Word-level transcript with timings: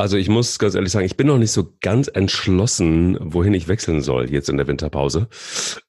Also 0.00 0.16
ich 0.16 0.30
muss 0.30 0.58
ganz 0.58 0.74
ehrlich 0.74 0.92
sagen, 0.92 1.04
ich 1.04 1.18
bin 1.18 1.26
noch 1.26 1.36
nicht 1.36 1.52
so 1.52 1.74
ganz 1.82 2.08
entschlossen, 2.08 3.18
wohin 3.20 3.52
ich 3.52 3.68
wechseln 3.68 4.00
soll 4.00 4.30
jetzt 4.30 4.48
in 4.48 4.56
der 4.56 4.66
Winterpause. 4.66 5.28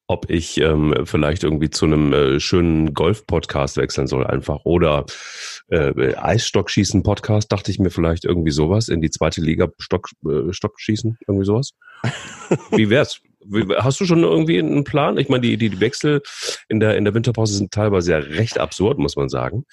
Ob 0.06 0.30
ich 0.30 0.58
ähm, 0.60 1.06
vielleicht 1.06 1.46
irgendwie 1.46 1.70
zu 1.70 1.86
einem 1.86 2.12
äh, 2.12 2.40
schönen 2.42 2.94
Golf-Podcast 2.94 3.78
wechseln 3.78 4.08
soll 4.08 4.28
einfach 4.28 4.66
oder 4.66 5.06
äh, 5.70 6.14
Eisstockschießen-Podcast, 6.14 7.50
dachte 7.50 7.72
ich 7.72 7.80
mir 7.80 7.90
vielleicht 7.90 8.26
irgendwie 8.26 8.52
sowas 8.52 8.90
in 8.90 9.00
die 9.00 9.12
zweite 9.12 9.40
Liga 9.40 9.70
Stock, 9.80 10.10
äh, 10.26 10.52
Stockschießen, 10.52 11.18
irgendwie 11.26 11.46
sowas. 11.46 11.72
Wie 12.72 12.90
wär's? 12.90 13.22
Hast 13.78 14.00
du 14.00 14.06
schon 14.06 14.24
irgendwie 14.24 14.60
einen 14.60 14.84
Plan? 14.84 15.18
Ich 15.18 15.30
meine, 15.30 15.42
die, 15.42 15.58
die 15.58 15.80
Wechsel 15.80 16.22
in 16.70 16.80
der, 16.80 16.98
in 16.98 17.06
der 17.06 17.14
Winterpause 17.14 17.56
sind 17.56 17.72
teilweise 17.72 18.12
ja 18.12 18.18
recht 18.18 18.60
absurd, 18.60 19.00
muss 19.00 19.16
man 19.16 19.30
sagen. 19.30 19.66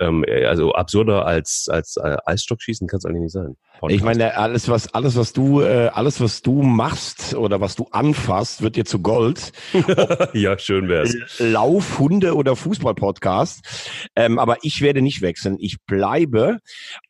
Ähm, 0.00 0.24
also 0.46 0.72
absurder 0.72 1.26
als, 1.26 1.68
als 1.70 1.96
äh, 1.96 2.16
Eisstockschießen 2.24 2.86
kann 2.86 2.98
es 2.98 3.04
eigentlich 3.04 3.22
nicht 3.22 3.32
sein. 3.32 3.56
Podcast. 3.78 3.96
Ich 3.96 4.02
meine, 4.04 4.36
alles 4.36 4.68
was, 4.68 4.92
alles, 4.92 5.16
was 5.16 5.32
du, 5.32 5.60
äh, 5.60 5.88
alles, 5.92 6.20
was 6.20 6.42
du 6.42 6.62
machst 6.62 7.34
oder 7.34 7.60
was 7.60 7.76
du 7.76 7.86
anfasst, 7.92 8.60
wird 8.60 8.74
dir 8.74 8.84
zu 8.84 9.00
Gold. 9.00 9.52
ja, 10.32 10.58
schön 10.58 10.88
wär's. 10.88 11.14
Lauf, 11.38 11.98
Hunde 12.00 12.34
oder 12.34 12.56
Fußball-Podcast. 12.56 14.08
Ähm, 14.16 14.38
aber 14.40 14.58
ich 14.62 14.80
werde 14.80 15.00
nicht 15.00 15.22
wechseln. 15.22 15.56
Ich 15.60 15.80
bleibe 15.86 16.58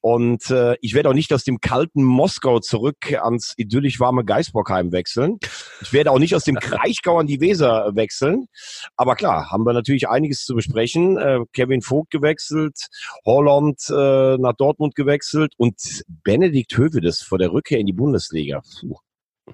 und 0.03 0.51
äh, 0.51 0.77
ich 0.83 0.93
werde 0.93 1.09
auch 1.09 1.15
nicht 1.15 1.33
aus 1.33 1.45
dem 1.45 1.61
kalten 1.61 2.03
Moskau 2.03 2.61
zurück 2.61 3.13
ans 3.13 3.55
idyllisch 3.57 3.99
warme 3.99 4.25
Geisbockheim 4.25 4.93
wechseln. 4.93 5.39
Ich 5.81 5.93
werde 5.95 5.98
auch 6.07 6.19
nicht 6.19 6.35
aus 6.35 6.45
dem 6.45 6.57
Kraichgau 6.57 7.19
an 7.19 7.27
die 7.27 7.41
Weser 7.41 7.91
wechseln. 7.95 8.47
Aber 8.97 9.17
klar, 9.17 9.51
haben 9.51 9.65
wir 9.65 9.73
natürlich 9.73 10.09
einiges 10.09 10.45
zu 10.45 10.55
besprechen. 10.55 11.17
Äh, 11.17 11.41
Kevin 11.53 11.83
Vogt 11.83 12.11
gewechselt, 12.11 12.77
Holland 13.25 13.81
äh, 13.91 14.37
nach 14.37 14.55
Dortmund 14.55 14.95
gewechselt 14.95 15.55
und 15.57 16.05
Benedikt 16.23 16.69
Benedikt 16.69 16.77
Hövedes 16.77 17.23
vor 17.23 17.39
der 17.39 17.53
Rückkehr 17.53 17.79
in 17.79 17.87
die 17.87 17.93
Bundesliga. 17.93 18.63
Puh. 18.81 18.97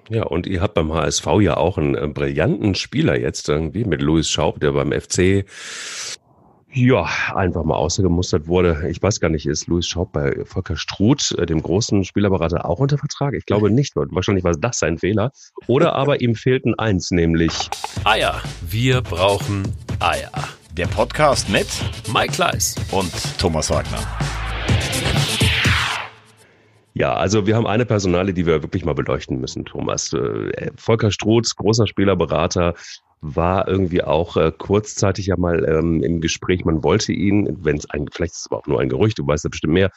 Ja, 0.09 0.25
und 0.25 0.47
ihr 0.47 0.61
habt 0.61 0.75
beim 0.75 0.93
HSV 0.93 1.27
ja 1.41 1.57
auch 1.57 1.79
einen 1.79 1.95
äh, 1.95 2.09
brillanten 2.09 2.75
Spieler 2.75 3.19
jetzt 3.19 3.49
irgendwie 3.49 3.85
mit 3.85 4.03
Louis 4.03 4.29
Schaub, 4.29 4.59
der 4.59 4.73
beim 4.73 4.93
FC 4.93 5.45
ja, 6.75 7.09
einfach 7.35 7.65
mal 7.65 7.77
ausgemustert 7.77 8.49
wurde. 8.49 8.89
Ich 8.91 9.03
weiß 9.03 9.21
gar 9.21 9.29
nicht, 9.29 9.47
ist 9.47 9.69
Louis 9.69 9.87
Schaub 9.87 10.13
bei 10.13 10.45
Volker 10.45 10.77
Struth, 10.77 11.33
äh, 11.39 11.47
dem 11.47 11.63
großen 11.63 12.05
Spielerberater, 12.05 12.69
auch 12.69 12.81
unter 12.81 12.99
Vertrag? 12.99 13.35
Ich 13.35 13.47
glaube 13.47 13.71
nicht. 13.71 13.95
Wahrscheinlich 13.95 14.45
war 14.45 14.53
das 14.53 14.81
sein 14.81 14.99
Fehler. 14.99 15.33
Oder 15.67 15.95
aber 15.95 16.21
ihm 16.21 16.35
fehlten 16.35 16.75
eins, 16.75 17.11
nämlich 17.11 17.71
Eier. 18.05 18.43
Wir 18.69 19.01
brauchen 19.01 19.63
Eier. 20.01 20.31
Der 20.73 20.87
Podcast 20.87 21.49
mit 21.49 21.69
Mike 22.13 22.33
Kleiss 22.33 22.75
und 22.91 23.13
Thomas 23.39 23.71
Wagner. 23.71 24.01
Ja, 26.97 27.15
also 27.15 27.47
wir 27.47 27.57
haben 27.57 27.67
eine 27.67 27.85
Personale, 27.85 28.33
die 28.33 28.47
wir 28.47 28.63
wirklich 28.63 28.85
mal 28.85 28.95
beleuchten 28.95 29.41
müssen, 29.41 29.65
Thomas. 29.65 30.13
Äh, 30.13 30.71
Volker 30.77 31.11
Strotz, 31.11 31.57
großer 31.57 31.89
Spielerberater, 31.89 32.75
war 33.21 33.67
irgendwie 33.67 34.03
auch 34.03 34.37
äh, 34.37 34.53
kurzzeitig 34.57 35.27
ja 35.27 35.37
mal 35.37 35.65
ähm, 35.65 36.03
im 36.03 36.21
Gespräch. 36.21 36.65
Man 36.65 36.85
wollte 36.85 37.13
ihn, 37.13 37.59
wenn 37.65 37.79
es 37.79 37.91
ein, 37.91 38.07
vielleicht 38.13 38.35
ist 38.35 38.41
es 38.41 38.47
aber 38.47 38.59
auch 38.59 38.67
nur 38.67 38.81
ein 38.81 38.89
Gerücht, 38.89 39.19
du 39.19 39.27
weißt 39.27 39.45
ja 39.45 39.51
bestimmt 39.51 39.73
mehr, 39.73 39.91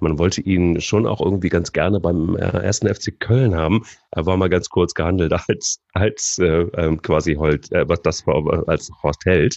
man 0.00 0.18
wollte 0.18 0.40
ihn 0.40 0.80
schon 0.80 1.06
auch 1.06 1.20
irgendwie 1.20 1.50
ganz 1.50 1.72
gerne 1.72 2.00
beim 2.00 2.36
äh, 2.36 2.40
ersten 2.40 2.88
FC 2.92 3.20
Köln 3.20 3.54
haben. 3.54 3.82
Er 4.10 4.24
war 4.24 4.38
mal 4.38 4.48
ganz 4.48 4.70
kurz 4.70 4.94
gehandelt 4.94 5.34
als, 5.48 5.80
als 5.92 6.38
äh, 6.38 6.62
ähm, 6.74 7.02
quasi 7.02 7.34
Holt, 7.34 7.70
äh, 7.72 7.86
was 7.86 8.00
das 8.00 8.26
war, 8.26 8.66
als 8.66 8.90
Horst 9.02 9.26
Held. 9.26 9.56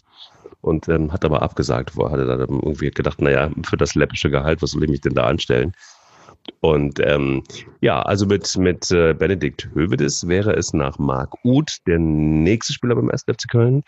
Und 0.59 0.89
ähm, 0.89 1.13
hat 1.13 1.23
aber 1.23 1.41
abgesagt, 1.41 1.95
wo 1.95 2.09
hatte 2.09 2.25
dann 2.25 2.39
irgendwie 2.39 2.91
gedacht, 2.91 3.21
naja, 3.21 3.51
für 3.65 3.77
das 3.77 3.95
läppische 3.95 4.29
Gehalt, 4.29 4.61
was 4.61 4.71
soll 4.71 4.83
ich 4.83 4.89
mich 4.89 5.01
denn 5.01 5.13
da 5.13 5.25
anstellen? 5.25 5.73
Und 6.59 6.99
ähm, 7.01 7.43
ja, 7.81 8.01
also 8.01 8.25
mit, 8.25 8.57
mit 8.57 8.91
äh, 8.91 9.13
Benedikt 9.13 9.69
Hövedes 9.73 10.27
wäre 10.27 10.53
es 10.53 10.73
nach 10.73 10.97
Marc 10.99 11.33
Uth 11.43 11.77
der 11.87 11.99
nächste 11.99 12.73
Spieler 12.73 12.95
beim 12.95 13.09
1. 13.09 13.23
FC 13.23 13.49
Köln. 13.49 13.83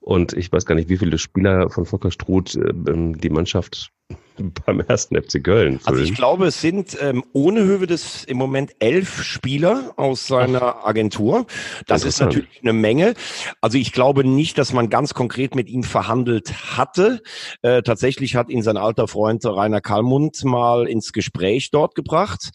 Und 0.00 0.32
ich 0.32 0.50
weiß 0.50 0.64
gar 0.64 0.74
nicht, 0.74 0.88
wie 0.88 0.98
viele 0.98 1.18
Spieler 1.18 1.70
von 1.70 1.84
Volker 1.84 2.10
Struth 2.10 2.56
äh, 2.56 2.72
die 2.74 3.30
Mannschaft 3.30 3.90
beim 4.66 4.80
ersten 4.80 5.20
FC 5.20 5.42
Köln. 5.42 5.80
Füllen. 5.80 5.80
Also 5.84 6.02
ich 6.02 6.14
glaube, 6.14 6.46
es 6.46 6.60
sind 6.60 6.96
ähm, 7.00 7.24
ohne 7.32 7.60
Hövedes 7.60 8.24
im 8.24 8.36
Moment 8.36 8.72
elf 8.78 9.22
Spieler 9.22 9.92
aus 9.96 10.26
seiner 10.26 10.86
Agentur. 10.86 11.46
Das 11.86 12.04
ist 12.04 12.20
natürlich 12.20 12.60
eine 12.62 12.72
Menge. 12.72 13.14
Also 13.60 13.78
ich 13.78 13.92
glaube 13.92 14.24
nicht, 14.24 14.58
dass 14.58 14.72
man 14.72 14.90
ganz 14.90 15.14
konkret 15.14 15.54
mit 15.54 15.68
ihm 15.68 15.82
verhandelt 15.82 16.76
hatte. 16.76 17.22
Äh, 17.62 17.82
tatsächlich 17.82 18.36
hat 18.36 18.48
ihn 18.50 18.62
sein 18.62 18.76
alter 18.76 19.08
Freund 19.08 19.44
Rainer 19.44 19.80
Kalmund 19.80 20.44
mal 20.44 20.88
ins 20.88 21.12
Gespräch 21.12 21.70
dort 21.70 21.94
gebracht. 21.94 22.50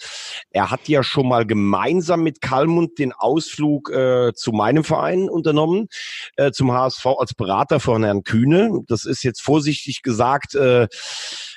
Er 0.52 0.72
hat 0.72 0.88
ja 0.88 1.04
schon 1.04 1.28
mal 1.28 1.46
gemeinsam 1.46 2.24
mit 2.24 2.42
Kalmund 2.42 3.00
den 3.00 3.14
Ausflug 3.14 3.90
äh, 3.92 4.34
zu 4.34 4.52
meinem 4.52 4.84
Verein 4.84 5.30
unternommen, 5.30 5.88
äh, 6.36 6.52
zum 6.52 6.72
HSV 6.72 7.06
als 7.18 7.34
Berater 7.34 7.80
von 7.80 8.04
Herrn 8.04 8.24
Kühne. 8.24 8.82
Das 8.88 9.06
ist 9.06 9.24
jetzt 9.24 9.42
vorsichtig 9.42 10.02
gesagt, 10.02 10.56
äh, 10.56 10.88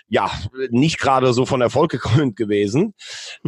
ja, 0.08 0.30
nicht 0.70 0.98
gerade 0.98 1.32
so 1.32 1.46
von 1.46 1.60
Erfolg 1.60 1.90
gekrönt 1.90 2.36
gewesen. 2.36 2.94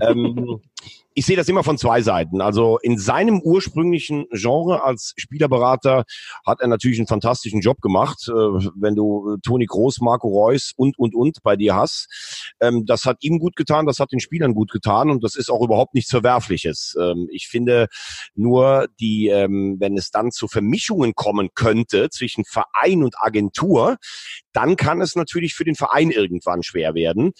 ähm, 0.01 0.61
ich 1.19 1.27
sehe 1.27 1.37
das 1.37 1.49
immer 1.49 1.65
von 1.65 1.79
zwei 1.79 2.01
Seiten. 2.01 2.41
Also 2.41 2.79
in 2.79 2.97
seinem 2.97 3.41
ursprünglichen 3.41 4.27
Genre 4.31 4.85
als 4.85 5.15
Spielerberater 5.17 6.05
hat 6.47 6.61
er 6.61 6.69
natürlich 6.69 6.99
einen 6.99 7.09
fantastischen 7.09 7.61
Job 7.61 7.81
gemacht. 7.81 8.29
Äh, 8.29 8.33
wenn 8.33 8.95
du 8.95 9.37
Toni 9.43 9.67
Groß, 9.67 10.01
Marco 10.01 10.29
Reus 10.29 10.73
und, 10.77 10.97
und, 10.97 11.17
und 11.17 11.43
bei 11.43 11.57
dir 11.57 11.75
hast. 11.75 12.55
Ähm, 12.61 12.87
das 12.87 13.05
hat 13.05 13.17
ihm 13.21 13.41
gut 13.41 13.57
getan, 13.57 13.85
das 13.85 13.99
hat 13.99 14.13
den 14.13 14.21
Spielern 14.21 14.55
gut 14.55 14.71
getan 14.71 15.11
und 15.11 15.25
das 15.25 15.35
ist 15.35 15.51
auch 15.51 15.61
überhaupt 15.61 15.95
nichts 15.95 16.11
Verwerfliches. 16.11 16.97
Ähm, 17.01 17.29
ich 17.33 17.49
finde 17.49 17.89
nur, 18.37 18.87
die, 19.01 19.27
ähm, 19.27 19.79
wenn 19.81 19.99
es 19.99 20.13
dann 20.13 20.31
zu 20.31 20.47
Vermischungen 20.47 21.17
kommen 21.17 21.49
könnte 21.53 22.11
zwischen 22.11 22.45
Verein 22.45 23.03
und 23.03 23.17
Agentur, 23.21 23.97
dann 24.59 24.75
kann 24.75 25.01
es 25.01 25.15
natürlich 25.15 25.55
für 25.55 25.63
den 25.63 25.77
Verein 25.77 26.11
irgendwann 26.11 26.65
schwer 26.65 26.95
werden. 26.95 27.31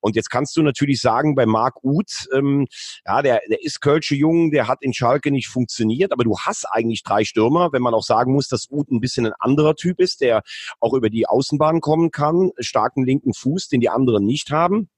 Und 0.00 0.14
jetzt 0.14 0.28
kannst 0.28 0.54
du 0.58 0.62
natürlich 0.62 1.00
sagen, 1.00 1.34
bei 1.34 1.46
Marc 1.46 1.82
Uth, 1.82 2.28
ähm, 2.34 2.66
ja, 3.06 3.22
der, 3.22 3.40
der 3.48 3.64
ist 3.64 3.80
Kölsche 3.80 4.14
Jung, 4.14 4.50
der 4.50 4.68
hat 4.68 4.82
in 4.82 4.92
Schalke 4.92 5.30
nicht 5.30 5.48
funktioniert, 5.48 6.12
aber 6.12 6.22
du 6.22 6.38
hast 6.38 6.66
eigentlich 6.70 7.02
drei 7.02 7.24
Stürmer, 7.24 7.72
wenn 7.72 7.80
man 7.80 7.94
auch 7.94 8.02
sagen 8.02 8.34
muss, 8.34 8.48
dass 8.48 8.68
Uth 8.70 8.90
ein 8.90 9.00
bisschen 9.00 9.24
ein 9.24 9.32
anderer 9.38 9.74
Typ 9.74 10.00
ist, 10.00 10.20
der 10.20 10.42
auch 10.78 10.92
über 10.92 11.08
die 11.08 11.26
Außenbahn 11.26 11.80
kommen 11.80 12.10
kann, 12.10 12.50
starken 12.58 13.06
linken 13.06 13.32
Fuß, 13.32 13.68
den 13.68 13.80
die 13.80 13.88
anderen 13.88 14.26
nicht 14.26 14.50
haben. 14.50 14.90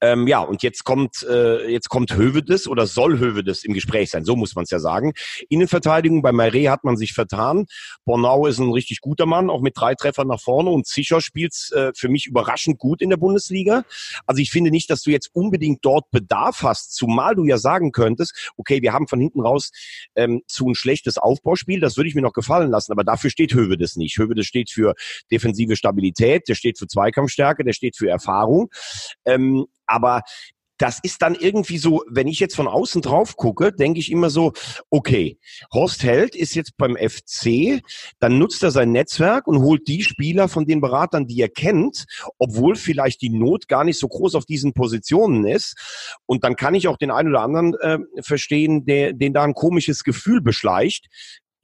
Ähm, 0.00 0.26
ja, 0.26 0.40
und 0.40 0.62
jetzt 0.62 0.84
kommt, 0.84 1.22
äh, 1.28 1.70
jetzt 1.70 1.88
kommt 1.88 2.14
Hövedes 2.14 2.68
oder 2.68 2.86
soll 2.86 3.18
Hövedes 3.18 3.64
im 3.64 3.74
Gespräch 3.74 4.10
sein, 4.10 4.24
so 4.24 4.36
muss 4.36 4.54
man 4.54 4.64
es 4.64 4.70
ja 4.70 4.78
sagen. 4.78 5.12
Innenverteidigung, 5.48 6.22
bei 6.22 6.32
Maire 6.32 6.70
hat 6.70 6.84
man 6.84 6.96
sich 6.96 7.12
vertan. 7.12 7.66
Bornau 8.04 8.46
ist 8.46 8.58
ein 8.58 8.70
richtig 8.70 9.00
guter 9.00 9.26
Mann, 9.26 9.50
auch 9.50 9.60
mit 9.60 9.76
drei 9.76 9.94
Treffern 9.94 10.28
nach 10.28 10.40
vorne 10.40 10.70
und 10.70 10.86
Sicher 10.86 11.20
spielt 11.20 11.54
äh, 11.72 11.92
für 11.94 12.08
mich 12.08 12.26
überraschend 12.26 12.78
gut 12.78 13.02
in 13.02 13.10
der 13.10 13.16
Bundesliga. 13.16 13.84
Also 14.26 14.40
ich 14.42 14.50
finde 14.50 14.70
nicht, 14.70 14.90
dass 14.90 15.02
du 15.02 15.10
jetzt 15.10 15.30
unbedingt 15.32 15.84
dort 15.84 16.10
Bedarf 16.10 16.62
hast, 16.62 16.94
zumal 16.94 17.34
du 17.34 17.44
ja 17.44 17.58
sagen 17.58 17.92
könntest, 17.92 18.52
okay, 18.56 18.82
wir 18.82 18.92
haben 18.92 19.08
von 19.08 19.20
hinten 19.20 19.40
raus 19.40 19.70
ähm, 20.14 20.42
zu 20.46 20.68
ein 20.68 20.74
schlechtes 20.74 21.18
Aufbauspiel, 21.18 21.80
das 21.80 21.96
würde 21.96 22.08
ich 22.08 22.14
mir 22.14 22.22
noch 22.22 22.32
gefallen 22.32 22.70
lassen, 22.70 22.92
aber 22.92 23.04
dafür 23.04 23.30
steht 23.30 23.54
Hövedes 23.54 23.96
nicht. 23.96 24.18
Hövedes 24.18 24.46
steht 24.46 24.70
für 24.70 24.94
defensive 25.30 25.76
Stabilität, 25.76 26.48
der 26.48 26.54
steht 26.54 26.78
für 26.78 26.86
Zweikampfstärke, 26.86 27.64
der 27.64 27.72
steht 27.72 27.96
für 27.96 28.08
Erfahrung. 28.08 28.70
Ähm, 29.24 29.35
ähm, 29.36 29.66
aber 29.86 30.22
das 30.78 30.98
ist 31.02 31.22
dann 31.22 31.34
irgendwie 31.34 31.78
so, 31.78 32.04
wenn 32.08 32.28
ich 32.28 32.38
jetzt 32.38 32.54
von 32.54 32.68
außen 32.68 33.02
drauf 33.02 33.36
gucke, 33.36 33.72
denke 33.72 33.98
ich 33.98 34.10
immer 34.12 34.30
so, 34.30 34.52
okay, 34.90 35.38
Horst 35.72 36.02
Held 36.02 36.34
ist 36.34 36.54
jetzt 36.54 36.76
beim 36.76 36.96
FC, 36.96 37.82
dann 38.18 38.38
nutzt 38.38 38.62
er 38.62 38.70
sein 38.70 38.92
Netzwerk 38.92 39.46
und 39.46 39.62
holt 39.62 39.88
die 39.88 40.02
Spieler 40.02 40.48
von 40.48 40.66
den 40.66 40.80
Beratern, 40.80 41.26
die 41.26 41.40
er 41.40 41.48
kennt, 41.48 42.04
obwohl 42.38 42.76
vielleicht 42.76 43.22
die 43.22 43.30
Not 43.30 43.68
gar 43.68 43.84
nicht 43.84 43.98
so 43.98 44.08
groß 44.08 44.34
auf 44.34 44.44
diesen 44.44 44.74
Positionen 44.74 45.46
ist. 45.46 46.18
Und 46.26 46.44
dann 46.44 46.56
kann 46.56 46.74
ich 46.74 46.88
auch 46.88 46.98
den 46.98 47.10
einen 47.10 47.30
oder 47.30 47.42
anderen 47.42 47.74
äh, 47.80 47.98
verstehen, 48.20 48.84
der, 48.84 49.12
den 49.12 49.32
da 49.32 49.44
ein 49.44 49.54
komisches 49.54 50.04
Gefühl 50.04 50.40
beschleicht. 50.42 51.06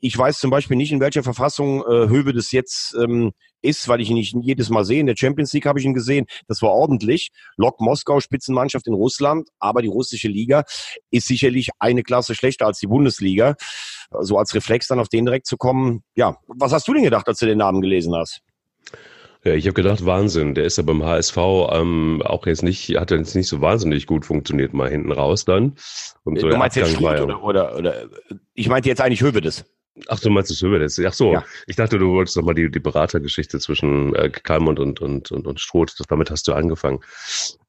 Ich 0.05 0.19
weiß 0.19 0.41
zum 0.41 0.51
Beispiel 0.51 0.77
nicht, 0.77 0.91
in 0.91 0.99
welcher 0.99 1.23
Verfassung 1.23 1.83
äh, 1.83 2.09
Höwe 2.09 2.33
das 2.33 2.51
jetzt 2.51 2.97
ähm, 3.01 3.31
ist, 3.61 3.87
weil 3.87 4.01
ich 4.01 4.11
ihn 4.11 4.17
nicht 4.17 4.35
jedes 4.43 4.69
Mal 4.69 4.85
sehe. 4.85 4.99
In 4.99 5.07
der 5.07 5.15
Champions 5.17 5.53
League 5.53 5.65
habe 5.65 5.79
ich 5.79 5.85
ihn 5.85 5.95
gesehen. 5.95 6.27
Das 6.49 6.61
war 6.61 6.71
ordentlich. 6.71 7.31
Lok 7.57 7.81
Moskau, 7.81 8.19
Spitzenmannschaft 8.19 8.89
in 8.89 8.95
Russland. 8.95 9.49
Aber 9.61 9.81
die 9.81 9.87
russische 9.87 10.27
Liga 10.27 10.65
ist 11.13 11.29
sicherlich 11.29 11.69
eine 11.79 12.03
Klasse 12.03 12.35
schlechter 12.35 12.67
als 12.67 12.81
die 12.81 12.89
Bundesliga. 12.89 13.55
So 14.23 14.39
als 14.39 14.53
Reflex 14.57 14.89
dann 14.89 14.99
auf 14.99 15.09
den 15.09 15.25
direkt 15.25 15.47
zu 15.47 15.57
kommen. 15.57 16.03
Ja, 16.17 16.37
was 16.49 16.73
hast 16.73 16.89
du 16.89 16.95
denn 16.95 17.05
gedacht, 17.05 17.29
als 17.29 17.39
du 17.39 17.47
den 17.47 17.59
Namen 17.59 17.81
gelesen 17.81 18.13
hast? 18.17 18.41
Ja, 19.45 19.55
ich 19.55 19.67
habe 19.67 19.75
gedacht, 19.75 20.05
Wahnsinn. 20.05 20.57
Der 20.57 20.65
ist 20.65 20.79
ja 20.79 20.83
beim 20.83 21.05
HSV 21.05 21.37
ähm, 21.71 22.23
auch 22.25 22.45
jetzt 22.47 22.65
nicht, 22.65 22.97
hat 22.97 23.13
jetzt 23.13 23.37
nicht 23.37 23.49
so 23.49 23.61
wahnsinnig 23.61 24.09
gut 24.09 24.27
funktioniert, 24.27 24.73
mal 24.73 24.91
hinten 24.91 25.13
raus 25.13 25.45
dann. 25.45 25.77
Und 26.25 26.41
so 26.41 26.49
du 26.49 26.57
meinst 26.57 26.77
jetzt 26.77 26.93
Struth 26.93 27.21
oder, 27.21 27.43
oder, 27.45 27.77
oder, 27.77 28.09
ich 28.55 28.69
meinte 28.69 28.89
jetzt 28.89 29.01
eigentlich 29.01 29.21
Hövedes. 29.21 29.65
Ach, 30.09 30.19
du 30.19 30.31
meinst 30.31 30.51
das 30.51 30.63
Hövedes? 30.63 30.99
Ach 31.05 31.13
so, 31.13 31.35
ja. 31.35 31.45
ich 31.67 31.77
dachte, 31.77 31.99
du 31.99 32.13
wolltest 32.13 32.37
nochmal 32.37 32.55
die, 32.55 32.71
die 32.71 32.81
Beratergeschichte 32.81 33.59
zwischen 33.59 34.15
äh, 34.15 34.31
Kalmund 34.31 34.81
und, 34.81 35.03
und, 35.03 35.31
und, 35.31 35.47
und 35.47 35.61
Stroth, 35.61 35.95
damit 36.09 36.31
hast 36.31 36.49
du 36.49 36.55
angefangen. 36.55 37.01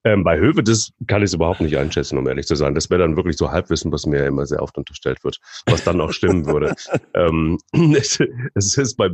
Ähm, 0.06 0.24
bei 0.24 0.38
Hövedes 0.38 0.92
kann 1.08 1.22
ich 1.22 1.28
es 1.28 1.34
überhaupt 1.34 1.60
nicht 1.60 1.78
einschätzen, 1.78 2.18
um 2.18 2.28
ehrlich 2.28 2.46
zu 2.46 2.56
sein. 2.56 2.76
Das 2.76 2.90
wäre 2.90 3.02
dann 3.02 3.18
wirklich 3.18 3.38
so 3.38 3.52
Halbwissen, 3.52 3.92
was 3.92 4.06
mir 4.06 4.26
immer 4.26 4.46
sehr 4.46 4.62
oft 4.62 4.78
unterstellt 4.78 5.24
wird, 5.24 5.40
was 5.66 5.84
dann 5.84 6.00
auch 6.00 6.12
stimmen 6.12 6.46
würde. 6.46 6.74
ähm, 7.14 7.58
es, 7.96 8.20
es 8.54 8.78
ist 8.78 8.96
bei 8.96 9.10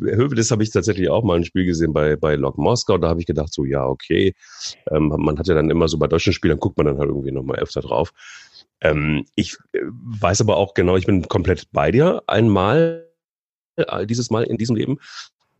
Hövedes 0.00 0.50
habe 0.52 0.62
ich 0.62 0.70
tatsächlich 0.70 1.08
auch 1.10 1.24
mal 1.24 1.36
ein 1.36 1.44
Spiel 1.44 1.64
gesehen 1.64 1.92
bei, 1.92 2.16
bei 2.16 2.36
Lok 2.36 2.58
Moskau, 2.58 2.96
da 2.98 3.08
habe 3.08 3.20
ich 3.20 3.26
gedacht, 3.26 3.52
so 3.52 3.64
ja, 3.64 3.86
okay. 3.86 4.34
Ähm, 4.90 5.12
man 5.16 5.38
hat 5.38 5.48
ja 5.48 5.54
dann 5.54 5.70
immer 5.70 5.88
so 5.88 5.98
bei 5.98 6.06
deutschen 6.06 6.32
Spielern, 6.32 6.60
guckt 6.60 6.76
man 6.76 6.86
dann 6.86 6.98
halt 6.98 7.08
irgendwie 7.08 7.32
nochmal 7.32 7.58
öfter 7.58 7.80
drauf. 7.80 8.12
Ähm, 8.82 9.24
ich 9.36 9.56
äh, 9.72 9.80
weiß 9.82 10.40
aber 10.40 10.56
auch 10.56 10.74
genau, 10.74 10.96
ich 10.96 11.06
bin 11.06 11.26
komplett 11.28 11.70
bei 11.72 11.90
dir. 11.90 12.22
Einmal, 12.26 13.08
äh, 13.76 14.06
dieses 14.06 14.30
Mal 14.30 14.44
in 14.44 14.58
diesem 14.58 14.76
Leben, 14.76 14.98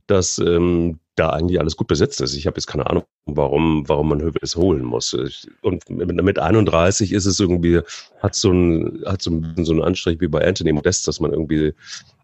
dass 0.06 0.38
ähm, 0.38 0.98
da 1.14 1.30
eigentlich 1.30 1.60
alles 1.60 1.76
gut 1.76 1.86
besetzt 1.86 2.20
ist. 2.20 2.34
Ich 2.34 2.46
habe 2.46 2.56
jetzt 2.56 2.66
keine 2.66 2.88
Ahnung, 2.88 3.04
warum, 3.26 3.88
warum 3.88 4.08
man 4.08 4.22
Hövedes 4.22 4.56
holen 4.56 4.82
muss. 4.82 5.16
Und 5.60 5.88
mit 5.88 6.38
31 6.38 7.12
ist 7.12 7.26
es 7.26 7.38
irgendwie, 7.38 7.80
hat 8.20 8.34
so 8.34 8.50
ein, 8.50 9.02
hat 9.06 9.22
so 9.22 9.30
ein, 9.30 9.54
so 9.64 9.72
einen 9.72 9.82
Anstrich 9.82 10.20
wie 10.20 10.28
bei 10.28 10.46
Anthony 10.46 10.72
Modest, 10.72 11.06
dass 11.06 11.20
man 11.20 11.32
irgendwie 11.32 11.74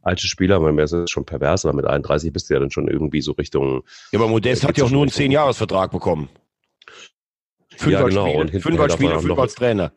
alte 0.02 0.26
Spieler, 0.26 0.58
man 0.58 0.78
ist 0.78 1.10
schon 1.10 1.24
pervers, 1.24 1.66
aber 1.66 1.76
mit 1.76 1.86
31 1.86 2.32
bist 2.32 2.48
du 2.48 2.54
ja 2.54 2.60
dann 2.60 2.70
schon 2.70 2.88
irgendwie 2.88 3.20
so 3.20 3.32
Richtung. 3.32 3.84
Ja, 4.10 4.18
aber 4.18 4.28
Modest 4.28 4.66
hat 4.66 4.78
ja 4.78 4.84
auch 4.84 4.90
nur 4.90 5.02
einen 5.02 5.10
10-Jahres-Vertrag 5.10 5.90
bekommen. 5.90 6.30
Fünf 7.76 7.92
ja, 7.92 8.02
genau. 8.02 8.26
Spiele, 8.26 8.40
und 8.40 8.62
fünf 8.62 8.80
als 8.80 8.94
Spieler, 8.94 9.20
fünf 9.20 9.54
Trainer. 9.54 9.92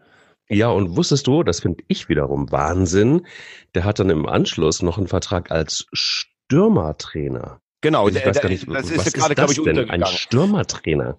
Ja, 0.51 0.69
und 0.69 0.98
wusstest 0.98 1.27
du, 1.27 1.44
das 1.44 1.62
finde 1.62 1.83
ich 1.88 2.09
wiederum 2.09 2.51
Wahnsinn, 2.51 3.25
der 3.74 3.86
hat 3.86 4.00
dann 4.00 4.09
im 4.09 4.25
Anschluss 4.25 4.81
noch 4.81 4.98
einen 4.98 5.07
Vertrag 5.07 5.50
als 5.50 5.86
Stürmertrainer. 5.94 7.62
Genau, 7.80 8.09
ich 8.09 8.15
weiß 8.15 8.42
gar 8.42 8.50
nicht, 8.50 8.68
das 8.69 8.92
ist 8.92 9.06
ja 9.06 9.12
gerade, 9.12 9.36
glaube 9.36 9.53
ich, 9.53 9.63
denn? 9.63 9.89
Ein 9.89 10.06
Stürmertrainer. 10.06 11.18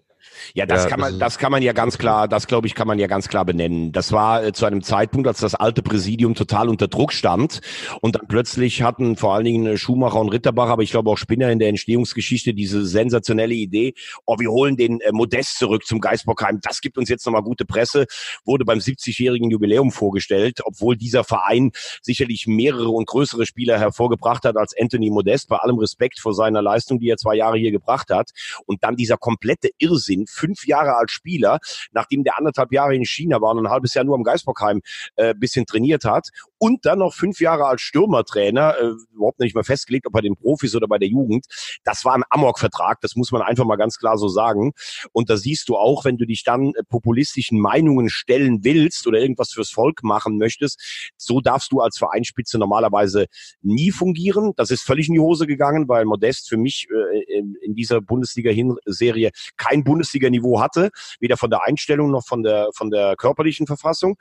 Ja, 0.54 0.66
das 0.66 0.84
ja, 0.84 0.90
kann 0.90 1.00
man, 1.00 1.18
das 1.18 1.38
kann 1.38 1.52
man 1.52 1.62
ja 1.62 1.72
ganz 1.72 1.98
klar, 1.98 2.28
das 2.28 2.46
glaube 2.46 2.66
ich, 2.66 2.74
kann 2.74 2.86
man 2.86 2.98
ja 2.98 3.06
ganz 3.06 3.28
klar 3.28 3.44
benennen. 3.44 3.92
Das 3.92 4.12
war 4.12 4.44
äh, 4.44 4.52
zu 4.52 4.66
einem 4.66 4.82
Zeitpunkt, 4.82 5.26
als 5.28 5.40
das 5.40 5.54
alte 5.54 5.82
Präsidium 5.82 6.34
total 6.34 6.68
unter 6.68 6.88
Druck 6.88 7.12
stand 7.12 7.60
und 8.00 8.16
dann 8.16 8.26
plötzlich 8.28 8.82
hatten 8.82 9.16
vor 9.16 9.34
allen 9.34 9.44
Dingen 9.44 9.78
Schumacher 9.78 10.20
und 10.20 10.28
Ritterbach, 10.28 10.68
aber 10.68 10.82
ich 10.82 10.90
glaube 10.90 11.10
auch 11.10 11.18
Spinner 11.18 11.50
in 11.50 11.58
der 11.58 11.68
Entstehungsgeschichte 11.68 12.54
diese 12.54 12.84
sensationelle 12.84 13.54
Idee, 13.54 13.94
oh, 14.26 14.38
wir 14.38 14.50
holen 14.50 14.76
den 14.76 15.00
äh, 15.00 15.12
Modest 15.12 15.58
zurück 15.58 15.84
zum 15.86 16.00
Geisbockheim. 16.00 16.60
Das 16.62 16.80
gibt 16.80 16.98
uns 16.98 17.08
jetzt 17.08 17.24
nochmal 17.26 17.42
gute 17.42 17.64
Presse, 17.64 18.06
wurde 18.44 18.64
beim 18.64 18.78
70-jährigen 18.78 19.50
Jubiläum 19.50 19.90
vorgestellt, 19.90 20.60
obwohl 20.64 20.96
dieser 20.96 21.24
Verein 21.24 21.72
sicherlich 22.02 22.46
mehrere 22.46 22.90
und 22.90 23.06
größere 23.06 23.46
Spieler 23.46 23.78
hervorgebracht 23.78 24.44
hat 24.44 24.56
als 24.56 24.74
Anthony 24.78 25.10
Modest, 25.10 25.48
bei 25.48 25.56
allem 25.56 25.78
Respekt 25.78 26.20
vor 26.20 26.34
seiner 26.34 26.62
Leistung, 26.62 26.98
die 26.98 27.08
er 27.08 27.16
zwei 27.16 27.36
Jahre 27.36 27.58
hier 27.58 27.70
gebracht 27.70 28.10
hat. 28.10 28.30
Und 28.66 28.84
dann 28.84 28.96
dieser 28.96 29.16
komplette 29.16 29.70
Irrsinn, 29.78 30.11
fünf 30.26 30.66
Jahre 30.66 30.96
als 30.96 31.12
Spieler, 31.12 31.58
nachdem 31.92 32.24
der 32.24 32.38
anderthalb 32.38 32.72
Jahre 32.72 32.94
in 32.94 33.04
China 33.04 33.40
war 33.40 33.50
und 33.50 33.66
ein 33.66 33.70
halbes 33.70 33.94
Jahr 33.94 34.04
nur 34.04 34.14
am 34.14 34.22
Geisbockheim 34.22 34.80
äh, 35.16 35.34
bisschen 35.34 35.66
trainiert 35.66 36.04
hat 36.04 36.28
und 36.58 36.86
dann 36.86 37.00
noch 37.00 37.14
fünf 37.14 37.40
Jahre 37.40 37.66
als 37.66 37.82
Stürmertrainer, 37.82 38.76
äh, 38.78 38.92
überhaupt 39.14 39.40
nicht 39.40 39.54
mehr 39.54 39.64
festgelegt, 39.64 40.06
ob 40.06 40.12
bei 40.12 40.20
den 40.20 40.36
Profis 40.36 40.74
oder 40.76 40.86
bei 40.86 40.98
der 40.98 41.08
Jugend. 41.08 41.46
Das 41.84 42.04
war 42.04 42.14
ein 42.14 42.22
Amok-Vertrag, 42.30 43.00
das 43.00 43.16
muss 43.16 43.32
man 43.32 43.42
einfach 43.42 43.64
mal 43.64 43.76
ganz 43.76 43.98
klar 43.98 44.16
so 44.16 44.28
sagen. 44.28 44.72
Und 45.12 45.30
da 45.30 45.36
siehst 45.36 45.68
du 45.68 45.76
auch, 45.76 46.04
wenn 46.04 46.18
du 46.18 46.26
dich 46.26 46.44
dann 46.44 46.72
äh, 46.74 46.84
populistischen 46.88 47.60
Meinungen 47.60 48.08
stellen 48.08 48.64
willst 48.64 49.06
oder 49.06 49.18
irgendwas 49.18 49.52
fürs 49.52 49.70
Volk 49.70 50.02
machen 50.02 50.38
möchtest, 50.38 51.12
so 51.16 51.40
darfst 51.40 51.72
du 51.72 51.80
als 51.80 51.98
Vereinsspitze 51.98 52.58
normalerweise 52.58 53.26
nie 53.62 53.90
fungieren. 53.90 54.52
Das 54.56 54.70
ist 54.70 54.82
völlig 54.82 55.08
in 55.08 55.14
die 55.14 55.20
Hose 55.20 55.46
gegangen, 55.46 55.88
weil 55.88 56.04
Modest 56.04 56.48
für 56.48 56.56
mich 56.56 56.86
äh, 56.90 57.38
in, 57.38 57.56
in 57.60 57.74
dieser 57.74 58.00
Bundesliga-Serie 58.00 59.30
kein 59.56 59.84
Bundesliga-Niveau 60.02 60.60
hatte, 60.60 60.90
weder 61.20 61.36
von 61.36 61.50
der 61.50 61.62
Einstellung 61.62 62.10
noch 62.10 62.26
von 62.26 62.42
der, 62.42 62.68
von 62.74 62.90
der 62.90 63.14
körperlichen 63.16 63.66
Verfassung. 63.66 64.16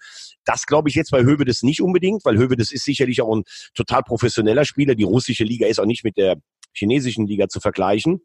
Das 0.46 0.66
glaube 0.66 0.90
ich 0.90 0.96
jetzt 0.96 1.12
bei 1.12 1.24
Höwe 1.24 1.46
das 1.46 1.64
nicht 1.64 1.82
unbedingt, 1.82 2.24
weil 2.26 2.38
Höwe 2.38 2.56
das 2.56 2.72
ist 2.72 2.86
sicherlich 2.86 3.22
auch 3.22 3.36
ein 3.36 3.44
total 3.74 4.04
professioneller 4.04 4.66
Spieler. 4.66 4.96
Die 4.96 5.04
russische 5.04 5.44
Liga 5.44 5.68
ist 5.68 5.80
auch 5.80 5.86
nicht 5.86 6.04
mit 6.04 6.18
der 6.18 6.38
chinesischen 6.74 7.28
Liga 7.28 7.50
zu 7.50 7.60
vergleichen. 7.60 8.22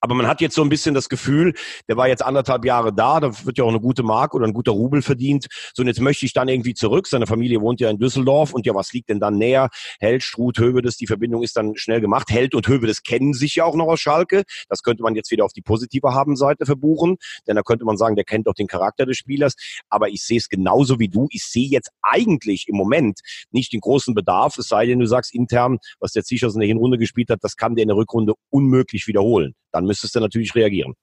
Aber 0.00 0.14
man 0.14 0.26
hat 0.26 0.40
jetzt 0.40 0.54
so 0.54 0.62
ein 0.62 0.68
bisschen 0.68 0.94
das 0.94 1.08
Gefühl, 1.08 1.54
der 1.88 1.96
war 1.96 2.08
jetzt 2.08 2.24
anderthalb 2.24 2.64
Jahre 2.64 2.92
da, 2.92 3.20
da 3.20 3.44
wird 3.44 3.58
ja 3.58 3.64
auch 3.64 3.68
eine 3.68 3.80
gute 3.80 4.02
Mark 4.02 4.34
oder 4.34 4.46
ein 4.46 4.52
guter 4.52 4.72
Rubel 4.72 5.02
verdient. 5.02 5.46
So, 5.74 5.82
und 5.82 5.88
jetzt 5.88 6.00
möchte 6.00 6.26
ich 6.26 6.32
dann 6.32 6.48
irgendwie 6.48 6.74
zurück. 6.74 7.06
Seine 7.06 7.26
Familie 7.26 7.60
wohnt 7.60 7.80
ja 7.80 7.90
in 7.90 7.98
Düsseldorf 7.98 8.52
und 8.54 8.66
ja, 8.66 8.74
was 8.74 8.92
liegt 8.92 9.08
denn 9.08 9.20
dann 9.20 9.36
näher? 9.36 9.68
Held, 10.00 10.22
Struth, 10.22 10.58
Hövedes, 10.58 10.96
die 10.96 11.06
Verbindung 11.06 11.42
ist 11.42 11.56
dann 11.56 11.76
schnell 11.76 12.00
gemacht. 12.00 12.30
Held 12.30 12.54
und 12.54 12.68
Hövedes 12.68 13.02
kennen 13.02 13.32
sich 13.32 13.56
ja 13.56 13.64
auch 13.64 13.74
noch 13.74 13.86
aus 13.86 14.00
Schalke. 14.00 14.42
Das 14.68 14.82
könnte 14.82 15.02
man 15.02 15.14
jetzt 15.14 15.30
wieder 15.30 15.44
auf 15.44 15.52
die 15.52 15.62
positive 15.62 16.14
Habenseite 16.14 16.66
verbuchen, 16.66 17.16
denn 17.46 17.56
da 17.56 17.62
könnte 17.62 17.84
man 17.84 17.96
sagen, 17.96 18.16
der 18.16 18.24
kennt 18.24 18.46
doch 18.46 18.54
den 18.54 18.66
Charakter 18.66 19.06
des 19.06 19.16
Spielers. 19.16 19.54
Aber 19.88 20.08
ich 20.08 20.22
sehe 20.22 20.38
es 20.38 20.48
genauso 20.48 20.98
wie 20.98 21.08
du. 21.08 21.28
Ich 21.30 21.44
sehe 21.44 21.68
jetzt 21.68 21.90
eigentlich 22.02 22.66
im 22.68 22.76
Moment 22.76 23.20
nicht 23.50 23.72
den 23.72 23.80
großen 23.80 24.14
Bedarf, 24.14 24.58
es 24.58 24.68
sei 24.68 24.86
denn, 24.86 24.98
du 24.98 25.06
sagst 25.06 25.34
intern, 25.34 25.78
was 26.00 26.12
der 26.12 26.24
Zichos 26.24 26.54
in 26.54 26.60
der 26.60 26.68
Hinrunde 26.68 26.98
gespielt 26.98 27.30
hat, 27.30 27.42
das 27.42 27.56
kann 27.56 27.74
der 27.74 27.82
in 27.82 27.88
der 27.88 27.96
Rückrunde 27.96 28.34
unmöglich 28.50 29.06
wiederholen 29.06 29.45
dann 29.72 29.84
müsstest 29.84 30.14
du 30.14 30.20
natürlich 30.20 30.54
reagieren. 30.54 30.94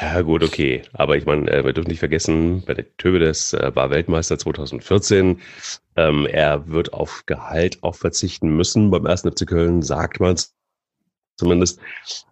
Ja, 0.00 0.20
gut, 0.22 0.44
okay. 0.44 0.82
Aber 0.92 1.16
ich 1.16 1.26
meine, 1.26 1.50
äh, 1.50 1.64
wir 1.64 1.72
dürfen 1.72 1.88
nicht 1.88 1.98
vergessen, 1.98 2.62
bei 2.64 2.74
der 2.74 2.96
Töbedes 2.96 3.52
äh, 3.52 3.74
war 3.74 3.90
Weltmeister 3.90 4.38
2014. 4.38 5.40
Ähm, 5.96 6.26
er 6.26 6.68
wird 6.68 6.92
auf 6.92 7.24
Gehalt 7.26 7.82
auch 7.82 7.96
verzichten 7.96 8.50
müssen. 8.56 8.90
Beim 8.90 9.06
ersten 9.06 9.32
FC 9.32 9.46
Köln 9.46 9.82
sagt 9.82 10.20
man 10.20 10.34
es 10.34 10.54
zumindest. 11.36 11.80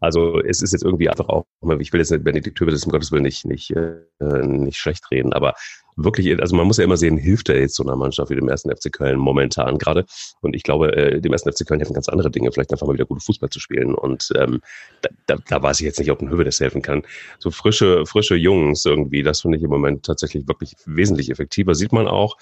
Also 0.00 0.40
es 0.40 0.62
ist 0.62 0.72
jetzt 0.72 0.84
irgendwie 0.84 1.08
einfach 1.08 1.28
auch, 1.28 1.46
ich 1.80 1.92
will 1.92 2.00
jetzt 2.00 2.10
nicht 2.10 2.24
Benedikt 2.24 2.58
Töbedes 2.58 2.84
um 2.84 2.92
Gottes 2.92 3.10
Willen 3.10 3.24
nicht, 3.24 3.44
nicht, 3.44 3.70
äh, 3.70 4.02
nicht 4.20 4.78
schlecht 4.78 5.10
reden, 5.10 5.32
aber 5.32 5.54
wirklich, 5.96 6.40
also 6.40 6.54
man 6.54 6.66
muss 6.66 6.76
ja 6.76 6.84
immer 6.84 6.96
sehen, 6.96 7.16
hilft 7.16 7.48
er 7.48 7.58
jetzt 7.58 7.74
so 7.74 7.82
einer 7.82 7.96
Mannschaft 7.96 8.30
wie 8.30 8.36
dem 8.36 8.48
ersten 8.48 8.70
FC 8.70 8.92
Köln 8.92 9.18
momentan 9.18 9.78
gerade. 9.78 10.04
Und 10.40 10.54
ich 10.54 10.62
glaube, 10.62 10.94
äh, 10.94 11.20
dem 11.20 11.32
ersten 11.32 11.50
FC 11.50 11.66
Köln 11.66 11.80
helfen 11.80 11.94
ganz 11.94 12.08
andere 12.08 12.30
Dinge, 12.30 12.52
vielleicht 12.52 12.72
einfach 12.72 12.86
mal 12.86 12.94
wieder 12.94 13.06
gute 13.06 13.24
Fußball 13.24 13.50
zu 13.50 13.60
spielen. 13.60 13.94
Und 13.94 14.28
ähm, 14.36 14.60
da, 15.02 15.08
da, 15.26 15.36
da 15.48 15.62
weiß 15.62 15.80
ich 15.80 15.86
jetzt 15.86 15.98
nicht, 15.98 16.10
ob 16.10 16.20
ein 16.20 16.28
Höwe 16.28 16.44
das 16.44 16.60
helfen 16.60 16.82
kann. 16.82 17.02
So 17.38 17.50
frische, 17.50 18.04
frische 18.06 18.36
Jungs 18.36 18.84
irgendwie, 18.84 19.22
das 19.22 19.40
finde 19.40 19.58
ich 19.58 19.64
im 19.64 19.70
Moment 19.70 20.04
tatsächlich 20.04 20.46
wirklich 20.46 20.74
wesentlich 20.84 21.30
effektiver. 21.30 21.74
Sieht 21.74 21.92
man 21.92 22.06
auch. 22.06 22.36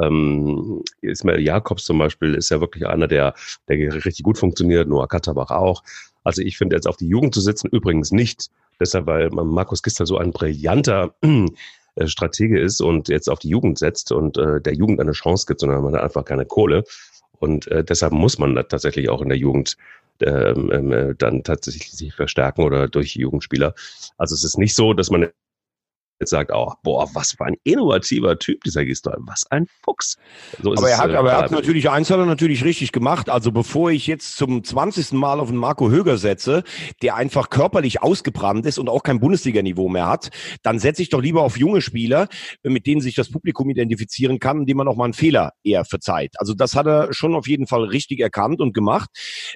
Ähm, 0.00 0.82
Ismail 1.00 1.40
Jakobs 1.40 1.84
zum 1.84 1.98
Beispiel 1.98 2.34
ist 2.34 2.50
ja 2.50 2.60
wirklich 2.60 2.86
einer, 2.86 3.08
der, 3.08 3.34
der 3.68 3.94
richtig 4.04 4.22
gut 4.22 4.38
funktioniert, 4.38 4.88
Noah 4.88 5.08
Katterbach 5.08 5.50
auch. 5.50 5.82
Also 6.24 6.40
ich 6.42 6.56
finde 6.56 6.76
jetzt 6.76 6.86
auf 6.86 6.96
die 6.96 7.08
Jugend 7.08 7.34
zu 7.34 7.40
sitzen 7.40 7.68
übrigens 7.68 8.12
nicht, 8.12 8.48
deshalb, 8.78 9.06
weil 9.06 9.30
Markus 9.30 9.82
Gister 9.82 10.06
so 10.06 10.18
ein 10.18 10.30
brillanter 10.30 11.14
äh, 11.96 12.06
Stratege 12.06 12.60
ist 12.60 12.80
und 12.80 13.08
jetzt 13.08 13.28
auf 13.28 13.38
die 13.38 13.48
Jugend 13.48 13.78
setzt 13.78 14.12
und 14.12 14.38
äh, 14.38 14.60
der 14.60 14.74
Jugend 14.74 15.00
eine 15.00 15.12
Chance 15.12 15.46
gibt, 15.46 15.60
sondern 15.60 15.82
man 15.82 15.94
hat 15.94 16.02
einfach 16.02 16.24
keine 16.24 16.46
Kohle. 16.46 16.84
Und 17.38 17.66
äh, 17.68 17.84
deshalb 17.84 18.12
muss 18.12 18.38
man 18.38 18.54
tatsächlich 18.68 19.08
auch 19.08 19.20
in 19.20 19.28
der 19.28 19.38
Jugend 19.38 19.76
ähm, 20.20 20.92
äh, 20.92 21.14
dann 21.16 21.42
tatsächlich 21.42 21.90
sich 21.92 22.14
verstärken 22.14 22.62
oder 22.62 22.88
durch 22.88 23.16
Jugendspieler. 23.16 23.74
Also 24.16 24.34
es 24.34 24.44
ist 24.44 24.58
nicht 24.58 24.74
so, 24.74 24.92
dass 24.94 25.10
man 25.10 25.28
jetzt 26.22 26.30
sagt, 26.30 26.50
oh, 26.54 26.72
boah, 26.82 27.08
was 27.14 27.32
für 27.32 27.44
ein 27.44 27.56
innovativer 27.64 28.38
Typ 28.38 28.62
dieser 28.64 28.84
Gistol, 28.84 29.16
was 29.20 29.44
ein 29.50 29.66
Fuchs. 29.84 30.16
So 30.62 30.72
aber 30.72 30.90
er 30.90 30.98
hat, 30.98 31.10
äh, 31.10 31.14
aber 31.14 31.30
er 31.32 31.38
hat 31.38 31.50
natürlich 31.50 31.90
eins 31.90 32.10
hat 32.10 32.18
er 32.18 32.26
natürlich 32.26 32.64
richtig 32.64 32.92
gemacht. 32.92 33.28
Also 33.28 33.52
bevor 33.52 33.90
ich 33.90 34.06
jetzt 34.06 34.36
zum 34.36 34.64
20. 34.64 35.12
Mal 35.12 35.40
auf 35.40 35.48
den 35.48 35.58
Marco 35.58 35.90
Höger 35.90 36.16
setze, 36.16 36.62
der 37.02 37.16
einfach 37.16 37.50
körperlich 37.50 38.02
ausgebrannt 38.02 38.66
ist 38.66 38.78
und 38.78 38.88
auch 38.88 39.02
kein 39.02 39.20
Bundesliga-Niveau 39.20 39.88
mehr 39.88 40.08
hat, 40.08 40.30
dann 40.62 40.78
setze 40.78 41.02
ich 41.02 41.10
doch 41.10 41.20
lieber 41.20 41.42
auf 41.42 41.58
junge 41.58 41.80
Spieler, 41.80 42.28
mit 42.62 42.86
denen 42.86 43.00
sich 43.00 43.14
das 43.14 43.30
Publikum 43.30 43.68
identifizieren 43.70 44.38
kann, 44.38 44.60
indem 44.60 44.78
man 44.78 44.88
auch 44.88 44.96
mal 44.96 45.04
einen 45.04 45.12
Fehler 45.12 45.52
eher 45.64 45.84
verzeiht. 45.84 46.34
Also 46.38 46.54
das 46.54 46.74
hat 46.76 46.86
er 46.86 47.12
schon 47.12 47.34
auf 47.34 47.46
jeden 47.46 47.66
Fall 47.66 47.84
richtig 47.84 48.20
erkannt 48.20 48.60
und 48.60 48.74
gemacht. 48.74 49.10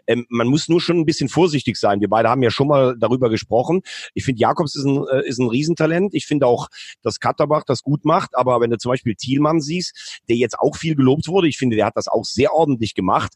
Ähm, 0.06 0.26
man 0.28 0.48
muss 0.48 0.68
nur 0.68 0.80
schon 0.80 0.98
ein 0.98 1.06
bisschen 1.06 1.28
vorsichtig 1.28 1.76
sein. 1.76 2.00
Wir 2.00 2.08
beide 2.08 2.28
haben 2.28 2.42
ja 2.42 2.50
schon 2.50 2.68
mal 2.68 2.96
darüber 2.98 3.30
gesprochen. 3.30 3.82
Ich 4.14 4.24
finde, 4.24 4.40
Jakobs 4.40 4.74
ist 4.74 4.84
ein, 4.84 5.04
äh, 5.08 5.26
ist 5.26 5.38
ein 5.38 5.48
Riesentalent. 5.48 6.14
Ich 6.14 6.26
finde 6.26 6.46
auch 6.46 6.55
auch, 6.56 6.68
dass 7.02 7.20
Katterbach 7.20 7.64
das 7.64 7.82
gut 7.82 8.04
macht. 8.04 8.36
Aber 8.36 8.60
wenn 8.60 8.70
du 8.70 8.78
zum 8.78 8.90
Beispiel 8.90 9.14
Thielmann 9.14 9.60
siehst, 9.60 10.20
der 10.28 10.36
jetzt 10.36 10.58
auch 10.58 10.76
viel 10.76 10.94
gelobt 10.94 11.28
wurde, 11.28 11.48
ich 11.48 11.58
finde, 11.58 11.76
der 11.76 11.86
hat 11.86 11.96
das 11.96 12.08
auch 12.08 12.24
sehr 12.24 12.52
ordentlich 12.52 12.94
gemacht. 12.94 13.32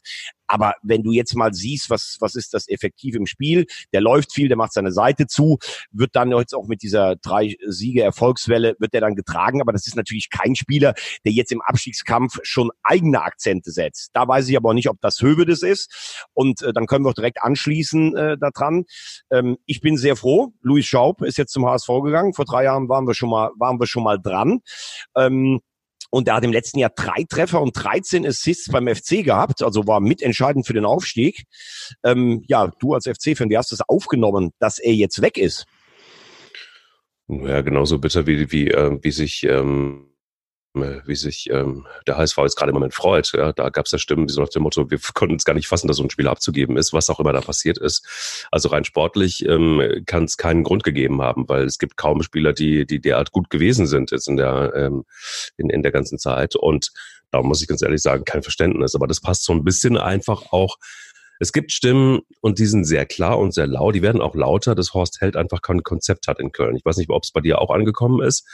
Aber 0.51 0.73
wenn 0.83 1.01
du 1.01 1.13
jetzt 1.13 1.33
mal 1.33 1.53
siehst, 1.53 1.89
was, 1.89 2.17
was 2.19 2.35
ist 2.35 2.53
das 2.53 2.67
effektiv 2.67 3.15
im 3.15 3.25
Spiel, 3.25 3.67
der 3.93 4.01
läuft 4.01 4.33
viel, 4.33 4.49
der 4.49 4.57
macht 4.57 4.73
seine 4.73 4.91
Seite 4.91 5.25
zu, 5.25 5.59
wird 5.91 6.13
dann 6.13 6.31
jetzt 6.31 6.53
auch 6.53 6.67
mit 6.67 6.81
dieser 6.81 7.15
drei 7.15 7.55
Siege 7.67 8.03
Erfolgswelle, 8.03 8.75
wird 8.77 8.93
der 8.93 8.99
dann 8.99 9.15
getragen. 9.15 9.61
Aber 9.61 9.71
das 9.71 9.87
ist 9.87 9.95
natürlich 9.95 10.29
kein 10.29 10.55
Spieler, 10.55 10.93
der 11.23 11.31
jetzt 11.31 11.53
im 11.53 11.61
Abstiegskampf 11.61 12.39
schon 12.43 12.69
eigene 12.83 13.21
Akzente 13.21 13.71
setzt. 13.71 14.09
Da 14.11 14.27
weiß 14.27 14.49
ich 14.49 14.57
aber 14.57 14.71
auch 14.71 14.73
nicht, 14.73 14.89
ob 14.89 14.99
das 14.99 15.21
Höhe 15.21 15.45
das 15.45 15.63
ist. 15.63 16.27
Und 16.33 16.61
äh, 16.63 16.73
dann 16.73 16.85
können 16.85 17.05
wir 17.05 17.11
auch 17.11 17.13
direkt 17.13 17.41
anschließen 17.41 18.17
äh, 18.17 18.37
daran. 18.37 18.83
Ähm, 19.31 19.57
ich 19.65 19.79
bin 19.79 19.95
sehr 19.95 20.17
froh. 20.17 20.51
Luis 20.59 20.85
Schaub 20.85 21.21
ist 21.21 21.37
jetzt 21.37 21.53
zum 21.53 21.65
HSV 21.65 21.87
gegangen. 22.03 22.33
Vor 22.33 22.43
drei 22.43 22.65
Jahren 22.65 22.89
waren 22.89 23.07
wir 23.07 23.13
schon 23.13 23.29
mal, 23.29 23.51
waren 23.57 23.79
wir 23.79 23.87
schon 23.87 24.03
mal 24.03 24.19
dran. 24.21 24.59
Ähm, 25.15 25.61
Und 26.11 26.27
er 26.27 26.35
hat 26.35 26.43
im 26.43 26.51
letzten 26.51 26.77
Jahr 26.77 26.91
drei 26.93 27.23
Treffer 27.27 27.61
und 27.61 27.71
13 27.73 28.27
Assists 28.27 28.69
beim 28.69 28.87
FC 28.87 29.23
gehabt, 29.23 29.63
also 29.63 29.87
war 29.87 30.01
mitentscheidend 30.01 30.67
für 30.67 30.73
den 30.73 30.85
Aufstieg. 30.85 31.45
Ähm, 32.03 32.43
ja, 32.47 32.67
du 32.79 32.93
als 32.93 33.07
FC-Fan, 33.07 33.49
wie 33.49 33.57
hast 33.57 33.71
du 33.71 33.75
es 33.75 33.81
aufgenommen, 33.87 34.51
dass 34.59 34.77
er 34.77 34.93
jetzt 34.93 35.21
weg 35.21 35.37
ist? 35.37 35.65
Ja, 37.27 37.61
genauso 37.61 37.97
bitter 37.97 38.27
wie, 38.27 38.51
wie, 38.51 38.67
äh, 38.69 38.99
wie 39.01 39.11
sich 39.11 39.43
ähm, 39.43 40.07
äh, 40.09 40.10
wie 40.73 41.15
sich 41.15 41.49
ähm, 41.49 41.85
der 42.07 42.17
HSV 42.17 42.37
jetzt 42.37 42.55
gerade 42.55 42.69
im 42.69 42.75
Moment 42.75 42.93
freut. 42.93 43.31
Ja, 43.33 43.51
da 43.51 43.69
gab 43.69 43.85
es 43.85 43.91
ja 43.91 43.97
Stimmen, 43.97 44.27
die 44.27 44.33
so 44.33 44.41
nach 44.41 44.49
dem 44.49 44.63
Motto, 44.63 44.89
wir 44.89 44.99
konnten 45.13 45.35
es 45.35 45.43
gar 45.43 45.53
nicht 45.53 45.67
fassen, 45.67 45.87
dass 45.87 45.97
so 45.97 46.03
ein 46.03 46.09
Spieler 46.09 46.31
abzugeben 46.31 46.77
ist, 46.77 46.93
was 46.93 47.09
auch 47.09 47.19
immer 47.19 47.33
da 47.33 47.41
passiert 47.41 47.77
ist. 47.77 48.47
Also 48.51 48.69
rein 48.69 48.85
sportlich 48.85 49.45
ähm, 49.45 50.03
kann 50.05 50.23
es 50.25 50.37
keinen 50.37 50.63
Grund 50.63 50.83
gegeben 50.83 51.21
haben, 51.21 51.49
weil 51.49 51.65
es 51.65 51.77
gibt 51.77 51.97
kaum 51.97 52.23
Spieler, 52.23 52.53
die, 52.53 52.85
die 52.85 53.01
derart 53.01 53.31
gut 53.31 53.49
gewesen 53.49 53.85
sind 53.85 54.11
jetzt 54.11 54.29
in 54.29 54.37
der, 54.37 54.71
ähm, 54.75 55.03
in, 55.57 55.69
in 55.69 55.83
der 55.83 55.91
ganzen 55.91 56.17
Zeit. 56.17 56.55
Und 56.55 56.91
da 57.31 57.41
muss 57.41 57.61
ich 57.61 57.67
ganz 57.67 57.81
ehrlich 57.81 58.01
sagen, 58.01 58.23
kein 58.23 58.43
Verständnis. 58.43 58.95
Aber 58.95 59.07
das 59.07 59.19
passt 59.19 59.43
so 59.43 59.53
ein 59.53 59.65
bisschen 59.65 59.97
einfach 59.97 60.51
auch 60.51 60.77
es 61.39 61.53
gibt 61.53 61.71
Stimmen 61.71 62.19
und 62.41 62.59
die 62.59 62.67
sind 62.67 62.83
sehr 62.83 63.07
klar 63.07 63.39
und 63.39 63.51
sehr 63.51 63.65
laut. 63.65 63.95
Die 63.95 64.03
werden 64.03 64.21
auch 64.21 64.35
lauter, 64.35 64.75
dass 64.75 64.93
Horst 64.93 65.21
Held 65.21 65.35
einfach 65.35 65.63
kein 65.63 65.81
Konzept 65.81 66.27
hat 66.27 66.39
in 66.39 66.51
Köln. 66.51 66.75
Ich 66.75 66.85
weiß 66.85 66.97
nicht, 66.97 67.09
ob 67.09 67.23
es 67.23 67.31
bei 67.31 67.41
dir 67.41 67.59
auch 67.59 67.71
angekommen 67.71 68.21
ist 68.21 68.47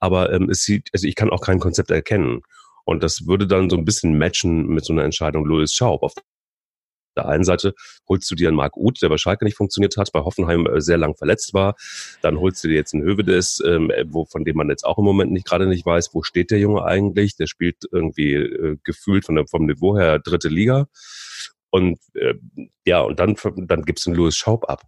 aber 0.00 0.32
ähm, 0.32 0.50
es 0.50 0.64
sieht, 0.64 0.88
also 0.92 1.06
ich 1.06 1.14
kann 1.14 1.30
auch 1.30 1.42
kein 1.42 1.60
Konzept 1.60 1.90
erkennen. 1.90 2.42
Und 2.84 3.02
das 3.02 3.26
würde 3.26 3.46
dann 3.46 3.70
so 3.70 3.76
ein 3.76 3.84
bisschen 3.84 4.18
matchen 4.18 4.66
mit 4.66 4.84
so 4.84 4.92
einer 4.92 5.04
Entscheidung 5.04 5.44
Louis 5.44 5.72
Schaub. 5.72 6.02
Auf 6.02 6.14
der 7.16 7.28
einen 7.28 7.44
Seite 7.44 7.74
holst 8.08 8.30
du 8.30 8.34
dir 8.34 8.48
einen 8.48 8.56
Marc 8.56 8.76
Uth, 8.76 9.02
der 9.02 9.08
bei 9.08 9.18
Schalke 9.18 9.44
nicht 9.44 9.56
funktioniert 9.56 9.96
hat, 9.96 10.12
bei 10.12 10.20
Hoffenheim 10.20 10.66
äh, 10.66 10.80
sehr 10.80 10.96
lang 10.96 11.14
verletzt 11.16 11.54
war. 11.54 11.74
Dann 12.22 12.38
holst 12.38 12.64
du 12.64 12.68
dir 12.68 12.74
jetzt 12.74 12.94
einen 12.94 13.04
Hövedes, 13.04 13.62
ähm, 13.66 13.90
äh, 13.90 14.04
wo, 14.08 14.24
von 14.24 14.44
dem 14.44 14.56
man 14.56 14.70
jetzt 14.70 14.84
auch 14.84 14.98
im 14.98 15.04
Moment 15.04 15.32
nicht 15.32 15.46
gerade 15.46 15.66
nicht 15.66 15.84
weiß, 15.84 16.10
wo 16.14 16.22
steht 16.22 16.50
der 16.50 16.58
Junge 16.58 16.84
eigentlich. 16.84 17.36
Der 17.36 17.46
spielt 17.46 17.84
irgendwie 17.92 18.34
äh, 18.34 18.76
gefühlt 18.84 19.24
von 19.24 19.34
der, 19.34 19.46
vom 19.46 19.66
Niveau 19.66 19.98
her 19.98 20.18
dritte 20.18 20.48
Liga. 20.48 20.88
Und 21.70 21.98
äh, 22.14 22.34
ja, 22.84 23.00
und 23.00 23.20
dann, 23.20 23.36
dann 23.56 23.82
gibst 23.82 24.06
du 24.06 24.10
einen 24.10 24.16
Louis 24.16 24.36
Schaub 24.36 24.68
ab. 24.68 24.82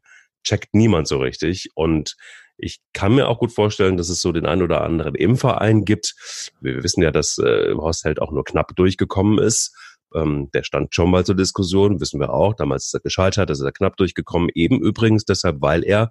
Checkt 0.45 0.75
niemand 0.75 1.09
so 1.09 1.19
richtig. 1.19 1.69
Und 1.75 2.17
ich 2.59 2.81
kann 2.93 3.15
mir 3.15 3.29
auch 3.29 3.39
gut 3.39 3.53
vorstellen, 3.53 3.97
dass 3.97 4.09
es 4.09 4.21
so 4.21 4.33
den 4.33 4.47
einen 4.47 4.63
oder 4.63 4.83
anderen 4.83 5.15
im 5.15 5.37
Verein 5.37 5.85
gibt. 5.85 6.15
Wir 6.61 6.83
wissen 6.83 7.03
ja, 7.03 7.11
dass 7.11 7.39
äh, 7.39 7.75
Horst 7.75 8.05
Held 8.05 8.21
auch 8.21 8.31
nur 8.31 8.45
knapp 8.45 8.75
durchgekommen 8.77 9.39
ist. 9.39 9.75
Ähm, 10.15 10.51
der 10.53 10.63
stand 10.63 10.95
schon 10.95 11.11
mal 11.11 11.25
zur 11.25 11.35
Diskussion, 11.35 12.01
wissen 12.01 12.21
wir 12.21 12.33
auch. 12.33 12.55
Damals 12.55 12.87
ist 12.87 12.95
er 12.95 13.01
gescheitert, 13.01 13.51
ist 13.51 13.61
er 13.61 13.73
knapp 13.73 13.97
durchgekommen. 13.97 14.51
Eben 14.55 14.81
übrigens 14.81 15.25
deshalb, 15.25 15.61
weil 15.61 15.85
er 15.85 16.11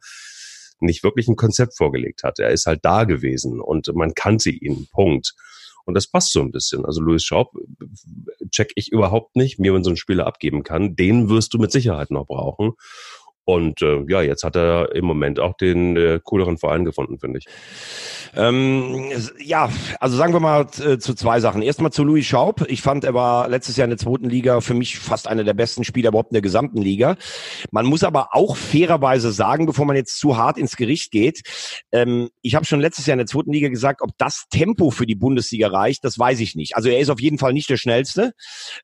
nicht 0.80 1.04
wirklich 1.04 1.28
ein 1.28 1.36
Konzept 1.36 1.78
vorgelegt 1.78 2.24
hat. 2.24 2.40
Er 2.40 2.50
ist 2.50 2.66
halt 2.66 2.80
da 2.84 3.04
gewesen 3.04 3.62
und 3.62 3.94
man 3.96 4.14
kannte 4.14 4.50
ihn. 4.50 4.88
Punkt. 4.92 5.34
Und 5.86 5.96
das 5.96 6.08
passt 6.08 6.32
so 6.32 6.42
ein 6.42 6.52
bisschen. 6.52 6.86
Also 6.86 7.02
Louis 7.02 7.24
Schaub 7.24 7.52
äh, 7.56 8.48
check 8.50 8.72
ich 8.76 8.92
überhaupt 8.92 9.36
nicht, 9.36 9.60
wie 9.60 9.70
man 9.70 9.84
so 9.84 9.90
einen 9.90 9.98
Spieler 9.98 10.28
abgeben 10.28 10.64
kann. 10.64 10.96
Den 10.96 11.30
wirst 11.30 11.54
du 11.54 11.58
mit 11.58 11.72
Sicherheit 11.72 12.12
noch 12.12 12.28
brauchen. 12.28 12.74
Und 13.44 13.82
äh, 13.82 14.04
ja, 14.08 14.22
jetzt 14.22 14.44
hat 14.44 14.56
er 14.56 14.94
im 14.96 15.06
Moment 15.06 15.40
auch 15.40 15.58
den 15.58 15.98
äh, 15.98 16.20
cooleren 16.24 16.58
Verein 16.58 16.86
gefunden, 16.86 17.20
finde 17.20 17.40
ich. 17.40 17.46
Ähm, 18.36 19.12
ja, 19.44 19.70
also 20.00 20.16
sagen 20.16 20.34
wir 20.34 20.40
mal 20.40 20.68
äh, 20.86 20.98
zu 21.00 21.14
zwei 21.16 21.40
Sachen. 21.40 21.62
Erstmal 21.62 21.92
zu 21.92 22.04
Louis 22.04 22.26
Schaub. 22.26 22.66
Ich 22.70 22.82
fand, 22.82 23.04
er 23.04 23.14
war 23.14 23.50
letztes 23.50 23.78
Jahr 23.78 23.86
in 23.86 23.90
der 23.90 23.98
zweiten 23.98 24.30
Liga 24.30 24.62
für 24.62 24.74
mich 24.74 25.00
fast 25.00 25.28
einer 25.28 25.44
der 25.44 25.54
besten 25.54 25.84
Spieler 25.84 26.10
überhaupt 26.10 26.32
in 26.32 26.36
der 26.36 26.42
gesamten 26.42 26.82
Liga. 26.82 27.18
Man 27.72 27.86
muss 27.86 28.04
aber 28.04 28.30
auch 28.32 28.56
fairerweise 28.56 29.32
sagen, 29.32 29.66
bevor 29.66 29.86
man 29.86 29.96
jetzt 29.96 30.18
zu 30.18 30.38
hart 30.38 30.58
ins 30.58 30.78
Gericht 30.78 31.12
geht, 31.12 31.42
ähm, 31.92 32.30
ich 32.42 32.56
habe 32.56 32.66
schon 32.66 32.80
letztes 32.80 33.06
Jahr 33.06 33.16
in 33.16 33.20
der 33.20 33.28
zweiten 33.28 33.52
Liga 33.52 33.70
gesagt, 33.70 34.02
ob 34.02 34.12
das 34.18 34.46
Tempo 34.50 34.92
für 34.92 35.06
die 35.06 35.16
Bundesliga 35.16 35.68
reicht, 35.68 36.06
das 36.06 36.18
weiß 36.18 36.40
ich 36.40 36.56
nicht. 36.56 36.76
Also 36.76 36.90
er 36.90 37.00
ist 37.00 37.10
auf 37.10 37.20
jeden 37.20 37.38
Fall 37.38 37.54
nicht 37.54 37.70
der 37.70 37.78
schnellste. 37.78 38.34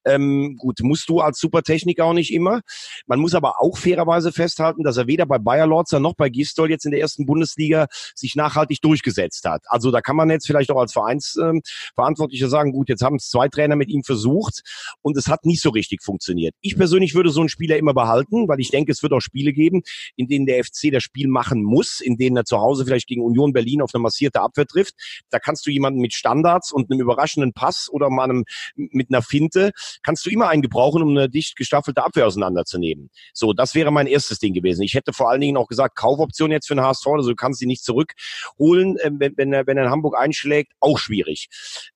Ähm, 0.04 0.56
gut, 0.58 0.80
musst 0.82 1.08
du 1.10 1.22
als 1.22 1.40
Supertechniker 1.40 2.06
auch 2.06 2.14
nicht 2.14 2.34
immer. 2.34 2.62
Man 3.06 3.20
muss 3.20 3.34
aber 3.34 3.62
auch 3.62 3.78
fairerweise 3.78 4.32
festhalten, 4.48 4.84
dass 4.84 4.98
er 4.98 5.08
weder 5.08 5.25
bei 5.25 5.38
Bayer 5.38 5.68
Lorzer 5.68 6.00
noch 6.00 6.16
bei 6.16 6.30
Gistol 6.30 6.70
jetzt 6.70 6.86
in 6.86 6.92
der 6.92 7.01
ersten 7.01 7.25
Bundesliga 7.25 7.88
sich 8.16 8.36
nachhaltig 8.36 8.82
durchgesetzt 8.82 9.44
hat. 9.46 9.63
Also 9.68 9.92
da 9.92 10.01
kann 10.01 10.16
man 10.16 10.30
jetzt 10.30 10.48
vielleicht 10.48 10.72
auch 10.72 10.80
als 10.80 10.94
Vereinsverantwortlicher 10.94 12.46
ähm, 12.46 12.50
sagen, 12.50 12.72
gut, 12.72 12.88
jetzt 12.88 13.01
haben 13.01 13.18
es 13.18 13.30
zwei 13.30 13.50
Trainer 13.50 13.75
mit 13.75 13.89
ihm 13.89 14.04
versucht 14.04 14.62
und 15.01 15.18
es 15.18 15.27
hat 15.27 15.46
nicht 15.46 15.62
so 15.62 15.70
richtig 15.70 16.01
funktioniert. 16.01 16.56
Ich 16.62 16.77
persönlich 16.77 17.13
würde 17.13 17.30
so 17.30 17.42
einen 17.42 17.50
Spieler 17.50 17.77
immer 17.77 17.94
behalten, 17.94 18.48
weil 18.48 18.60
ich 18.60 18.70
denke, 18.70 18.92
es 18.92 19.04
wird 19.04 19.13
auch 19.13 19.20
Spiele 19.20 19.51
geben, 19.51 19.82
in 20.16 20.27
denen 20.27 20.46
der 20.46 20.63
FC 20.63 20.92
das 20.92 21.04
Spiel 21.04 21.27
machen 21.27 21.63
muss, 21.63 22.00
in 22.00 22.18
denen 22.18 22.38
er 22.38 22.46
zu 22.46 22.58
Hause 22.58 22.86
vielleicht 22.86 23.08
gegen 23.08 23.22
Union 23.22 23.51
Berlin 23.51 23.82
auf 23.82 23.92
eine 23.94 24.01
massierte 24.01 24.42
Abwehr 24.42 24.66
trifft. 24.66 24.96
Da 25.30 25.39
kannst 25.39 25.66
du 25.66 25.72
jemanden 25.72 26.00
mit 26.00 26.13
Standards 26.13 26.72
und 26.72 26.89
einem 26.89 27.01
überraschenden 27.01 27.54
Pass 27.54 27.89
oder 27.92 28.10
mal 28.10 28.30
einem, 28.30 28.46
mit 28.75 29.10
einer 29.10 29.22
Finte, 29.22 29.72
kannst 30.04 30.25
du 30.25 30.30
immer 30.30 30.48
einen 30.48 30.62
gebrauchen, 30.62 31.01
um 31.01 31.10
eine 31.10 31.30
dicht 31.30 31.56
gestaffelte 31.56 32.04
Abwehr 32.04 32.27
auseinanderzunehmen. 32.27 33.10
So, 33.34 33.54
das 33.54 33.75
wäre 33.75 33.92
mein 33.92 34.08
erstes 34.08 34.37
Ding 34.39 34.53
gewesen. 34.53 34.82
Ich 34.84 34.94
hätte 34.94 35.13
vor 35.13 35.29
allen 35.29 35.41
Dingen 35.41 35.58
auch 35.58 35.67
gesagt, 35.67 35.96
Kaufoption 35.96 36.51
jetzt 36.51 36.67
für 36.67 36.75
den 36.75 36.84
HSV, 36.84 37.08
also 37.08 37.29
du 37.29 37.36
kannst 37.36 37.60
sie 37.60 37.65
nicht 37.65 37.84
zurückholen. 37.84 38.98
Ähm, 39.01 39.20
wenn, 39.20 39.38
wenn, 39.38 39.51
wenn 39.51 39.77
er 39.77 39.86
in 39.86 39.89
Hamburg 39.89 40.17
einschlägt, 40.17 40.74
auch 40.79 40.98
schwierig. 40.98 41.50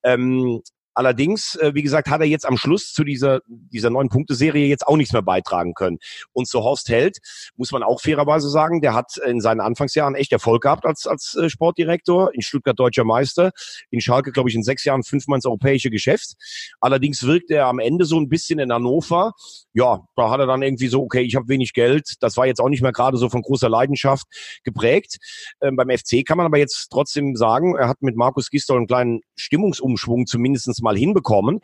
Ähm, 0.03 0.61
Allerdings, 0.93 1.55
äh, 1.55 1.73
wie 1.73 1.81
gesagt, 1.81 2.09
hat 2.09 2.21
er 2.21 2.27
jetzt 2.27 2.45
am 2.45 2.57
Schluss 2.57 2.93
zu 2.93 3.03
dieser, 3.03 3.41
dieser 3.47 3.89
neuen 3.89 4.09
Punkteserie 4.09 4.67
jetzt 4.67 4.87
auch 4.87 4.97
nichts 4.97 5.13
mehr 5.13 5.21
beitragen 5.21 5.73
können. 5.73 5.99
Und 6.33 6.47
zu 6.47 6.63
Horst 6.63 6.89
Held 6.89 7.19
muss 7.55 7.71
man 7.71 7.83
auch 7.83 8.01
fairerweise 8.01 8.49
sagen, 8.49 8.81
der 8.81 8.93
hat 8.93 9.17
in 9.25 9.39
seinen 9.39 9.61
Anfangsjahren 9.61 10.15
echt 10.15 10.31
Erfolg 10.31 10.63
gehabt 10.63 10.85
als, 10.85 11.07
als 11.07 11.35
äh, 11.35 11.49
Sportdirektor, 11.49 12.33
in 12.33 12.41
Stuttgart 12.41 12.77
deutscher 12.77 13.05
Meister, 13.05 13.51
in 13.89 14.01
Schalke, 14.01 14.31
glaube 14.31 14.49
ich, 14.49 14.55
in 14.55 14.63
sechs 14.63 14.83
Jahren 14.83 15.03
fünfmal 15.03 15.37
ins 15.37 15.45
europäische 15.45 15.89
Geschäft. 15.89 16.33
Allerdings 16.81 17.23
wirkt 17.23 17.51
er 17.51 17.67
am 17.67 17.79
Ende 17.79 18.05
so 18.05 18.19
ein 18.19 18.27
bisschen 18.27 18.59
in 18.59 18.71
Hannover. 18.71 19.33
Ja, 19.73 20.01
da 20.15 20.29
hat 20.29 20.39
er 20.39 20.47
dann 20.47 20.61
irgendwie 20.61 20.87
so, 20.87 21.01
okay, 21.01 21.21
ich 21.21 21.35
habe 21.35 21.47
wenig 21.47 21.73
Geld. 21.73 22.15
Das 22.19 22.35
war 22.35 22.45
jetzt 22.45 22.59
auch 22.59 22.69
nicht 22.69 22.81
mehr 22.81 22.91
gerade 22.91 23.17
so 23.17 23.29
von 23.29 23.41
großer 23.41 23.69
Leidenschaft 23.69 24.25
geprägt. 24.63 25.17
Ähm, 25.61 25.77
beim 25.77 25.89
FC 25.89 26.25
kann 26.25 26.37
man 26.37 26.45
aber 26.45 26.57
jetzt 26.57 26.89
trotzdem 26.91 27.35
sagen, 27.35 27.75
er 27.77 27.87
hat 27.87 28.01
mit 28.01 28.17
Markus 28.17 28.49
Gistol 28.49 28.77
einen 28.77 28.87
kleinen 28.87 29.21
Stimmungsumschwung 29.35 30.25
zumindestens 30.25 30.80
mal 30.81 30.97
hinbekommen. 30.97 31.59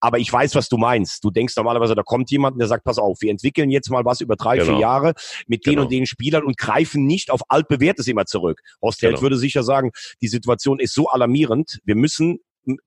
Aber 0.00 0.18
ich 0.18 0.32
weiß, 0.32 0.54
was 0.54 0.68
du 0.68 0.76
meinst. 0.76 1.24
Du 1.24 1.30
denkst 1.30 1.54
normalerweise, 1.56 1.94
da 1.94 2.02
kommt 2.02 2.30
jemand, 2.30 2.60
der 2.60 2.68
sagt, 2.68 2.84
pass 2.84 2.98
auf, 2.98 3.20
wir 3.20 3.30
entwickeln 3.30 3.70
jetzt 3.70 3.90
mal 3.90 4.04
was 4.04 4.20
über 4.20 4.36
drei, 4.36 4.56
genau. 4.58 4.72
vier 4.72 4.80
Jahre 4.80 5.14
mit 5.46 5.66
den 5.66 5.72
genau. 5.72 5.82
und 5.82 5.92
den 5.92 6.06
Spielern 6.06 6.44
und 6.44 6.56
greifen 6.56 7.04
nicht 7.04 7.30
auf 7.30 7.42
altbewährtes 7.48 8.06
immer 8.06 8.26
zurück. 8.26 8.60
Horst 8.82 9.00
genau. 9.00 9.20
würde 9.20 9.36
sicher 9.36 9.62
sagen, 9.62 9.90
die 10.22 10.28
Situation 10.28 10.78
ist 10.78 10.94
so 10.94 11.08
alarmierend, 11.08 11.80
wir 11.84 11.96
müssen 11.96 12.38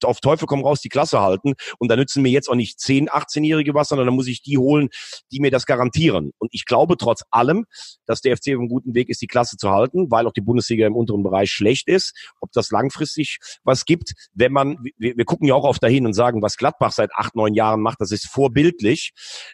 auf 0.03 0.19
Teufel 0.19 0.47
komm 0.47 0.63
raus 0.63 0.81
die 0.81 0.89
Klasse 0.89 1.21
halten. 1.21 1.53
Und 1.79 1.89
da 1.89 1.95
nützen 1.95 2.21
mir 2.21 2.29
jetzt 2.29 2.49
auch 2.49 2.55
nicht 2.55 2.79
10, 2.79 3.09
18-Jährige 3.09 3.73
was, 3.73 3.89
sondern 3.89 4.07
da 4.07 4.11
muss 4.11 4.27
ich 4.27 4.41
die 4.41 4.57
holen, 4.57 4.89
die 5.31 5.39
mir 5.39 5.51
das 5.51 5.65
garantieren. 5.65 6.31
Und 6.37 6.49
ich 6.53 6.65
glaube 6.65 6.97
trotz 6.97 7.23
allem, 7.31 7.65
dass 8.05 8.21
der 8.21 8.35
FC 8.35 8.49
auf 8.49 8.59
einem 8.59 8.67
guten 8.67 8.95
Weg 8.95 9.09
ist, 9.09 9.21
die 9.21 9.27
Klasse 9.27 9.57
zu 9.57 9.69
halten, 9.69 10.11
weil 10.11 10.27
auch 10.27 10.33
die 10.33 10.41
Bundesliga 10.41 10.85
im 10.87 10.95
unteren 10.95 11.23
Bereich 11.23 11.51
schlecht 11.51 11.87
ist. 11.87 12.13
Ob 12.39 12.51
das 12.51 12.71
langfristig 12.71 13.37
was 13.63 13.85
gibt, 13.85 14.13
wenn 14.33 14.51
man, 14.51 14.77
wir, 14.97 15.17
wir 15.17 15.25
gucken 15.25 15.47
ja 15.47 15.55
auch 15.55 15.63
oft 15.63 15.81
dahin 15.83 16.05
und 16.05 16.13
sagen, 16.13 16.41
was 16.41 16.57
Gladbach 16.57 16.91
seit 16.91 17.11
acht, 17.15 17.35
neun 17.35 17.53
Jahren 17.53 17.81
macht, 17.81 18.01
das 18.01 18.11
ist 18.11 18.27
vorbildlich. 18.27 19.11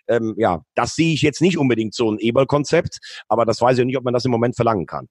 Ähm, 0.08 0.36
ja, 0.38 0.62
das 0.76 0.96
sehe 0.96 1.14
ich 1.14 1.22
jetzt 1.22 1.42
nicht 1.42 1.58
unbedingt 1.58 1.94
so 1.94 2.12
ein 2.12 2.20
Eberl-Konzept, 2.20 3.00
aber 3.28 3.46
das 3.46 3.62
weiß 3.62 3.78
ich 3.78 3.86
nicht, 3.86 3.98
ob 3.98 4.04
man 4.04 4.14
das 4.14 4.26
im 4.26 4.32
Moment 4.32 4.56
verlangen 4.56 4.86
kann. 4.86 5.08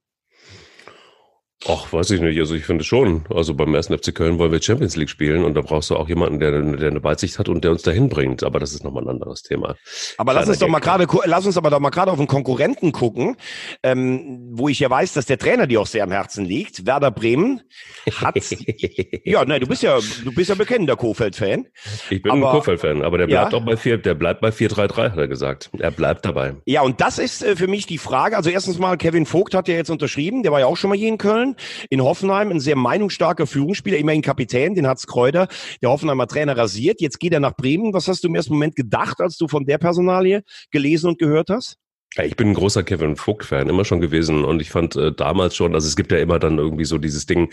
Ach, 1.68 1.92
weiß 1.92 2.11
ich 2.11 2.20
nicht. 2.20 2.38
Also 2.38 2.54
ich 2.54 2.64
finde 2.64 2.85
schon. 2.85 3.25
Also 3.28 3.54
beim 3.54 3.75
ersten 3.75 3.96
FC 3.96 4.14
Köln 4.14 4.38
wollen 4.38 4.52
wir 4.52 4.62
Champions 4.62 4.96
League 4.96 5.11
spielen 5.11 5.44
und 5.44 5.54
da 5.54 5.62
brauchst 5.62 5.90
du 5.90 5.96
auch 5.96 6.08
jemanden, 6.08 6.38
der, 6.38 6.52
der 6.52 6.90
eine 6.90 7.02
Weitsicht 7.02 7.38
hat 7.38 7.49
und 7.49 7.64
der 7.64 7.73
uns 7.73 7.82
dahin 7.82 8.08
bringt. 8.08 8.44
Aber 8.44 8.61
das 8.61 8.73
ist 8.73 8.85
nochmal 8.85 9.02
ein 9.04 9.08
anderes 9.08 9.42
Thema. 9.42 9.75
Aber 10.16 10.32
lass 10.32 10.49
uns 10.49 10.58
doch 10.58 10.68
mal 10.68 10.78
gerade, 10.78 11.06
lass 11.25 11.44
uns 11.44 11.56
aber 11.56 11.70
doch 11.70 11.80
mal 11.80 11.90
gerade 11.90 12.12
auf 12.12 12.18
einen 12.18 12.28
Konkurrenten 12.28 12.92
gucken, 12.92 13.37
ähm, 13.82 14.50
wo 14.52 14.68
ich 14.68 14.78
ja 14.78 14.88
weiß, 14.88 15.14
dass 15.14 15.26
der 15.26 15.38
Trainer 15.38 15.66
dir 15.66 15.80
auch 15.80 15.87
sehr 15.87 16.04
am 16.04 16.12
Herzen 16.12 16.44
liegt. 16.44 16.87
Werder 16.87 17.11
Bremen 17.11 17.62
hat, 18.14 18.37
ja, 19.25 19.44
nein, 19.44 19.61
du 19.61 19.66
bist 19.66 19.82
ja, 19.82 19.99
du 20.25 20.32
bist 20.32 20.50
ja 20.50 20.54
bekennender 20.54 20.96
Kofeld-Fan. 20.96 21.66
Ich 22.11 22.23
bin 22.23 22.32
aber, 22.32 22.50
ein 22.50 22.56
Kofeld-Fan, 22.56 23.02
aber 23.02 23.18
der 23.18 23.26
bleibt 23.26 23.52
ja. 23.52 23.58
auch 23.58 23.64
bei 23.64 23.76
vier, 23.76 23.99
der 23.99 24.14
bleibt 24.14 24.40
bei 24.40 24.50
4-3-3, 24.50 25.11
hat 25.11 25.18
er 25.18 25.28
gesagt. 25.28 25.70
Er 25.78 25.90
bleibt 25.90 26.25
dabei. 26.25 26.54
Ja, 26.64 26.82
und 26.82 27.00
das 27.00 27.18
ist 27.18 27.42
äh, 27.42 27.56
für 27.56 27.66
mich 27.66 27.87
die 27.87 27.99
Frage. 27.99 28.37
Also 28.37 28.50
erstens 28.50 28.78
mal, 28.78 28.96
Kevin 28.96 29.26
Vogt 29.26 29.54
hat 29.54 29.66
ja 29.66 29.75
jetzt 29.75 29.90
unterschrieben, 29.90 30.42
der 30.42 30.52
war 30.52 30.61
ja 30.61 30.66
auch 30.66 30.76
schon 30.76 30.90
mal 30.90 30.96
hier 30.96 31.08
in 31.08 31.18
Köln. 31.18 31.55
In 31.90 32.02
Hoffenheim 32.02 32.50
ein 32.50 32.60
sehr 32.60 32.76
meinungsstarker 32.76 33.46
Führungsspieler, 33.46 33.98
immerhin 33.98 34.22
Kapitän, 34.22 34.75
den 34.75 34.86
hat's 34.86 35.06
Kräuter, 35.06 35.48
der 35.82 35.90
Hoffenheimer 35.90 36.26
Trainer 36.26 36.56
rasiert. 36.56 37.00
Jetzt 37.00 37.20
geht 37.20 37.32
er 37.32 37.40
nach 37.40 37.56
Bremen. 37.56 37.92
Was 37.92 38.08
hast 38.08 38.25
du 38.25 38.28
im 38.28 38.34
ersten 38.34 38.54
Moment 38.54 38.76
gedacht, 38.76 39.20
als 39.20 39.36
du 39.36 39.48
von 39.48 39.64
der 39.64 39.78
Personalie 39.78 40.42
gelesen 40.70 41.08
und 41.08 41.18
gehört 41.18 41.50
hast? 41.50 41.78
Ich 42.25 42.36
bin 42.36 42.48
ein 42.48 42.54
großer 42.54 42.82
Kevin 42.82 43.16
Vogt-Fan, 43.16 43.68
immer 43.68 43.84
schon 43.84 44.00
gewesen. 44.00 44.44
Und 44.44 44.62
ich 44.62 44.70
fand 44.70 44.96
äh, 44.96 45.12
damals 45.12 45.54
schon, 45.54 45.75
also 45.75 45.86
es 45.86 45.96
gibt 45.96 46.12
ja 46.12 46.18
immer 46.18 46.38
dann 46.38 46.56
irgendwie 46.56 46.86
so 46.86 46.96
dieses 46.96 47.26
Ding, 47.26 47.52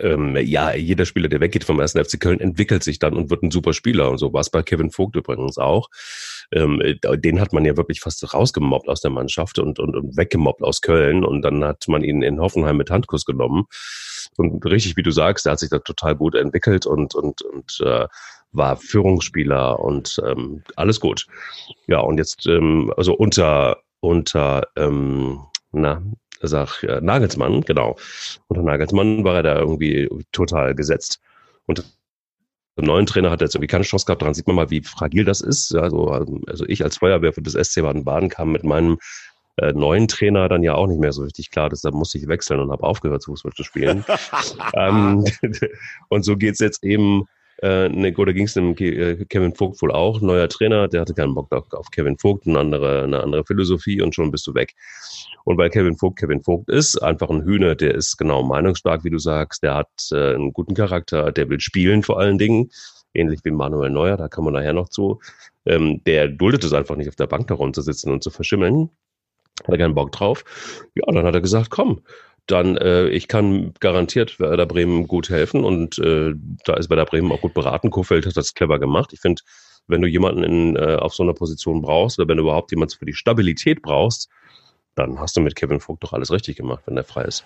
ähm, 0.00 0.36
ja, 0.36 0.74
jeder 0.74 1.04
Spieler, 1.04 1.28
der 1.28 1.40
weggeht 1.40 1.62
vom 1.62 1.78
1. 1.78 1.92
FC 1.92 2.18
Köln, 2.18 2.40
entwickelt 2.40 2.82
sich 2.82 2.98
dann 2.98 3.14
und 3.14 3.30
wird 3.30 3.44
ein 3.44 3.52
super 3.52 3.72
Spieler. 3.72 4.10
Und 4.10 4.18
so 4.18 4.32
war 4.32 4.40
es 4.40 4.50
bei 4.50 4.62
Kevin 4.62 4.90
Vogt 4.90 5.14
übrigens 5.14 5.58
auch. 5.58 5.90
Ähm, 6.50 6.80
äh, 6.80 6.96
den 7.18 7.40
hat 7.40 7.52
man 7.52 7.64
ja 7.64 7.76
wirklich 7.76 8.00
fast 8.00 8.34
rausgemobbt 8.34 8.88
aus 8.88 9.00
der 9.00 9.12
Mannschaft 9.12 9.60
und, 9.60 9.78
und, 9.78 9.94
und 9.94 10.16
weggemobbt 10.16 10.62
aus 10.62 10.80
Köln. 10.80 11.24
Und 11.24 11.42
dann 11.42 11.62
hat 11.62 11.84
man 11.86 12.02
ihn 12.02 12.22
in 12.22 12.40
Hoffenheim 12.40 12.76
mit 12.76 12.90
Handkuss 12.90 13.24
genommen. 13.24 13.66
Und 14.36 14.64
richtig, 14.66 14.96
wie 14.96 15.02
du 15.02 15.12
sagst, 15.12 15.46
der 15.46 15.52
hat 15.52 15.60
sich 15.60 15.70
da 15.70 15.78
total 15.78 16.16
gut 16.16 16.34
entwickelt 16.34 16.86
und, 16.86 17.14
und, 17.14 17.42
und 17.42 17.80
äh, 17.84 18.06
war 18.54 18.76
Führungsspieler 18.76 19.78
und 19.80 20.20
ähm, 20.26 20.62
alles 20.76 21.00
gut. 21.00 21.26
Ja, 21.86 22.00
und 22.00 22.18
jetzt, 22.18 22.46
ähm, 22.46 22.92
also 22.96 23.14
unter, 23.14 23.78
unter, 24.00 24.66
ähm, 24.76 25.40
na, 25.72 26.02
sag 26.40 26.82
äh, 26.82 27.00
Nagelsmann, 27.00 27.62
genau. 27.62 27.96
Unter 28.48 28.62
Nagelsmann 28.62 29.24
war 29.24 29.36
er 29.36 29.42
da 29.42 29.58
irgendwie 29.58 30.08
total 30.32 30.74
gesetzt. 30.74 31.20
Und 31.66 31.84
der 32.76 32.84
neuen 32.84 33.06
Trainer 33.06 33.30
hat 33.30 33.40
jetzt 33.40 33.54
irgendwie 33.54 33.68
keine 33.68 33.84
Chance 33.84 34.06
gehabt. 34.06 34.22
Daran 34.22 34.34
sieht 34.34 34.46
man 34.46 34.56
mal, 34.56 34.70
wie 34.70 34.82
fragil 34.82 35.24
das 35.24 35.40
ist. 35.40 35.74
Also, 35.74 36.08
also 36.08 36.64
ich 36.66 36.82
als 36.82 36.98
Feuerwehr 36.98 37.32
für 37.32 37.42
das 37.42 37.54
SC 37.54 37.82
Baden-Baden 37.82 38.28
kam 38.28 38.52
mit 38.52 38.64
meinem 38.64 38.98
äh, 39.56 39.72
neuen 39.72 40.08
Trainer 40.08 40.48
dann 40.48 40.64
ja 40.64 40.74
auch 40.74 40.88
nicht 40.88 41.00
mehr 41.00 41.12
so 41.12 41.22
richtig 41.22 41.50
klar. 41.50 41.70
Deshalb 41.70 41.94
musste 41.94 42.18
ich 42.18 42.26
wechseln 42.26 42.60
und 42.60 42.72
habe 42.72 42.82
aufgehört, 42.82 43.24
Fußball 43.24 43.52
zu 43.52 43.62
spielen. 43.62 44.04
ähm, 44.74 45.24
und 46.08 46.24
so 46.24 46.36
geht's 46.36 46.58
jetzt 46.58 46.82
eben 46.82 47.26
äh, 47.64 47.88
ne, 47.88 48.14
oder 48.14 48.34
ging 48.34 48.44
es 48.44 48.52
dem 48.52 48.76
äh, 48.76 49.24
Kevin 49.24 49.54
Vogt 49.54 49.80
wohl 49.80 49.90
auch, 49.90 50.20
neuer 50.20 50.48
Trainer, 50.48 50.86
der 50.86 51.00
hatte 51.00 51.14
keinen 51.14 51.34
Bock 51.34 51.50
auf 51.74 51.90
Kevin 51.90 52.18
Vogt, 52.18 52.46
eine 52.46 52.58
andere, 52.58 53.04
eine 53.04 53.22
andere 53.22 53.44
Philosophie 53.44 54.02
und 54.02 54.14
schon 54.14 54.30
bist 54.30 54.46
du 54.46 54.54
weg. 54.54 54.74
Und 55.44 55.56
weil 55.56 55.70
Kevin 55.70 55.96
Vogt 55.96 56.18
Kevin 56.18 56.42
Vogt 56.42 56.68
ist, 56.68 56.98
einfach 57.02 57.30
ein 57.30 57.42
Hühner, 57.42 57.74
der 57.74 57.94
ist 57.94 58.18
genau 58.18 58.42
meinungsstark, 58.42 59.02
wie 59.04 59.10
du 59.10 59.18
sagst, 59.18 59.62
der 59.62 59.76
hat 59.76 59.88
äh, 60.12 60.34
einen 60.34 60.52
guten 60.52 60.74
Charakter, 60.74 61.32
der 61.32 61.48
will 61.48 61.60
spielen 61.60 62.02
vor 62.02 62.20
allen 62.20 62.36
Dingen, 62.36 62.70
ähnlich 63.14 63.40
wie 63.44 63.50
Manuel 63.50 63.90
Neuer, 63.90 64.18
da 64.18 64.28
kommen 64.28 64.48
wir 64.48 64.60
nachher 64.60 64.74
noch 64.74 64.90
zu. 64.90 65.20
Ähm, 65.64 66.02
der 66.04 66.28
duldet 66.28 66.64
es 66.64 66.74
einfach 66.74 66.96
nicht, 66.96 67.08
auf 67.08 67.16
der 67.16 67.28
Bank 67.28 67.46
da 67.46 67.54
rumzusitzen 67.54 68.12
und 68.12 68.22
zu 68.22 68.30
verschimmeln. 68.30 68.90
Hat 69.62 69.70
er 69.70 69.78
keinen 69.78 69.94
Bock 69.94 70.12
drauf. 70.12 70.44
Ja, 70.94 71.04
dann 71.06 71.24
hat 71.24 71.34
er 71.34 71.40
gesagt, 71.40 71.70
komm, 71.70 72.02
dann 72.46 72.76
äh, 72.76 73.08
ich 73.08 73.28
kann 73.28 73.72
garantiert 73.80 74.38
Werder 74.38 74.66
Bremen 74.66 75.06
gut 75.06 75.30
helfen 75.30 75.64
und 75.64 75.98
äh, 75.98 76.34
da 76.64 76.74
ist 76.74 76.90
Werder 76.90 77.06
Bremen 77.06 77.32
auch 77.32 77.40
gut 77.40 77.54
beraten. 77.54 77.90
Kofeld 77.90 78.26
hat 78.26 78.36
das 78.36 78.54
clever 78.54 78.78
gemacht. 78.78 79.12
Ich 79.12 79.20
finde, 79.20 79.42
wenn 79.86 80.02
du 80.02 80.08
jemanden 80.08 80.44
in, 80.44 80.76
äh, 80.76 80.96
auf 80.96 81.14
so 81.14 81.22
einer 81.22 81.34
Position 81.34 81.80
brauchst 81.82 82.18
oder 82.18 82.28
wenn 82.28 82.36
du 82.36 82.42
überhaupt 82.42 82.70
jemanden 82.70 82.96
für 82.96 83.06
die 83.06 83.14
Stabilität 83.14 83.82
brauchst, 83.82 84.28
dann 84.94 85.18
hast 85.18 85.36
du 85.36 85.40
mit 85.40 85.56
Kevin 85.56 85.80
Vogt 85.80 86.04
doch 86.04 86.12
alles 86.12 86.30
richtig 86.30 86.56
gemacht, 86.56 86.84
wenn 86.86 86.94
der 86.94 87.04
frei 87.04 87.24
ist. 87.24 87.44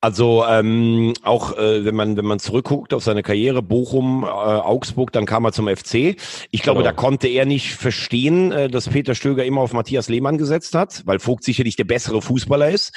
Also 0.00 0.44
ähm, 0.46 1.14
auch 1.22 1.56
äh, 1.56 1.84
wenn 1.84 1.94
man 1.94 2.16
wenn 2.16 2.24
man 2.24 2.38
zurückguckt 2.38 2.94
auf 2.94 3.02
seine 3.02 3.22
Karriere 3.22 3.62
Bochum, 3.62 4.24
äh, 4.24 4.26
Augsburg, 4.26 5.12
dann 5.12 5.26
kam 5.26 5.44
er 5.44 5.52
zum 5.52 5.68
FC. 5.68 6.16
Ich 6.50 6.62
glaube, 6.62 6.80
genau. 6.80 6.90
da 6.90 6.92
konnte 6.92 7.28
er 7.28 7.44
nicht 7.44 7.74
verstehen, 7.74 8.52
äh, 8.52 8.68
dass 8.68 8.88
Peter 8.88 9.14
Stöger 9.14 9.44
immer 9.44 9.60
auf 9.60 9.72
Matthias 9.72 10.08
Lehmann 10.08 10.38
gesetzt 10.38 10.74
hat, 10.74 11.02
weil 11.06 11.18
Vogt 11.18 11.44
sicherlich 11.44 11.76
der 11.76 11.84
bessere 11.84 12.22
Fußballer 12.22 12.70
ist. 12.70 12.92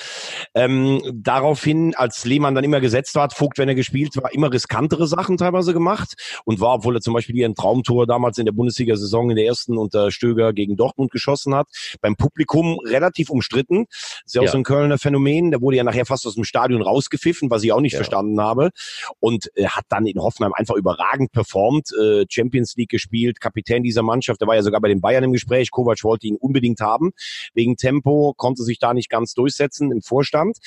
Ähm, 0.56 1.02
daraufhin, 1.14 1.96
als 1.96 2.26
Lehmann 2.26 2.56
dann 2.56 2.64
immer 2.64 2.82
gesetzt 2.82 3.16
hat, 3.16 3.34
Vogt, 3.34 3.58
wenn 3.58 3.70
er 3.70 3.76
gespielt 3.76 4.16
war, 4.18 4.34
immer 4.34 4.52
riskantere 4.52 5.08
Sachen 5.08 5.38
teilweise 5.38 5.74
gemacht 5.74 6.14
und 6.46 6.60
war, 6.60 6.76
obwohl 6.76 6.98
er 6.98 7.02
zum 7.02 7.14
Beispiel 7.14 7.36
hier 7.36 7.48
ein 7.48 7.56
Traumtor 7.56 8.08
damals 8.08 8.38
in 8.38 8.46
der 8.46 8.54
Bundesliga-Saison 8.54 9.30
in 9.30 9.36
der 9.36 9.46
ersten 9.46 9.78
unter 9.78 10.12
Stöger 10.12 10.54
gegen 10.54 10.76
Dortmund 10.76 11.12
geschossen 11.12 11.56
hat, 11.56 11.68
beim 12.02 12.16
Publikum 12.16 12.80
relativ 12.86 13.30
umstritten. 13.30 13.86
Das 13.90 14.22
ist 14.26 14.36
ja 14.36 14.42
auch 14.42 14.48
so 14.48 14.58
ein 14.58 14.64
Kölner 14.64 14.98
Phänomen. 14.98 15.52
Der 15.52 15.62
wurde 15.62 15.78
ja 15.78 15.84
nachher 15.84 16.06
fast 16.06 16.26
aus 16.26 16.36
dem 16.36 16.44
Stadion 16.44 16.63
rausgepfiffen, 16.72 17.50
was 17.50 17.64
ich 17.64 17.72
auch 17.72 17.82
nicht 17.82 17.94
ja. 17.94 18.00
verstanden 18.00 18.40
habe. 18.40 18.72
Und 19.20 19.52
äh, 19.56 19.66
hat 19.68 19.86
dann 19.90 20.06
in 20.06 20.20
Hoffenheim 20.20 20.54
einfach 20.54 20.76
überragend 20.76 21.32
performt, 21.32 21.90
äh, 22.00 22.26
Champions 22.30 22.76
League 22.76 22.90
gespielt, 22.90 23.40
Kapitän 23.40 23.84
dieser 23.84 24.04
Mannschaft. 24.04 24.42
Der 24.42 24.48
war 24.48 24.56
ja 24.56 24.64
sogar 24.64 24.82
bei 24.82 24.88
den 24.88 25.02
Bayern 25.02 25.24
im 25.24 25.34
Gespräch. 25.34 25.72
Kovac 25.72 26.04
wollte 26.04 26.28
ihn 26.28 26.38
unbedingt 26.38 26.80
haben. 26.82 27.12
Wegen 27.54 27.76
Tempo 27.78 28.34
konnte 28.36 28.64
sich 28.64 28.80
da 28.80 28.94
nicht 28.94 29.10
ganz 29.10 29.34
durchsetzen 29.34 29.92
im 29.92 30.02
Vorstand. 30.02 30.58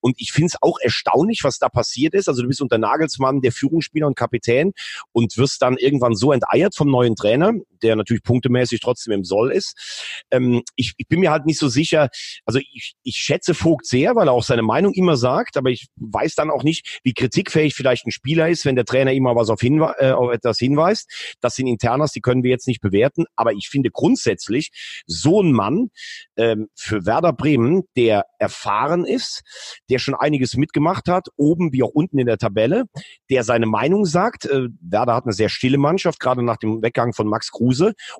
Und 0.00 0.20
ich 0.20 0.32
finde 0.32 0.48
es 0.48 0.62
auch 0.62 0.78
erstaunlich, 0.80 1.44
was 1.44 1.58
da 1.58 1.68
passiert 1.68 2.14
ist. 2.14 2.28
Also 2.28 2.42
du 2.42 2.48
bist 2.48 2.60
unter 2.60 2.78
Nagelsmann 2.78 3.40
der 3.40 3.52
Führungsspieler 3.52 4.06
und 4.06 4.16
Kapitän 4.16 4.72
und 5.12 5.36
wirst 5.36 5.62
dann 5.62 5.76
irgendwann 5.76 6.14
so 6.14 6.32
enteiert 6.32 6.74
vom 6.74 6.90
neuen 6.90 7.16
Trainer, 7.16 7.52
der 7.82 7.96
natürlich 7.96 8.22
punktemäßig 8.22 8.80
trotzdem 8.80 9.12
im 9.12 9.24
Soll 9.24 9.52
ist. 9.52 10.22
Ähm, 10.30 10.62
ich, 10.76 10.94
ich 10.96 11.08
bin 11.08 11.20
mir 11.20 11.30
halt 11.30 11.46
nicht 11.46 11.58
so 11.58 11.68
sicher. 11.68 12.08
Also 12.44 12.60
ich, 12.60 12.94
ich 13.02 13.16
schätze 13.16 13.54
Vogt 13.54 13.86
sehr, 13.86 14.14
weil 14.14 14.28
er 14.28 14.32
auch 14.32 14.44
seine 14.44 14.62
Meinung 14.62 14.92
immer 14.92 15.16
sagt 15.16 15.56
aber 15.56 15.70
ich 15.70 15.88
weiß 15.96 16.34
dann 16.34 16.50
auch 16.50 16.62
nicht, 16.62 17.00
wie 17.02 17.12
kritikfähig 17.12 17.74
vielleicht 17.74 18.06
ein 18.06 18.12
Spieler 18.12 18.48
ist, 18.48 18.64
wenn 18.64 18.76
der 18.76 18.84
Trainer 18.84 19.12
immer 19.12 19.34
was 19.34 19.50
auf, 19.50 19.60
hinwe 19.60 19.94
äh, 19.98 20.12
auf 20.12 20.32
etwas 20.32 20.58
hinweist. 20.58 21.36
Das 21.40 21.56
sind 21.56 21.66
Internas, 21.66 22.12
die 22.12 22.20
können 22.20 22.44
wir 22.44 22.50
jetzt 22.50 22.68
nicht 22.68 22.80
bewerten, 22.80 23.24
aber 23.34 23.52
ich 23.52 23.68
finde 23.68 23.90
grundsätzlich 23.90 24.70
so 25.06 25.42
ein 25.42 25.52
Mann 25.52 25.90
ähm, 26.36 26.68
für 26.74 27.06
Werder 27.06 27.32
Bremen, 27.32 27.82
der 27.96 28.26
erfahren 28.38 29.04
ist, 29.04 29.42
der 29.90 29.98
schon 29.98 30.14
einiges 30.14 30.56
mitgemacht 30.56 31.08
hat, 31.08 31.28
oben 31.36 31.72
wie 31.72 31.82
auch 31.82 31.90
unten 31.90 32.18
in 32.18 32.26
der 32.26 32.38
Tabelle, 32.38 32.84
der 33.30 33.42
seine 33.42 33.66
Meinung 33.66 34.04
sagt. 34.04 34.46
Äh, 34.46 34.68
Werder 34.80 35.14
hat 35.14 35.24
eine 35.24 35.32
sehr 35.32 35.48
stille 35.48 35.78
Mannschaft, 35.78 36.20
gerade 36.20 36.42
nach 36.42 36.58
dem 36.58 36.82
Weggang 36.82 37.12
von 37.12 37.26
Max 37.26 37.50
Kruse 37.50 37.65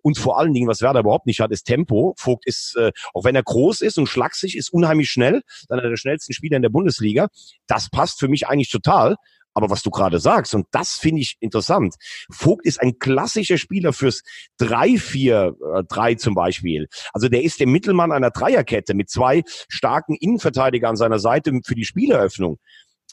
und 0.02 0.18
vor 0.18 0.38
allen 0.38 0.52
Dingen, 0.52 0.68
was 0.68 0.80
Werder 0.80 1.00
überhaupt 1.00 1.26
nicht 1.26 1.40
hat, 1.40 1.50
ist 1.50 1.64
Tempo. 1.64 2.14
Vogt 2.18 2.46
ist, 2.46 2.76
äh, 2.76 2.92
auch 3.14 3.24
wenn 3.24 3.36
er 3.36 3.42
groß 3.42 3.80
ist 3.80 3.98
und 3.98 4.06
schlaksig, 4.08 4.56
ist 4.56 4.72
unheimlich 4.72 5.10
schnell, 5.10 5.42
einer 5.68 5.88
der 5.88 5.96
schnellsten 5.96 6.32
Spieler 6.32 6.56
in 6.56 6.62
der 6.62 6.70
Bundesliga. 6.70 6.86
Bundesliga. 6.86 7.28
Das 7.66 7.90
passt 7.90 8.18
für 8.20 8.28
mich 8.28 8.46
eigentlich 8.46 8.70
total. 8.70 9.16
Aber 9.54 9.70
was 9.70 9.82
du 9.82 9.88
gerade 9.88 10.20
sagst, 10.20 10.54
und 10.54 10.66
das 10.70 10.96
finde 10.96 11.22
ich 11.22 11.38
interessant, 11.40 11.94
Vogt 12.30 12.66
ist 12.66 12.78
ein 12.78 12.98
klassischer 12.98 13.56
Spieler 13.56 13.94
fürs 13.94 14.22
3-4-3 14.60 16.10
äh, 16.10 16.16
zum 16.18 16.34
Beispiel. 16.34 16.88
Also 17.14 17.30
der 17.30 17.42
ist 17.42 17.58
der 17.58 17.66
Mittelmann 17.66 18.12
einer 18.12 18.30
Dreierkette 18.30 18.92
mit 18.92 19.08
zwei 19.08 19.44
starken 19.70 20.14
Innenverteidigern 20.14 20.90
an 20.90 20.96
seiner 20.96 21.18
Seite 21.18 21.58
für 21.64 21.74
die 21.74 21.86
Spieleröffnung. 21.86 22.58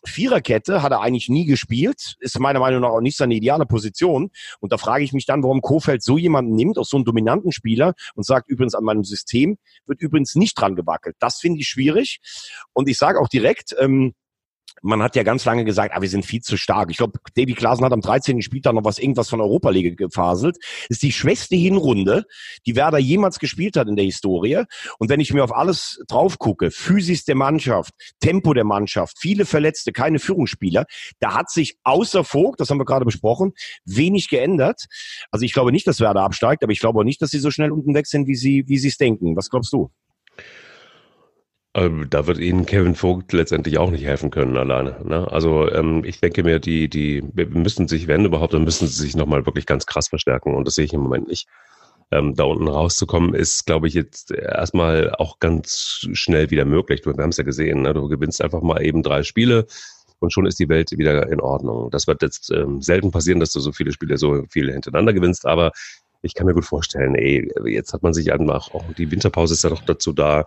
Viererkette 0.05 0.81
hat 0.81 0.91
er 0.91 1.01
eigentlich 1.01 1.29
nie 1.29 1.45
gespielt, 1.45 2.15
ist 2.19 2.39
meiner 2.39 2.59
Meinung 2.59 2.81
nach 2.81 2.89
auch 2.89 3.01
nicht 3.01 3.17
seine 3.17 3.35
ideale 3.35 3.65
Position. 3.65 4.31
Und 4.59 4.71
da 4.71 4.77
frage 4.77 5.03
ich 5.03 5.13
mich 5.13 5.25
dann, 5.25 5.43
warum 5.43 5.61
Kofeld 5.61 6.03
so 6.03 6.17
jemanden 6.17 6.55
nimmt, 6.55 6.77
auch 6.77 6.85
so 6.85 6.97
einen 6.97 7.05
dominanten 7.05 7.51
Spieler 7.51 7.93
und 8.15 8.25
sagt 8.25 8.49
übrigens 8.49 8.75
an 8.75 8.83
meinem 8.83 9.03
System 9.03 9.57
wird 9.85 10.01
übrigens 10.01 10.35
nicht 10.35 10.59
dran 10.59 10.75
gewackelt. 10.75 11.15
Das 11.19 11.39
finde 11.39 11.61
ich 11.61 11.67
schwierig. 11.67 12.19
Und 12.73 12.89
ich 12.89 12.97
sage 12.97 13.19
auch 13.19 13.27
direkt, 13.27 13.75
ähm, 13.79 14.13
man 14.83 15.01
hat 15.01 15.15
ja 15.15 15.23
ganz 15.23 15.45
lange 15.45 15.63
gesagt, 15.63 15.95
ah, 15.95 16.01
wir 16.01 16.09
sind 16.09 16.25
viel 16.25 16.41
zu 16.41 16.57
stark. 16.57 16.91
Ich 16.91 16.97
glaube, 16.97 17.17
Davy 17.35 17.53
Klaasen 17.53 17.85
hat 17.85 17.93
am 17.93 18.01
13. 18.01 18.41
Spieltag 18.41 18.73
noch 18.73 18.83
was 18.83 18.99
irgendwas 18.99 19.29
von 19.29 19.39
Europa 19.39 19.69
League 19.69 19.97
gefaselt. 19.97 20.57
Das 20.59 20.97
ist 20.97 21.03
die 21.03 21.13
schwächste 21.13 21.55
Hinrunde, 21.55 22.25
die 22.65 22.75
Werder 22.75 22.97
jemals 22.97 23.39
gespielt 23.39 23.77
hat 23.77 23.87
in 23.87 23.95
der 23.95 24.05
Historie. 24.05 24.63
Und 24.99 25.09
wenn 25.09 25.21
ich 25.21 25.33
mir 25.33 25.43
auf 25.43 25.55
alles 25.55 26.03
drauf 26.07 26.37
gucke, 26.37 26.69
Physis 26.69 27.23
der 27.23 27.35
Mannschaft, 27.35 27.93
Tempo 28.19 28.53
der 28.53 28.65
Mannschaft, 28.65 29.17
viele 29.19 29.45
Verletzte, 29.45 29.93
keine 29.93 30.19
Führungsspieler, 30.19 30.85
da 31.19 31.33
hat 31.33 31.49
sich 31.49 31.77
außer 31.83 32.25
Vogt, 32.25 32.59
das 32.59 32.69
haben 32.69 32.77
wir 32.77 32.85
gerade 32.85 33.05
besprochen, 33.05 33.53
wenig 33.85 34.27
geändert. 34.27 34.85
Also 35.31 35.45
ich 35.45 35.53
glaube 35.53 35.71
nicht, 35.71 35.87
dass 35.87 36.01
Werder 36.01 36.23
absteigt, 36.23 36.61
aber 36.61 36.73
ich 36.73 36.81
glaube 36.81 36.99
auch 36.99 37.05
nicht, 37.05 37.21
dass 37.21 37.31
sie 37.31 37.39
so 37.39 37.51
schnell 37.51 37.71
unten 37.71 37.95
weg 37.95 38.05
sind, 38.05 38.27
wie 38.27 38.35
sie, 38.35 38.65
wie 38.67 38.77
sie 38.77 38.89
es 38.89 38.97
denken. 38.97 39.37
Was 39.37 39.49
glaubst 39.49 39.71
du? 39.71 39.91
Ähm, 41.75 42.07
da 42.09 42.27
wird 42.27 42.37
Ihnen 42.37 42.67
Kevin 42.67 42.93
Vogt 42.93 43.33
letztendlich 43.33 43.79
auch 43.79 43.89
nicht 43.89 44.05
helfen 44.05 44.29
können 44.29 44.55
alleine. 44.57 44.97
Ne? 45.03 45.31
Also 45.31 45.69
ähm, 45.71 46.03
ich 46.05 46.19
denke 46.19 46.43
mir, 46.43 46.59
die, 46.59 46.87
die 46.87 47.23
müssen 47.33 47.87
sich, 47.87 48.07
wenn 48.07 48.25
überhaupt, 48.25 48.53
dann 48.53 48.63
müssen 48.63 48.87
sie 48.87 49.01
sich 49.01 49.15
nochmal 49.15 49.45
wirklich 49.47 49.65
ganz 49.65 49.87
krass 49.87 50.07
verstärken 50.07 50.53
und 50.53 50.67
das 50.67 50.75
sehe 50.75 50.85
ich 50.85 50.93
im 50.93 51.01
Moment 51.01 51.27
nicht. 51.27 51.47
Ähm, 52.11 52.35
da 52.35 52.43
unten 52.43 52.67
rauszukommen, 52.67 53.33
ist, 53.33 53.65
glaube 53.65 53.87
ich, 53.87 53.95
jetzt 53.95 54.29
erstmal 54.29 55.15
auch 55.15 55.39
ganz 55.39 56.07
schnell 56.13 56.51
wieder 56.51 56.65
möglich. 56.65 57.01
Du, 57.01 57.15
wir 57.15 57.23
haben 57.23 57.31
es 57.31 57.37
ja 57.37 57.43
gesehen, 57.43 57.81
ne? 57.81 57.93
du 57.93 58.07
gewinnst 58.07 58.43
einfach 58.43 58.61
mal 58.61 58.83
eben 58.83 59.01
drei 59.01 59.23
Spiele 59.23 59.65
und 60.19 60.31
schon 60.31 60.45
ist 60.45 60.59
die 60.59 60.69
Welt 60.69 60.91
wieder 60.91 61.27
in 61.31 61.41
Ordnung. 61.41 61.89
Das 61.89 62.05
wird 62.05 62.21
jetzt 62.21 62.51
ähm, 62.51 62.83
selten 62.83 63.09
passieren, 63.09 63.39
dass 63.39 63.51
du 63.51 63.59
so 63.59 63.71
viele 63.71 63.91
Spiele 63.91 64.17
so 64.17 64.43
viele 64.47 64.73
hintereinander 64.73 65.13
gewinnst, 65.13 65.47
aber 65.47 65.71
ich 66.23 66.33
kann 66.33 66.47
mir 66.47 66.53
gut 66.53 66.65
vorstellen, 66.65 67.15
ey, 67.15 67.51
jetzt 67.65 67.93
hat 67.93 68.01
man 68.01 68.13
sich 68.13 68.31
einfach, 68.31 68.73
auch 68.73 68.83
die 68.97 69.11
Winterpause 69.11 69.53
ist 69.53 69.63
ja 69.63 69.69
doch 69.69 69.81
dazu 69.81 70.13
da, 70.13 70.45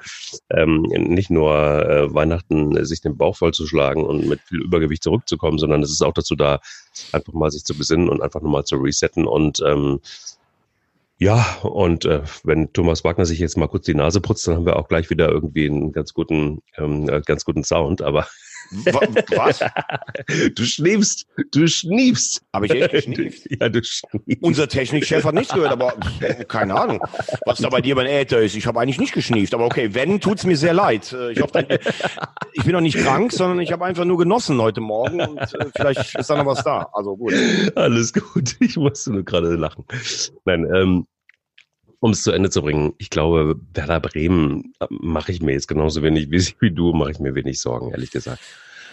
ähm, 0.50 0.82
nicht 0.82 1.30
nur 1.30 1.54
äh, 1.54 2.12
Weihnachten 2.12 2.84
sich 2.84 3.02
den 3.02 3.16
Bauch 3.16 3.36
vollzuschlagen 3.36 4.04
und 4.04 4.26
mit 4.26 4.40
viel 4.40 4.62
Übergewicht 4.62 5.02
zurückzukommen, 5.02 5.58
sondern 5.58 5.82
es 5.82 5.90
ist 5.90 6.02
auch 6.02 6.14
dazu 6.14 6.34
da, 6.34 6.60
einfach 7.12 7.34
mal 7.34 7.50
sich 7.50 7.64
zu 7.64 7.76
besinnen 7.76 8.08
und 8.08 8.22
einfach 8.22 8.40
nochmal 8.40 8.64
zu 8.64 8.76
resetten 8.76 9.26
und 9.26 9.62
ähm, 9.64 10.00
ja, 11.18 11.46
und 11.62 12.04
äh, 12.04 12.22
wenn 12.44 12.72
Thomas 12.74 13.02
Wagner 13.02 13.24
sich 13.24 13.38
jetzt 13.38 13.56
mal 13.56 13.68
kurz 13.68 13.86
die 13.86 13.94
Nase 13.94 14.20
putzt, 14.20 14.46
dann 14.46 14.56
haben 14.56 14.66
wir 14.66 14.76
auch 14.76 14.88
gleich 14.88 15.08
wieder 15.08 15.30
irgendwie 15.30 15.66
einen 15.66 15.92
ganz 15.92 16.12
guten, 16.12 16.60
ähm, 16.76 17.08
äh, 17.08 17.22
ganz 17.24 17.46
guten 17.46 17.64
Sound. 17.64 18.02
Aber 18.02 18.26
was? 18.70 19.60
Du 20.54 20.64
schniefst, 20.64 21.26
du 21.52 21.66
schniefst. 21.66 22.42
Habe 22.52 22.66
ich 22.66 22.72
echt 22.72 22.90
geschnieft? 22.90 23.48
Ja, 23.60 23.68
du 23.68 23.82
schniefst. 23.82 24.42
Unser 24.42 24.68
Technikchef 24.68 25.24
hat 25.24 25.34
nichts 25.34 25.52
gehört, 25.52 25.72
aber 25.72 25.94
keine 26.48 26.74
Ahnung, 26.74 27.00
was 27.44 27.58
da 27.58 27.68
bei 27.68 27.80
dir 27.80 27.94
beim 27.94 28.06
Äther 28.06 28.40
ist. 28.40 28.56
Ich 28.56 28.66
habe 28.66 28.80
eigentlich 28.80 28.98
nicht 28.98 29.12
geschnieft, 29.12 29.54
aber 29.54 29.66
okay, 29.66 29.94
wenn, 29.94 30.20
tut's 30.20 30.44
mir 30.44 30.56
sehr 30.56 30.74
leid. 30.74 31.12
Äh, 31.12 31.32
ich, 31.32 31.40
hoffe, 31.40 31.66
ich 32.52 32.64
bin 32.64 32.72
noch 32.72 32.80
nicht 32.80 32.98
krank, 32.98 33.32
sondern 33.32 33.60
ich 33.60 33.72
habe 33.72 33.84
einfach 33.84 34.04
nur 34.04 34.18
genossen 34.18 34.60
heute 34.60 34.80
Morgen 34.80 35.20
und 35.20 35.38
äh, 35.38 35.66
vielleicht 35.74 36.14
ist 36.14 36.30
da 36.30 36.36
noch 36.36 36.46
was 36.46 36.64
da. 36.64 36.88
Also 36.92 37.16
gut. 37.16 37.34
Alles 37.74 38.12
gut, 38.12 38.56
ich 38.60 38.76
musste 38.76 39.12
nur 39.12 39.24
gerade 39.24 39.54
lachen. 39.54 39.84
Nein, 40.44 40.66
ähm, 40.74 41.06
um 42.06 42.12
es 42.12 42.22
zu 42.22 42.30
Ende 42.30 42.50
zu 42.50 42.62
bringen, 42.62 42.94
ich 42.98 43.10
glaube, 43.10 43.56
Werder 43.74 44.00
Bremen 44.00 44.72
äh, 44.78 44.86
mache 44.88 45.32
ich 45.32 45.42
mir 45.42 45.52
jetzt 45.52 45.66
genauso 45.66 46.02
wenig 46.02 46.30
wie, 46.30 46.40
wie 46.60 46.70
du, 46.70 46.92
mache 46.92 47.10
ich 47.10 47.18
mir 47.18 47.34
wenig 47.34 47.60
Sorgen, 47.60 47.90
ehrlich 47.90 48.10
gesagt. 48.10 48.40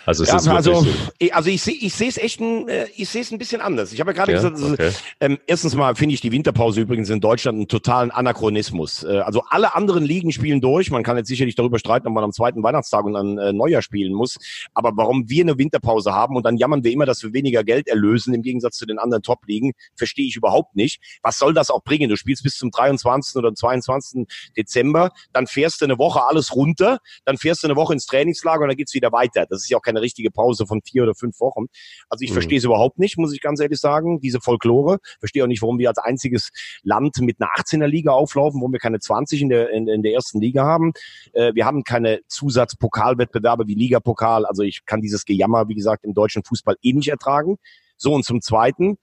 Also, 0.05 0.25
ja, 0.25 0.33
also, 0.33 0.85
also 1.31 1.49
ich 1.49 1.61
sehe 1.61 1.75
ich 1.75 1.93
sehe 1.93 2.09
es 2.09 2.17
echt 2.17 2.41
ein, 2.41 2.67
äh, 2.67 2.87
ich 2.95 3.07
sehe 3.07 3.21
es 3.21 3.31
ein 3.31 3.37
bisschen 3.37 3.61
anders. 3.61 3.93
Ich 3.93 3.99
habe 4.01 4.11
ja 4.11 4.15
gerade 4.15 4.33
ja, 4.33 4.49
gesagt, 4.49 4.73
okay. 4.73 4.91
ähm, 5.21 5.37
erstens 5.47 5.75
mal 5.75 5.95
finde 5.95 6.15
ich 6.15 6.21
die 6.21 6.31
Winterpause 6.31 6.81
übrigens 6.81 7.09
in 7.09 7.21
Deutschland 7.21 7.57
einen 7.57 7.67
totalen 7.67 8.11
Anachronismus. 8.11 9.03
Äh, 9.03 9.19
also 9.19 9.43
alle 9.49 9.75
anderen 9.75 10.03
Ligen 10.03 10.31
spielen 10.31 10.59
durch. 10.59 10.91
Man 10.91 11.03
kann 11.03 11.15
jetzt 11.15 11.29
sicherlich 11.29 11.55
darüber 11.55 11.79
streiten, 11.79 12.07
ob 12.07 12.13
man 12.13 12.23
am 12.23 12.33
zweiten 12.33 12.63
Weihnachtstag 12.63 13.05
und 13.05 13.13
dann 13.13 13.37
äh, 13.37 13.53
Neujahr 13.53 13.81
spielen 13.81 14.13
muss. 14.13 14.37
Aber 14.73 14.91
warum 14.95 15.29
wir 15.29 15.43
eine 15.43 15.57
Winterpause 15.57 16.13
haben 16.13 16.35
und 16.35 16.45
dann 16.45 16.57
jammern 16.57 16.83
wir 16.83 16.91
immer, 16.91 17.05
dass 17.05 17.23
wir 17.23 17.31
weniger 17.31 17.63
Geld 17.63 17.87
erlösen 17.87 18.33
im 18.33 18.41
Gegensatz 18.41 18.77
zu 18.77 18.85
den 18.85 18.99
anderen 18.99 19.23
Top-Ligen, 19.23 19.71
verstehe 19.95 20.27
ich 20.27 20.35
überhaupt 20.35 20.75
nicht. 20.75 20.99
Was 21.21 21.37
soll 21.37 21.53
das 21.53 21.69
auch 21.69 21.83
bringen? 21.83 22.09
Du 22.09 22.17
spielst 22.17 22.43
bis 22.43 22.57
zum 22.57 22.71
23. 22.71 23.37
oder 23.37 23.53
22. 23.53 24.27
Dezember, 24.57 25.11
dann 25.31 25.47
fährst 25.47 25.79
du 25.79 25.85
eine 25.85 25.97
Woche 25.97 26.23
alles 26.27 26.55
runter, 26.55 26.99
dann 27.23 27.37
fährst 27.37 27.63
du 27.63 27.67
eine 27.67 27.75
Woche 27.77 27.93
ins 27.93 28.05
Trainingslager 28.05 28.63
und 28.63 28.67
dann 28.67 28.77
geht's 28.77 28.93
wieder 28.93 29.11
weiter. 29.11 29.45
Das 29.49 29.63
ist 29.63 29.69
ja 29.69 29.77
auch 29.77 29.81
keine 29.93 30.01
richtige 30.01 30.31
Pause 30.31 30.65
von 30.65 30.81
vier 30.81 31.03
oder 31.03 31.15
fünf 31.15 31.39
Wochen. 31.39 31.65
Also 32.09 32.23
ich 32.23 32.31
mhm. 32.31 32.35
verstehe 32.35 32.57
es 32.57 32.63
überhaupt 32.63 32.99
nicht, 32.99 33.17
muss 33.17 33.33
ich 33.33 33.41
ganz 33.41 33.59
ehrlich 33.59 33.79
sagen, 33.79 34.19
diese 34.19 34.41
Folklore. 34.41 34.99
Verstehe 35.19 35.43
auch 35.43 35.47
nicht, 35.47 35.61
warum 35.61 35.77
wir 35.77 35.89
als 35.89 35.99
einziges 35.99 36.49
Land 36.83 37.17
mit 37.19 37.37
einer 37.39 37.49
18er 37.51 37.87
Liga 37.87 38.11
auflaufen, 38.11 38.59
warum 38.61 38.71
wir 38.71 38.79
keine 38.79 38.99
20 38.99 39.41
in 39.41 39.49
der, 39.49 39.69
in, 39.69 39.87
in 39.87 40.03
der 40.03 40.13
ersten 40.13 40.39
Liga 40.39 40.63
haben. 40.63 40.93
Äh, 41.33 41.53
wir 41.53 41.65
haben 41.65 41.83
keine 41.83 42.21
Zusatzpokalwettbewerbe 42.27 43.67
wie 43.67 43.75
Ligapokal. 43.75 44.45
Also 44.45 44.63
ich 44.63 44.85
kann 44.85 45.01
dieses 45.01 45.25
Gejammer, 45.25 45.67
wie 45.67 45.75
gesagt, 45.75 46.03
im 46.03 46.13
deutschen 46.13 46.43
Fußball 46.43 46.75
eh 46.81 46.93
nicht 46.93 47.09
ertragen. 47.09 47.57
So, 47.97 48.13
und 48.13 48.25
zum 48.25 48.41
Zweiten, 48.41 48.97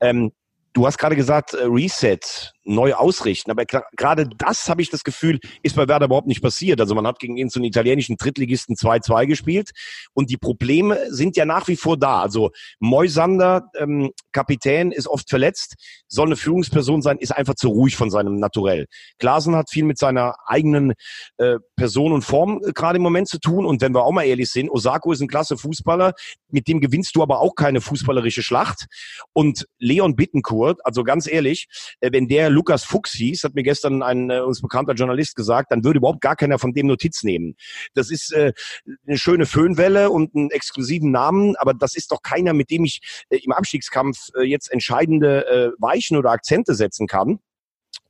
ähm, 0.00 0.32
du 0.72 0.86
hast 0.86 0.98
gerade 0.98 1.16
gesagt, 1.16 1.54
äh, 1.54 1.64
Reset 1.64 2.20
neu 2.64 2.94
ausrichten. 2.94 3.50
Aber 3.50 3.64
gerade 3.64 4.28
das, 4.38 4.68
habe 4.68 4.82
ich 4.82 4.90
das 4.90 5.04
Gefühl, 5.04 5.40
ist 5.62 5.76
bei 5.76 5.88
Werder 5.88 6.06
überhaupt 6.06 6.26
nicht 6.26 6.42
passiert. 6.42 6.80
Also 6.80 6.94
man 6.94 7.06
hat 7.06 7.18
gegen 7.18 7.36
ihn 7.36 7.48
so 7.48 7.58
einen 7.58 7.64
italienischen 7.64 8.16
Drittligisten 8.16 8.76
2-2 8.76 9.26
gespielt 9.26 9.70
und 10.14 10.30
die 10.30 10.36
Probleme 10.36 10.98
sind 11.08 11.36
ja 11.36 11.44
nach 11.44 11.68
wie 11.68 11.76
vor 11.76 11.96
da. 11.96 12.22
Also 12.22 12.50
Moisander, 12.78 13.68
ähm, 13.78 14.12
Kapitän, 14.32 14.92
ist 14.92 15.08
oft 15.08 15.28
verletzt, 15.28 15.74
soll 16.08 16.26
eine 16.26 16.36
Führungsperson 16.36 17.02
sein, 17.02 17.18
ist 17.18 17.32
einfach 17.32 17.54
zu 17.54 17.68
ruhig 17.68 17.96
von 17.96 18.10
seinem 18.10 18.36
Naturell. 18.36 18.86
Glasen 19.18 19.56
hat 19.56 19.70
viel 19.70 19.84
mit 19.84 19.98
seiner 19.98 20.34
eigenen 20.46 20.92
äh, 21.38 21.56
Person 21.76 22.12
und 22.12 22.22
Form 22.22 22.60
äh, 22.64 22.72
gerade 22.72 22.96
im 22.96 23.02
Moment 23.02 23.28
zu 23.28 23.38
tun 23.38 23.66
und 23.66 23.80
wenn 23.80 23.94
wir 23.94 24.04
auch 24.04 24.12
mal 24.12 24.24
ehrlich 24.24 24.50
sind, 24.50 24.70
Osako 24.70 25.12
ist 25.12 25.20
ein 25.20 25.28
klasse 25.28 25.56
Fußballer, 25.56 26.12
mit 26.48 26.68
dem 26.68 26.80
gewinnst 26.80 27.16
du 27.16 27.22
aber 27.22 27.40
auch 27.40 27.54
keine 27.54 27.80
fußballerische 27.80 28.42
Schlacht 28.42 28.86
und 29.32 29.66
Leon 29.78 30.14
Bittenkurt, 30.14 30.84
also 30.84 31.02
ganz 31.02 31.26
ehrlich, 31.26 31.66
äh, 32.00 32.10
wenn 32.12 32.28
der 32.28 32.51
Lukas 32.52 32.84
Fuchs 32.84 33.12
hieß, 33.12 33.44
hat 33.44 33.54
mir 33.54 33.62
gestern 33.62 34.02
ein 34.02 34.30
äh, 34.30 34.40
uns 34.40 34.60
bekannter 34.60 34.94
Journalist 34.94 35.36
gesagt, 35.36 35.72
dann 35.72 35.84
würde 35.84 35.98
überhaupt 35.98 36.20
gar 36.20 36.36
keiner 36.36 36.58
von 36.58 36.72
dem 36.72 36.86
Notiz 36.86 37.22
nehmen. 37.22 37.56
Das 37.94 38.10
ist 38.10 38.32
äh, 38.32 38.52
eine 39.06 39.18
schöne 39.18 39.46
Föhnwelle 39.46 40.10
und 40.10 40.34
einen 40.34 40.50
exklusiven 40.50 41.10
Namen, 41.10 41.56
aber 41.56 41.74
das 41.74 41.94
ist 41.94 42.12
doch 42.12 42.22
keiner, 42.22 42.52
mit 42.52 42.70
dem 42.70 42.84
ich 42.84 43.00
äh, 43.30 43.38
im 43.38 43.52
Abstiegskampf 43.52 44.30
äh, 44.36 44.42
jetzt 44.42 44.70
entscheidende 44.70 45.46
äh, 45.46 45.70
Weichen 45.78 46.16
oder 46.16 46.30
Akzente 46.30 46.74
setzen 46.74 47.06
kann. 47.06 47.40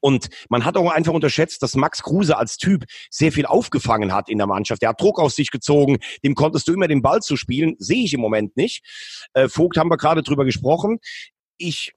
Und 0.00 0.28
man 0.48 0.64
hat 0.64 0.76
auch 0.76 0.90
einfach 0.90 1.12
unterschätzt, 1.12 1.62
dass 1.62 1.76
Max 1.76 2.02
Kruse 2.02 2.36
als 2.36 2.56
Typ 2.56 2.84
sehr 3.08 3.30
viel 3.30 3.46
aufgefangen 3.46 4.12
hat 4.12 4.28
in 4.28 4.38
der 4.38 4.48
Mannschaft. 4.48 4.82
Der 4.82 4.90
hat 4.90 5.00
Druck 5.00 5.20
aus 5.20 5.36
sich 5.36 5.50
gezogen, 5.50 5.98
dem 6.24 6.34
konntest 6.34 6.66
du 6.66 6.72
immer 6.72 6.88
den 6.88 7.02
Ball 7.02 7.20
zu 7.20 7.36
spielen. 7.36 7.76
Sehe 7.78 8.04
ich 8.04 8.12
im 8.12 8.20
Moment 8.20 8.56
nicht. 8.56 8.84
Äh, 9.32 9.48
Vogt 9.48 9.76
haben 9.76 9.90
wir 9.90 9.96
gerade 9.96 10.22
drüber 10.24 10.44
gesprochen. 10.44 10.98
Ich 11.56 11.92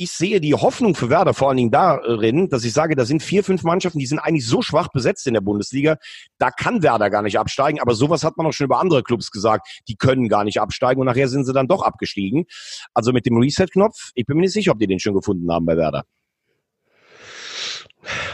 ich 0.00 0.12
sehe 0.12 0.40
die 0.40 0.54
Hoffnung 0.54 0.94
für 0.94 1.10
Werder 1.10 1.34
vor 1.34 1.48
allen 1.48 1.58
Dingen 1.58 1.70
darin, 1.70 2.48
dass 2.48 2.64
ich 2.64 2.72
sage, 2.72 2.96
da 2.96 3.04
sind 3.04 3.22
vier, 3.22 3.44
fünf 3.44 3.64
Mannschaften, 3.64 3.98
die 3.98 4.06
sind 4.06 4.18
eigentlich 4.18 4.46
so 4.46 4.62
schwach 4.62 4.88
besetzt 4.88 5.26
in 5.26 5.34
der 5.34 5.42
Bundesliga, 5.42 5.98
da 6.38 6.50
kann 6.50 6.82
Werder 6.82 7.10
gar 7.10 7.20
nicht 7.20 7.38
absteigen. 7.38 7.80
Aber 7.80 7.94
sowas 7.94 8.24
hat 8.24 8.38
man 8.38 8.46
auch 8.46 8.52
schon 8.52 8.64
über 8.64 8.80
andere 8.80 9.02
Clubs 9.02 9.30
gesagt, 9.30 9.68
die 9.88 9.96
können 9.96 10.30
gar 10.30 10.44
nicht 10.44 10.58
absteigen 10.58 11.00
und 11.00 11.06
nachher 11.06 11.28
sind 11.28 11.44
sie 11.44 11.52
dann 11.52 11.68
doch 11.68 11.82
abgestiegen. 11.82 12.46
Also 12.94 13.12
mit 13.12 13.26
dem 13.26 13.36
Reset-Knopf, 13.36 14.12
ich 14.14 14.24
bin 14.24 14.36
mir 14.36 14.42
nicht 14.44 14.54
sicher, 14.54 14.72
ob 14.72 14.78
die 14.78 14.86
den 14.86 15.00
schon 15.00 15.12
gefunden 15.12 15.52
haben 15.52 15.66
bei 15.66 15.76
Werder. 15.76 16.04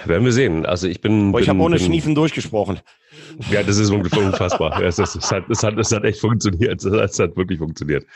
Werden 0.05 0.25
wir 0.25 0.33
sehen. 0.33 0.65
Also 0.65 0.87
ich 0.87 1.01
bin. 1.01 1.33
Boah, 1.33 1.41
ich 1.41 1.49
habe 1.49 1.59
ohne 1.59 1.77
bin, 1.77 1.85
Schniefen 1.85 2.15
durchgesprochen. 2.15 2.79
Ja, 3.51 3.65
das 3.65 3.79
ist 3.79 3.91
unfassbar. 3.91 4.81
es, 4.81 5.01
ist, 5.01 5.17
es, 5.17 5.33
hat, 5.33 5.51
es, 5.51 5.65
hat, 5.65 5.77
es 5.77 5.91
hat 5.91 6.05
echt 6.05 6.21
funktioniert. 6.21 6.85
Es 6.85 7.19
hat 7.19 7.37
wirklich 7.37 7.59
funktioniert. 7.59 8.07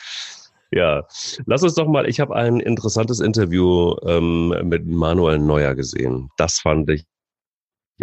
Ja, 0.73 1.05
lass 1.47 1.65
uns 1.65 1.75
doch 1.75 1.89
mal, 1.89 2.09
ich 2.09 2.21
habe 2.21 2.37
ein 2.37 2.61
interessantes 2.61 3.19
Interview 3.19 3.97
ähm, 4.07 4.55
mit 4.69 4.87
Manuel 4.87 5.39
Neuer 5.39 5.75
gesehen. 5.75 6.31
Das 6.37 6.61
fand 6.61 6.89
ich 6.91 7.05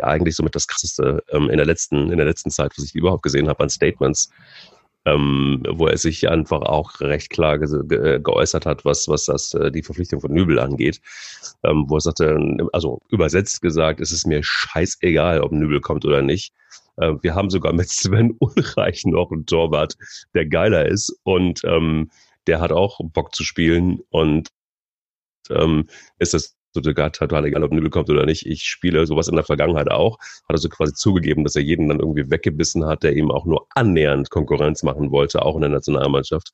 eigentlich 0.01 0.35
somit 0.35 0.53
das 0.53 0.67
krasseste 0.67 1.23
ähm, 1.29 1.49
in 1.49 1.57
der 1.57 1.65
letzten, 1.65 2.11
in 2.11 2.17
der 2.17 2.25
letzten 2.25 2.51
Zeit, 2.51 2.73
was 2.75 2.85
ich 2.85 2.93
überhaupt 2.95 3.23
gesehen 3.23 3.47
habe 3.47 3.63
an 3.63 3.69
Statements, 3.69 4.29
ähm, 5.05 5.63
wo 5.69 5.87
er 5.87 5.97
sich 5.97 6.27
einfach 6.29 6.61
auch 6.61 6.99
recht 6.99 7.29
klar 7.29 7.57
ge 7.57 7.67
ge 7.87 8.19
geäußert 8.19 8.65
hat, 8.65 8.83
was, 8.83 9.07
was 9.07 9.25
das, 9.25 9.53
äh, 9.53 9.71
die 9.71 9.81
Verpflichtung 9.81 10.19
von 10.19 10.33
Nübel 10.33 10.59
angeht. 10.59 10.99
Ähm, 11.63 11.85
wo 11.87 11.95
er 11.95 12.01
sagte, 12.01 12.37
also 12.73 13.01
übersetzt 13.09 13.61
gesagt, 13.61 14.01
es 14.01 14.11
ist 14.11 14.27
mir 14.27 14.41
scheißegal, 14.43 15.41
ob 15.41 15.53
Nübel 15.53 15.79
kommt 15.79 16.03
oder 16.03 16.21
nicht. 16.21 16.53
Äh, 16.97 17.13
wir 17.21 17.33
haben 17.33 17.49
sogar 17.49 17.71
mit 17.71 17.89
Sven 17.89 18.35
Ulreich 18.39 19.05
noch 19.05 19.31
einen 19.31 19.45
Torwart, 19.45 19.95
der 20.33 20.45
geiler 20.45 20.85
ist 20.85 21.17
und 21.23 21.61
ähm, 21.63 22.09
der 22.47 22.59
hat 22.59 22.71
auch 22.71 22.99
Bock 23.03 23.35
zu 23.35 23.43
spielen 23.43 23.99
und 24.09 24.49
ähm, 25.49 25.87
ist 26.19 26.33
das 26.33 26.57
sogar 26.73 27.11
total 27.11 27.45
egal, 27.45 27.63
ob 27.63 27.71
Nübel 27.71 27.89
kommt 27.89 28.09
oder 28.09 28.25
nicht. 28.25 28.45
Ich 28.45 28.63
spiele 28.63 29.05
sowas 29.05 29.27
in 29.27 29.35
der 29.35 29.43
Vergangenheit 29.43 29.89
auch. 29.89 30.19
Hat 30.19 30.51
also 30.51 30.69
quasi 30.69 30.93
zugegeben, 30.93 31.43
dass 31.43 31.55
er 31.55 31.61
jeden 31.61 31.87
dann 31.87 31.99
irgendwie 31.99 32.29
weggebissen 32.29 32.85
hat, 32.85 33.03
der 33.03 33.15
ihm 33.15 33.31
auch 33.31 33.45
nur 33.45 33.67
annähernd 33.73 34.29
Konkurrenz 34.29 34.83
machen 34.83 35.11
wollte, 35.11 35.41
auch 35.41 35.55
in 35.55 35.61
der 35.61 35.69
Nationalmannschaft. 35.69 36.51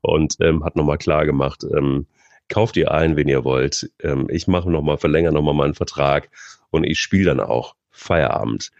Und 0.00 0.36
ähm, 0.40 0.64
hat 0.64 0.76
nochmal 0.76 0.98
klar 0.98 1.26
gemacht, 1.26 1.64
ähm, 1.64 2.06
kauft 2.48 2.76
ihr 2.76 2.90
ein, 2.90 3.16
wenn 3.16 3.28
ihr 3.28 3.44
wollt. 3.44 3.90
Ähm, 4.02 4.28
ich 4.30 4.46
mache 4.46 4.70
nochmal, 4.70 4.98
verlängere 4.98 5.32
nochmal 5.32 5.54
meinen 5.54 5.74
Vertrag 5.74 6.30
und 6.70 6.84
ich 6.84 7.00
spiele 7.00 7.24
dann 7.24 7.40
auch 7.40 7.74
Feierabend. 7.90 8.70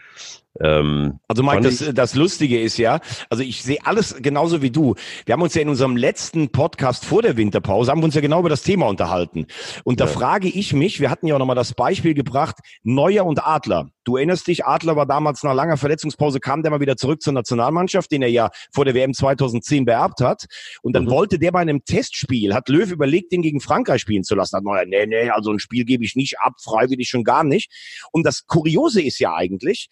Ähm, 0.60 1.20
also 1.28 1.42
Mike, 1.42 1.62
das, 1.62 1.92
das 1.94 2.14
Lustige 2.14 2.60
ist 2.60 2.78
ja, 2.78 3.00
also 3.30 3.42
ich 3.42 3.62
sehe 3.62 3.78
alles 3.84 4.16
genauso 4.20 4.62
wie 4.62 4.70
du. 4.70 4.94
Wir 5.26 5.34
haben 5.34 5.42
uns 5.42 5.54
ja 5.54 5.62
in 5.62 5.68
unserem 5.68 5.96
letzten 5.96 6.50
Podcast 6.50 7.04
vor 7.04 7.22
der 7.22 7.36
Winterpause, 7.36 7.90
haben 7.90 8.00
wir 8.00 8.06
uns 8.06 8.14
ja 8.14 8.20
genau 8.20 8.40
über 8.40 8.48
das 8.48 8.62
Thema 8.62 8.86
unterhalten. 8.86 9.46
Und 9.84 10.00
da 10.00 10.06
ja. 10.06 10.10
frage 10.10 10.48
ich 10.48 10.72
mich, 10.72 11.00
wir 11.00 11.10
hatten 11.10 11.26
ja 11.26 11.34
auch 11.34 11.38
nochmal 11.38 11.56
das 11.56 11.74
Beispiel 11.74 12.14
gebracht, 12.14 12.56
Neuer 12.82 13.24
und 13.24 13.46
Adler. 13.46 13.90
Du 14.04 14.16
erinnerst 14.16 14.46
dich, 14.46 14.64
Adler 14.64 14.96
war 14.96 15.04
damals 15.04 15.42
nach 15.42 15.52
langer 15.52 15.76
Verletzungspause, 15.76 16.40
kam 16.40 16.62
der 16.62 16.70
mal 16.70 16.80
wieder 16.80 16.96
zurück 16.96 17.20
zur 17.20 17.34
Nationalmannschaft, 17.34 18.10
den 18.10 18.22
er 18.22 18.30
ja 18.30 18.50
vor 18.72 18.86
der 18.86 18.94
WM 18.94 19.12
2010 19.12 19.84
beerbt 19.84 20.22
hat. 20.22 20.46
Und 20.82 20.94
dann 20.94 21.04
mhm. 21.04 21.10
wollte 21.10 21.38
der 21.38 21.52
bei 21.52 21.60
einem 21.60 21.84
Testspiel, 21.84 22.54
hat 22.54 22.70
Löw 22.70 22.90
überlegt, 22.90 23.32
den 23.32 23.42
gegen 23.42 23.60
Frankreich 23.60 24.00
spielen 24.00 24.24
zu 24.24 24.34
lassen. 24.34 24.56
Hat 24.56 24.64
Neuer, 24.64 24.86
nee, 24.86 25.04
nee, 25.04 25.28
also 25.28 25.52
ein 25.52 25.58
Spiel 25.58 25.84
gebe 25.84 26.04
ich 26.04 26.16
nicht 26.16 26.40
ab, 26.40 26.54
freiwillig 26.62 27.08
schon 27.10 27.22
gar 27.22 27.44
nicht. 27.44 27.70
Und 28.10 28.24
das 28.24 28.46
Kuriose 28.46 29.02
ist 29.02 29.18
ja 29.18 29.34
eigentlich, 29.34 29.88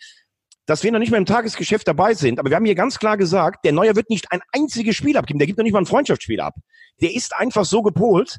dass 0.67 0.83
wir 0.83 0.93
noch 0.93 0.99
nicht 0.99 1.11
mehr 1.11 1.19
im 1.19 1.27
Tagesgeschäft 1.27 1.87
dabei 1.89 2.15
sind. 2.15 2.39
Aber 2.39 2.51
wir 2.51 2.57
haben 2.57 2.65
hier 2.65 2.75
ganz 2.75 2.99
klar 2.99 3.17
gesagt, 3.17 3.65
der 3.65 3.73
Neuer 3.73 3.97
wird 3.97 4.11
nicht 4.11 4.31
ein 4.33 4.41
einziges 4.53 4.97
Spiel 4.97 5.17
abgeben. 5.17 5.39
Der 5.39 5.47
gibt 5.47 5.59
noch 5.59 5.65
nicht 5.65 5.73
mal 5.73 5.81
ein 5.81 5.87
Freundschaftsspiel 5.87 6.41
ab. 6.41 6.55
Der 7.01 7.15
ist 7.15 7.35
einfach 7.35 7.65
so 7.65 7.83
gepolt, 7.83 8.39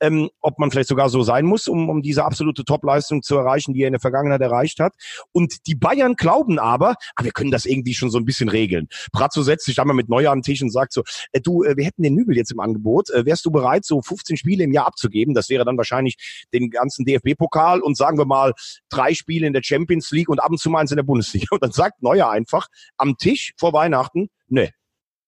ähm, 0.00 0.30
ob 0.40 0.58
man 0.58 0.70
vielleicht 0.70 0.88
sogar 0.88 1.08
so 1.08 1.22
sein 1.22 1.46
muss, 1.46 1.68
um, 1.68 1.88
um 1.88 2.02
diese 2.02 2.24
absolute 2.24 2.64
Topleistung 2.64 3.22
zu 3.22 3.36
erreichen, 3.36 3.74
die 3.74 3.82
er 3.82 3.88
in 3.88 3.92
der 3.92 4.00
Vergangenheit 4.00 4.40
erreicht 4.40 4.80
hat. 4.80 4.94
Und 5.32 5.66
die 5.66 5.74
Bayern 5.74 6.14
glauben 6.14 6.58
aber, 6.58 6.96
ah, 7.16 7.24
wir 7.24 7.32
können 7.32 7.50
das 7.50 7.66
irgendwie 7.66 7.94
schon 7.94 8.10
so 8.10 8.18
ein 8.18 8.24
bisschen 8.24 8.48
regeln. 8.48 8.88
Brazzo 9.12 9.42
setzt 9.42 9.66
sich 9.66 9.80
einmal 9.80 9.96
mit 9.96 10.08
Neuer 10.08 10.32
am 10.32 10.42
Tisch 10.42 10.62
und 10.62 10.70
sagt 10.70 10.92
so, 10.92 11.02
äh, 11.32 11.40
du, 11.40 11.62
äh, 11.64 11.76
wir 11.76 11.84
hätten 11.84 12.02
den 12.02 12.14
Nübel 12.14 12.36
jetzt 12.36 12.52
im 12.52 12.60
Angebot, 12.60 13.10
äh, 13.10 13.24
wärst 13.24 13.44
du 13.44 13.50
bereit, 13.50 13.84
so 13.84 14.02
15 14.02 14.36
Spiele 14.36 14.64
im 14.64 14.72
Jahr 14.72 14.86
abzugeben? 14.86 15.34
Das 15.34 15.48
wäre 15.48 15.64
dann 15.64 15.76
wahrscheinlich 15.76 16.46
den 16.52 16.70
ganzen 16.70 17.04
DFB-Pokal 17.04 17.80
und 17.80 17.96
sagen 17.96 18.18
wir 18.18 18.26
mal 18.26 18.52
drei 18.88 19.14
Spiele 19.14 19.46
in 19.46 19.52
der 19.52 19.62
Champions 19.62 20.10
League 20.10 20.28
und 20.28 20.40
ab 20.40 20.50
und 20.50 20.58
zu 20.58 20.70
mal 20.70 20.80
eins 20.80 20.90
in 20.90 20.96
der 20.96 21.04
Bundesliga. 21.04 21.46
Und 21.56 21.62
dann 21.62 21.72
sagt 21.72 22.02
Neuer 22.02 22.28
einfach 22.28 22.66
am 22.96 23.16
Tisch 23.16 23.52
vor 23.56 23.72
Weihnachten, 23.72 24.28
ne, 24.48 24.70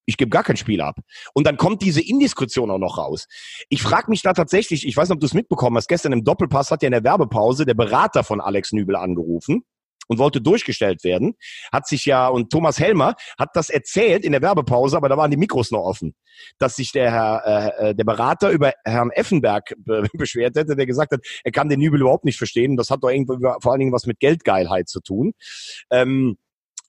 ich 0.08 0.16
gebe 0.16 0.30
gar 0.30 0.42
kein 0.42 0.56
Spiel 0.56 0.80
ab. 0.80 0.96
Und 1.34 1.46
dann 1.46 1.58
kommt 1.58 1.82
diese 1.82 2.00
Indiskussion 2.00 2.70
auch 2.70 2.78
noch 2.78 2.96
raus. 2.96 3.26
Ich 3.68 3.82
frage 3.82 4.10
mich 4.10 4.22
da 4.22 4.32
tatsächlich, 4.32 4.86
ich 4.86 4.96
weiß 4.96 5.10
nicht, 5.10 5.16
ob 5.16 5.20
du 5.20 5.26
es 5.26 5.34
mitbekommen 5.34 5.76
hast, 5.76 5.86
gestern 5.86 6.12
im 6.12 6.24
Doppelpass 6.24 6.70
hat 6.70 6.82
ja 6.82 6.86
in 6.86 6.92
der 6.92 7.04
Werbepause 7.04 7.66
der 7.66 7.74
Berater 7.74 8.24
von 8.24 8.40
Alex 8.40 8.72
Nübel 8.72 8.96
angerufen 8.96 9.64
und 10.06 10.18
wollte 10.18 10.40
durchgestellt 10.40 11.04
werden, 11.04 11.34
hat 11.70 11.86
sich 11.86 12.06
ja, 12.06 12.26
und 12.28 12.50
Thomas 12.50 12.80
Helmer 12.80 13.16
hat 13.38 13.50
das 13.52 13.68
erzählt 13.68 14.24
in 14.24 14.32
der 14.32 14.40
Werbepause, 14.40 14.96
aber 14.96 15.10
da 15.10 15.18
waren 15.18 15.30
die 15.30 15.36
Mikros 15.36 15.70
noch 15.72 15.82
offen, 15.82 16.14
dass 16.58 16.76
sich 16.76 16.90
der 16.92 17.12
Herr, 17.12 17.42
äh, 17.44 17.90
äh 17.90 17.94
der 17.94 18.04
Berater 18.04 18.48
über 18.48 18.72
Herrn 18.86 19.10
Effenberg 19.10 19.74
be 19.76 20.08
beschwert 20.14 20.56
hätte, 20.56 20.74
der 20.74 20.86
gesagt 20.86 21.12
hat, 21.12 21.20
er 21.44 21.52
kann 21.52 21.68
den 21.68 21.80
Nübel 21.80 22.00
überhaupt 22.00 22.24
nicht 22.24 22.38
verstehen. 22.38 22.78
Das 22.78 22.88
hat 22.88 23.04
doch 23.04 23.10
irgendwie 23.10 23.46
vor 23.60 23.72
allen 23.72 23.80
Dingen 23.80 23.92
was 23.92 24.06
mit 24.06 24.20
Geldgeilheit 24.20 24.88
zu 24.88 25.00
tun. 25.00 25.32
Ähm, 25.90 26.38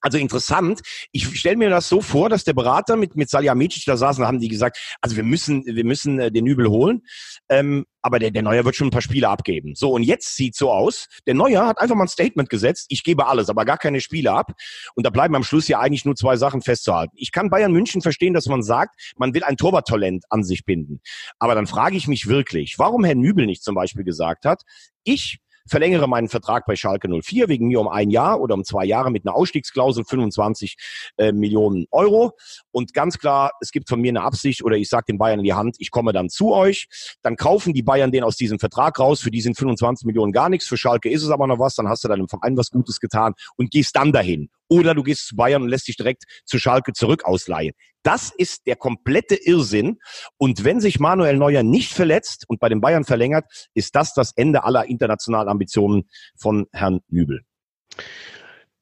Also 0.01 0.17
interessant. 0.17 0.81
Ich 1.12 1.25
stelle 1.38 1.57
mir 1.57 1.69
das 1.69 1.89
so 1.89 2.01
vor, 2.01 2.29
dass 2.29 2.43
der 2.43 2.53
Berater 2.53 2.95
mit 2.95 3.15
mit 3.15 3.29
Salihamidzic 3.29 3.83
da 3.85 3.97
saßen, 3.97 4.25
haben 4.25 4.39
die 4.39 4.47
gesagt, 4.47 4.77
also 5.01 5.15
wir 5.15 5.23
müssen 5.23 5.65
wir 5.65 5.83
müssen 5.83 6.19
äh, 6.19 6.31
den 6.31 6.45
Übel 6.45 6.69
holen, 6.69 7.01
ähm, 7.49 7.85
aber 8.01 8.19
der 8.19 8.31
der 8.31 8.41
Neuer 8.41 8.63
wird 8.63 8.75
schon 8.75 8.88
ein 8.88 8.91
paar 8.91 9.01
Spiele 9.01 9.27
abgeben. 9.27 9.75
So 9.75 9.91
und 9.91 10.03
jetzt 10.03 10.35
sieht 10.35 10.55
so 10.55 10.71
aus, 10.71 11.07
der 11.27 11.33
Neuer 11.33 11.67
hat 11.67 11.79
einfach 11.79 11.95
mal 11.95 12.05
ein 12.05 12.09
Statement 12.09 12.49
gesetzt, 12.49 12.85
ich 12.89 13.03
gebe 13.03 13.27
alles, 13.27 13.49
aber 13.49 13.65
gar 13.65 13.77
keine 13.77 13.99
Spiele 13.99 14.31
ab 14.31 14.53
und 14.95 15.05
da 15.05 15.09
bleiben 15.09 15.35
am 15.35 15.43
Schluss 15.43 15.67
ja 15.67 15.79
eigentlich 15.79 16.05
nur 16.05 16.15
zwei 16.15 16.38
Sachen 16.38 16.62
festzuhalten. 16.62 17.15
Ich 17.17 17.31
kann 17.31 17.49
Bayern 17.49 17.73
München 17.73 18.01
verstehen, 18.01 18.33
dass 18.33 18.47
man 18.47 18.63
sagt, 18.63 19.13
man 19.17 19.33
will 19.33 19.43
ein 19.43 19.57
Torwarttalent 19.57 20.23
an 20.29 20.43
sich 20.43 20.63
binden, 20.63 21.01
aber 21.39 21.55
dann 21.55 21.67
frage 21.67 21.97
ich 21.97 22.07
mich 22.07 22.27
wirklich, 22.27 22.75
warum 22.77 23.03
Herr 23.03 23.15
Nübel 23.15 23.45
nicht 23.45 23.63
zum 23.63 23.75
Beispiel 23.75 24.05
gesagt 24.05 24.45
hat, 24.45 24.63
ich 25.03 25.39
verlängere 25.69 26.08
meinen 26.08 26.27
Vertrag 26.27 26.65
bei 26.65 26.75
Schalke 26.75 27.08
04 27.10 27.47
wegen 27.47 27.67
mir 27.67 27.79
um 27.79 27.88
ein 27.88 28.10
Jahr 28.10 28.41
oder 28.41 28.55
um 28.55 28.63
zwei 28.63 28.86
Jahre 28.86 29.12
mit 29.12 29.25
einer 29.25 29.36
Ausstiegsklausel 29.36 30.03
25 30.05 30.75
äh, 31.17 31.32
Millionen 31.32 31.86
Euro. 31.91 32.34
Und 32.71 32.93
ganz 32.93 33.17
klar, 33.17 33.51
es 33.62 33.71
gibt 33.71 33.89
von 33.89 34.01
mir 34.01 34.10
eine 34.10 34.21
Absicht 34.21 34.63
oder 34.63 34.75
ich 34.75 34.89
sage 34.89 35.05
den 35.10 35.17
Bayern 35.17 35.39
in 35.39 35.45
die 35.45 35.53
Hand, 35.53 35.75
ich 35.79 35.91
komme 35.91 36.13
dann 36.13 36.29
zu 36.29 36.53
euch. 36.53 36.88
Dann 37.21 37.36
kaufen 37.36 37.73
die 37.73 37.84
Bayern 37.84 38.12
den 38.12 38.23
aus 38.23 38.36
diesem 38.36 38.60
Vertrag 38.60 38.99
raus. 38.99 39.21
Für 39.21 39.32
die 39.32 39.41
sind 39.41 39.58
25 39.58 40.05
Millionen 40.05 40.32
gar 40.32 40.49
nichts. 40.49 40.67
Für 40.67 40.77
Schalke 40.77 41.10
ist 41.10 41.23
es 41.23 41.29
aber 41.29 41.47
noch 41.47 41.60
was. 41.60 41.75
Dann 41.75 41.88
hast 41.88 42.03
du 42.03 42.08
dann 42.08 42.19
im 42.19 42.27
Verein 42.27 42.58
was 42.58 42.69
Gutes 42.69 42.99
getan 42.99 43.34
und 43.55 43.71
gehst 43.71 43.95
dann 43.95 44.12
dahin. 44.12 44.49
Oder 44.69 44.93
du 44.93 45.03
gehst 45.03 45.27
zu 45.27 45.36
Bayern 45.36 45.63
und 45.63 45.69
lässt 45.69 45.88
dich 45.88 45.97
direkt 45.97 46.23
zu 46.45 46.60
Schalke 46.60 46.93
zurück 46.93 47.25
ausleihen. 47.25 47.73
Das 48.03 48.32
ist 48.38 48.67
der 48.67 48.75
komplette 48.75 49.36
Irrsinn. 49.36 49.99
Und 50.38 50.63
wenn 50.63 50.79
sich 50.79 50.99
Manuel 50.99 51.38
Neuer 51.38 51.63
nicht 51.63 51.91
verletzt 51.91 52.45
und 52.47 52.60
bei 52.60 52.69
den 52.69 52.79
Bayern 52.79 53.03
verlängert, 53.03 53.45
ist 53.73 53.95
das 53.95 54.13
das 54.13 54.32
Ende 54.36 54.63
aller 54.63 54.86
internationalen 54.86 55.49
Ambitionen 55.49 56.10
von 56.38 56.67
Herrn 56.71 57.01
Nübel. 57.10 57.41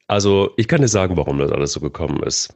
Also 0.08 0.52
ich 0.58 0.68
kann 0.68 0.82
dir 0.82 0.88
sagen, 0.88 1.18
warum 1.18 1.40
das 1.40 1.52
alles 1.52 1.74
so 1.74 1.80
gekommen 1.80 2.22
ist. 2.24 2.54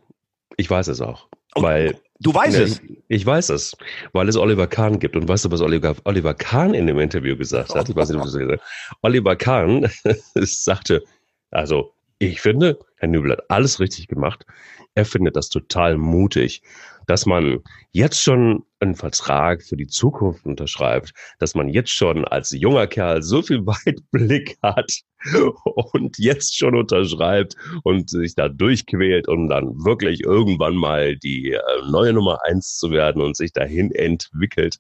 Ich 0.58 0.70
weiß 0.70 0.88
es 0.90 1.02
auch. 1.02 1.28
Und 1.56 1.64
weil 1.64 1.98
du 2.20 2.34
weißt 2.34 2.58
ne, 2.58 2.64
es. 2.64 2.82
Ich 3.08 3.26
weiß 3.26 3.50
es, 3.50 3.76
weil 4.14 4.30
es 4.30 4.38
Oliver 4.38 4.68
Kahn 4.68 5.00
gibt. 5.00 5.16
Und 5.16 5.28
weißt 5.28 5.46
du, 5.46 5.52
was 5.52 5.62
Oliver, 5.62 5.96
Oliver 6.06 6.34
Kahn 6.34 6.74
in 6.74 6.88
dem 6.88 7.00
Interview 7.00 7.36
gesagt 7.36 7.76
hat? 7.76 7.90
Ich 7.90 7.96
weiß 7.96 8.10
nicht, 8.10 8.20
du 8.20 8.24
das 8.24 8.34
gesagt 8.34 8.62
hast. 8.62 8.98
Oliver 9.02 9.36
Kahn 9.36 9.90
sagte, 10.36 11.04
also 11.50 11.94
ich 12.22 12.40
finde, 12.40 12.78
Herr 12.98 13.08
Nübel 13.08 13.32
hat 13.32 13.50
alles 13.50 13.80
richtig 13.80 14.08
gemacht. 14.08 14.46
Er 14.94 15.06
findet 15.06 15.36
das 15.36 15.50
total 15.50 15.98
mutig, 15.98 16.62
dass 17.08 17.26
man 17.26 17.62
jetzt 17.94 18.22
schon 18.22 18.64
einen 18.80 18.94
Vertrag 18.94 19.64
für 19.64 19.76
die 19.76 19.88
Zukunft 19.88 20.46
unterschreibt, 20.46 21.14
dass 21.40 21.56
man 21.56 21.68
jetzt 21.68 21.90
schon 21.90 22.24
als 22.26 22.52
junger 22.52 22.86
Kerl 22.86 23.24
so 23.24 23.42
viel 23.42 23.66
Weitblick 23.66 24.56
hat 24.62 24.92
und 25.94 26.20
jetzt 26.20 26.56
schon 26.56 26.76
unterschreibt 26.76 27.56
und 27.84 28.12
sich 28.12 28.36
da 28.36 28.50
durchquält, 28.50 29.28
um 29.28 29.50
dann 29.50 29.84
wirklich 29.84 30.22
irgendwann 30.22 30.76
mal 30.76 31.16
die 31.16 31.54
äh, 31.54 31.60
neue 31.90 32.14
Nummer 32.14 32.40
eins 32.46 32.78
zu 32.78 32.92
werden 32.92 33.24
und 33.24 33.36
sich 33.36 33.52
dahin 33.52 33.90
entwickelt. 33.92 34.78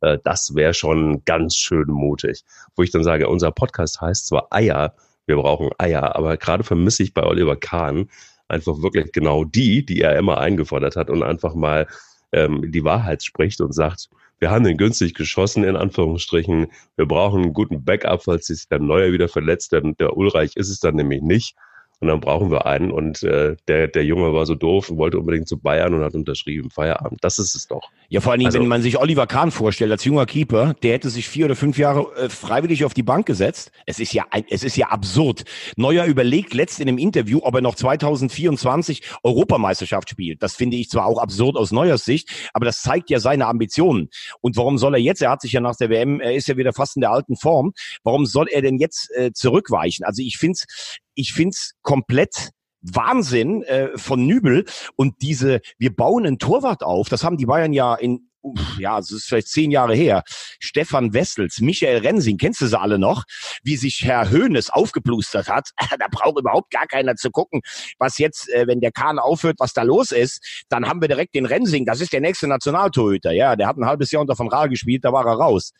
Äh, 0.00 0.18
das 0.22 0.54
wäre 0.54 0.74
schon 0.74 1.24
ganz 1.24 1.56
schön 1.56 1.88
mutig. 1.88 2.44
Wo 2.76 2.84
ich 2.84 2.92
dann 2.92 3.02
sage, 3.02 3.28
unser 3.28 3.50
Podcast 3.50 4.00
heißt 4.00 4.26
zwar 4.26 4.46
Eier, 4.50 4.94
wir 5.26 5.36
brauchen 5.36 5.70
Eier, 5.78 6.16
aber 6.16 6.36
gerade 6.36 6.64
vermisse 6.64 7.02
ich 7.02 7.14
bei 7.14 7.22
Oliver 7.24 7.56
Kahn 7.56 8.08
einfach 8.48 8.82
wirklich 8.82 9.12
genau 9.12 9.44
die, 9.44 9.84
die 9.84 10.00
er 10.00 10.18
immer 10.18 10.38
eingefordert 10.38 10.96
hat 10.96 11.10
und 11.10 11.22
einfach 11.22 11.54
mal 11.54 11.86
ähm, 12.32 12.70
die 12.70 12.84
Wahrheit 12.84 13.22
spricht 13.22 13.60
und 13.60 13.72
sagt, 13.72 14.10
wir 14.40 14.50
haben 14.50 14.64
den 14.64 14.76
günstig 14.76 15.14
geschossen, 15.14 15.64
in 15.64 15.76
Anführungsstrichen. 15.76 16.66
Wir 16.96 17.06
brauchen 17.06 17.42
einen 17.42 17.54
guten 17.54 17.84
Backup, 17.84 18.24
falls 18.24 18.46
sich 18.46 18.68
der 18.68 18.80
Neue 18.80 19.12
wieder 19.12 19.28
verletzt. 19.28 19.72
Denn 19.72 19.94
der 19.98 20.16
Ulreich 20.16 20.56
ist 20.56 20.68
es 20.68 20.80
dann 20.80 20.96
nämlich 20.96 21.22
nicht. 21.22 21.56
Und 22.04 22.10
dann 22.10 22.20
brauchen 22.20 22.50
wir 22.50 22.66
einen. 22.66 22.90
Und 22.90 23.22
äh, 23.22 23.56
der, 23.66 23.88
der 23.88 24.04
Junge 24.04 24.34
war 24.34 24.44
so 24.44 24.54
doof 24.54 24.90
und 24.90 24.98
wollte 24.98 25.18
unbedingt 25.18 25.48
zu 25.48 25.58
Bayern 25.58 25.94
und 25.94 26.02
hat 26.02 26.14
unterschrieben. 26.14 26.70
Feierabend. 26.70 27.18
Das 27.22 27.38
ist 27.38 27.54
es 27.54 27.66
doch. 27.66 27.88
Ja, 28.10 28.20
vor 28.20 28.32
allen 28.32 28.40
Dingen, 28.40 28.48
Also- 28.48 28.60
wenn 28.60 28.68
man 28.68 28.82
sich 28.82 28.98
Oliver 28.98 29.26
Kahn 29.26 29.50
vorstellt 29.50 29.90
als 29.90 30.04
junger 30.04 30.26
Keeper, 30.26 30.74
der 30.82 30.92
hätte 30.92 31.08
sich 31.08 31.26
vier 31.26 31.46
oder 31.46 31.56
fünf 31.56 31.78
Jahre 31.78 32.14
äh, 32.16 32.28
freiwillig 32.28 32.84
auf 32.84 32.92
die 32.92 33.02
Bank 33.02 33.24
gesetzt. 33.24 33.70
Es 33.86 33.98
ist 33.98 34.12
ja, 34.12 34.24
es 34.50 34.62
ist 34.62 34.76
ja 34.76 34.88
absurd. 34.88 35.44
Neuer 35.76 36.04
überlegt 36.04 36.52
letzt 36.52 36.78
in 36.78 36.88
einem 36.88 36.98
Interview, 36.98 37.40
ob 37.42 37.54
er 37.54 37.62
noch 37.62 37.74
2024 37.74 39.02
Europameisterschaft 39.22 40.10
spielt. 40.10 40.42
Das 40.42 40.54
finde 40.54 40.76
ich 40.76 40.90
zwar 40.90 41.06
auch 41.06 41.18
absurd 41.18 41.56
aus 41.56 41.72
Neuers 41.72 42.04
Sicht, 42.04 42.28
aber 42.52 42.66
das 42.66 42.82
zeigt 42.82 43.08
ja 43.08 43.18
seine 43.18 43.46
Ambitionen. 43.46 44.10
Und 44.42 44.56
warum 44.58 44.76
soll 44.76 44.94
er 44.94 45.00
jetzt? 45.00 45.22
Er 45.22 45.30
hat 45.30 45.40
sich 45.40 45.52
ja 45.52 45.60
nach 45.60 45.76
der 45.76 45.88
WM, 45.88 46.20
er 46.20 46.34
ist 46.34 46.48
ja 46.48 46.56
wieder 46.58 46.74
fast 46.74 46.96
in 46.96 47.00
der 47.00 47.12
alten 47.12 47.36
Form. 47.36 47.72
Warum 48.02 48.26
soll 48.26 48.48
er 48.50 48.60
denn 48.60 48.78
jetzt 48.78 49.10
äh, 49.16 49.32
zurückweichen? 49.32 50.04
Also 50.04 50.22
ich 50.22 50.36
finde 50.36 50.52
es, 50.52 50.98
ich 51.14 51.32
find's 51.32 51.72
komplett 51.82 52.50
Wahnsinn 52.84 53.62
äh, 53.62 53.96
von 53.96 54.26
Nübel. 54.26 54.64
Und 54.96 55.22
diese, 55.22 55.60
wir 55.78 55.94
bauen 55.94 56.26
einen 56.26 56.38
Torwart 56.38 56.82
auf, 56.82 57.08
das 57.08 57.24
haben 57.24 57.36
die 57.36 57.46
Bayern 57.46 57.72
ja 57.72 57.94
in, 57.94 58.28
ja, 58.78 58.98
es 58.98 59.10
ist 59.10 59.24
vielleicht 59.26 59.48
zehn 59.48 59.70
Jahre 59.70 59.94
her, 59.94 60.22
Stefan 60.60 61.14
Wessels, 61.14 61.60
Michael 61.60 62.06
Rensing, 62.06 62.36
kennst 62.36 62.60
du 62.60 62.66
sie 62.66 62.78
alle 62.78 62.98
noch, 62.98 63.24
wie 63.62 63.76
sich 63.76 64.02
Herr 64.04 64.28
Höhnes 64.28 64.68
aufgeplustert 64.68 65.48
hat, 65.48 65.70
da 65.98 66.06
braucht 66.10 66.38
überhaupt 66.38 66.70
gar 66.70 66.86
keiner 66.86 67.16
zu 67.16 67.30
gucken, 67.30 67.62
was 67.98 68.18
jetzt, 68.18 68.50
äh, 68.50 68.66
wenn 68.66 68.80
der 68.80 68.92
Kahn 68.92 69.18
aufhört, 69.18 69.56
was 69.58 69.72
da 69.72 69.82
los 69.82 70.12
ist, 70.12 70.64
dann 70.68 70.86
haben 70.86 71.00
wir 71.00 71.08
direkt 71.08 71.34
den 71.34 71.46
Rensing, 71.46 71.86
das 71.86 72.02
ist 72.02 72.12
der 72.12 72.20
nächste 72.20 72.46
Nationaltorhüter, 72.46 73.32
ja, 73.32 73.56
der 73.56 73.66
hat 73.66 73.78
ein 73.78 73.86
halbes 73.86 74.10
Jahr 74.10 74.20
unter 74.20 74.36
von 74.36 74.48
Rahl 74.48 74.68
gespielt, 74.68 75.04
da 75.04 75.12
war 75.12 75.24
er 75.24 75.36
raus. 75.36 75.72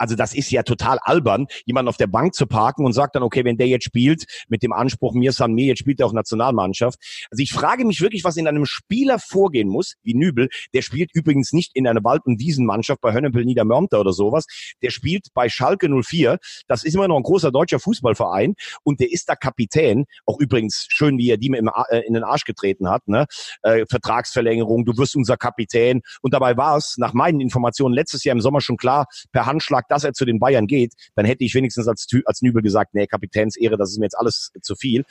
Also 0.00 0.16
das 0.16 0.34
ist 0.34 0.50
ja 0.50 0.62
total 0.62 0.98
albern, 1.02 1.46
jemanden 1.66 1.88
auf 1.88 1.98
der 1.98 2.06
Bank 2.06 2.34
zu 2.34 2.46
parken 2.46 2.86
und 2.86 2.94
sagt 2.94 3.14
dann, 3.14 3.22
okay, 3.22 3.44
wenn 3.44 3.58
der 3.58 3.68
jetzt 3.68 3.84
spielt, 3.84 4.24
mit 4.48 4.62
dem 4.62 4.72
Anspruch, 4.72 5.12
mir 5.12 5.32
San 5.32 5.52
mir, 5.52 5.66
jetzt 5.66 5.80
spielt 5.80 6.00
er 6.00 6.06
auch 6.06 6.14
Nationalmannschaft. 6.14 6.98
Also 7.30 7.42
ich 7.42 7.52
frage 7.52 7.84
mich 7.84 8.00
wirklich, 8.00 8.24
was 8.24 8.38
in 8.38 8.48
einem 8.48 8.64
Spieler 8.64 9.18
vorgehen 9.18 9.68
muss, 9.68 9.96
wie 10.02 10.14
Nübel, 10.14 10.48
der 10.72 10.80
spielt 10.80 11.10
übrigens 11.14 11.52
nicht 11.52 11.72
in 11.74 11.86
einer 11.86 12.02
Wald- 12.02 12.24
und 12.24 12.40
Wiesenmannschaft 12.40 13.02
bei 13.02 13.12
Hönnepel 13.12 13.44
Niedermörmter 13.44 14.00
oder 14.00 14.12
sowas, 14.12 14.46
der 14.82 14.90
spielt 14.90 15.28
bei 15.34 15.48
Schalke 15.50 15.88
04, 15.88 16.38
das 16.66 16.84
ist 16.84 16.94
immer 16.94 17.06
noch 17.06 17.16
ein 17.16 17.22
großer 17.22 17.50
deutscher 17.50 17.78
Fußballverein 17.78 18.54
und 18.82 19.00
der 19.00 19.12
ist 19.12 19.28
da 19.28 19.34
Kapitän, 19.34 20.06
auch 20.24 20.40
übrigens 20.40 20.86
schön, 20.88 21.18
wie 21.18 21.28
er 21.28 21.36
die 21.36 21.48
im, 21.48 21.70
äh, 21.90 22.00
in 22.06 22.14
den 22.14 22.24
Arsch 22.24 22.44
getreten 22.44 22.88
hat, 22.88 23.06
ne? 23.06 23.26
äh, 23.62 23.84
Vertragsverlängerung, 23.88 24.84
du 24.84 24.96
wirst 24.96 25.16
unser 25.16 25.36
Kapitän. 25.36 26.02
Und 26.22 26.34
dabei 26.34 26.56
war 26.56 26.76
es 26.76 26.96
nach 26.96 27.12
meinen 27.12 27.40
Informationen 27.40 27.94
letztes 27.94 28.24
Jahr 28.24 28.34
im 28.34 28.40
Sommer 28.40 28.60
schon 28.60 28.76
klar, 28.76 29.06
per 29.32 29.46
Handschlag, 29.46 29.88
dass 29.90 30.04
er 30.04 30.12
zu 30.12 30.24
den 30.24 30.38
Bayern 30.38 30.66
geht, 30.66 30.94
dann 31.14 31.26
hätte 31.26 31.44
ich 31.44 31.54
wenigstens 31.54 31.88
als, 31.88 32.06
als 32.24 32.42
Nübel 32.42 32.62
gesagt, 32.62 32.94
nee, 32.94 33.06
Kapitänsehre, 33.06 33.76
das 33.76 33.90
ist 33.90 33.98
mir 33.98 34.06
jetzt 34.06 34.18
alles 34.18 34.52
zu 34.62 34.74
viel. 34.74 35.04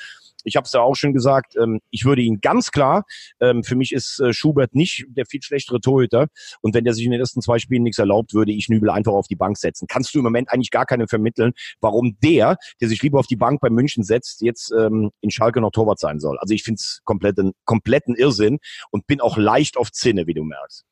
Ich 0.46 0.56
habe 0.56 0.66
es 0.66 0.72
ja 0.72 0.82
auch 0.82 0.96
schon 0.96 1.14
gesagt, 1.14 1.56
ähm, 1.62 1.80
ich 1.90 2.06
würde 2.06 2.22
ihn 2.22 2.40
ganz 2.42 2.72
klar, 2.72 3.04
ähm, 3.42 3.64
für 3.64 3.76
mich 3.76 3.92
ist 3.92 4.20
äh, 4.20 4.32
Schubert 4.32 4.74
nicht 4.74 5.06
der 5.10 5.26
viel 5.26 5.42
schlechtere 5.42 5.82
Torhüter 5.82 6.28
und 6.62 6.74
wenn 6.74 6.86
der 6.86 6.94
sich 6.94 7.06
in 7.06 7.12
den 7.12 7.20
ersten 7.20 7.42
zwei 7.42 7.60
Spielen 7.60 7.84
nichts 7.84 8.00
erlaubt, 8.00 8.34
würde 8.34 8.54
ich 8.54 8.70
Nübel 8.70 8.90
einfach 8.90 9.12
auf 9.12 9.28
die 9.28 9.36
Bank 9.36 9.58
setzen. 9.58 9.88
Kannst 9.88 10.14
du 10.14 10.20
im 10.20 10.24
Moment 10.24 10.52
eigentlich 10.52 10.72
gar 10.72 10.86
keinen 10.86 11.08
vermitteln, 11.08 11.52
warum 11.82 12.18
der, 12.24 12.58
der 12.80 12.88
sich 12.88 13.02
lieber 13.02 13.20
auf 13.20 13.28
die 13.28 13.36
Bank 13.36 13.60
bei 13.60 13.70
München 13.70 14.04
setzt, 14.04 14.42
jetzt 14.42 14.72
ähm, 14.72 15.12
in 15.22 15.32
Schalke 15.32 15.60
noch 15.60 15.72
Torwart 15.72 16.00
sein 16.00 16.20
soll. 16.20 16.38
Also 16.40 16.54
ich 16.54 16.64
finde 16.64 16.80
es 16.80 17.02
kompletten, 17.04 17.52
kompletten 17.66 18.16
Irrsinn 18.16 18.60
und 18.92 19.08
bin 19.08 19.20
auch 19.20 19.38
leicht 19.38 19.78
auf 19.78 19.92
Zinne, 19.92 20.28
wie 20.28 20.34
du 20.34 20.44
merkst. 20.44 20.86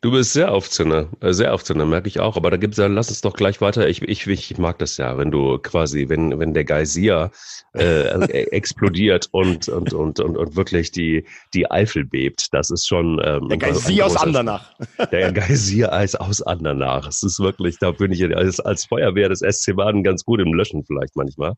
Du 0.00 0.10
bist 0.10 0.32
sehr 0.32 0.52
auf 0.52 0.70
Zinne, 0.70 1.08
äh, 1.20 1.32
sehr 1.32 1.52
auf 1.52 1.64
Zinne, 1.64 1.84
merke 1.86 2.08
ich 2.08 2.20
auch. 2.20 2.36
Aber 2.36 2.50
da 2.50 2.56
gibt's 2.56 2.78
ja, 2.78 2.86
lass 2.86 3.08
uns 3.08 3.20
doch 3.20 3.34
gleich 3.34 3.60
weiter. 3.60 3.88
Ich, 3.88 4.02
ich, 4.02 4.26
ich 4.26 4.58
mag 4.58 4.78
das 4.78 4.96
ja, 4.96 5.18
wenn 5.18 5.30
du 5.30 5.58
quasi, 5.58 6.08
wenn, 6.08 6.38
wenn 6.38 6.54
der 6.54 6.64
Geysir 6.64 7.30
äh, 7.74 8.08
explodiert 8.52 9.28
und, 9.32 9.68
und, 9.68 9.92
und, 9.92 10.20
und, 10.20 10.36
und 10.36 10.56
wirklich 10.56 10.92
die, 10.92 11.26
die 11.54 11.70
Eifel 11.70 12.04
bebt. 12.04 12.48
Das 12.52 12.70
ist 12.70 12.86
schon. 12.86 13.20
Ähm, 13.24 13.48
Der 13.48 13.58
Geysir 13.58 14.06
aus 14.06 14.16
Andernach. 14.16 14.72
Der 15.12 15.32
Geysir-Eis 15.32 16.14
aus 16.14 16.42
Andernach. 16.42 17.06
Es 17.08 17.22
ist 17.22 17.40
wirklich, 17.40 17.78
da 17.78 17.90
bin 17.90 18.12
ich 18.12 18.24
als, 18.34 18.60
als 18.60 18.84
Feuerwehr 18.86 19.28
des 19.28 19.40
SC 19.40 19.74
Baden 19.76 20.02
ganz 20.02 20.24
gut 20.24 20.40
im 20.40 20.54
Löschen 20.54 20.84
vielleicht 20.84 21.16
manchmal. 21.16 21.54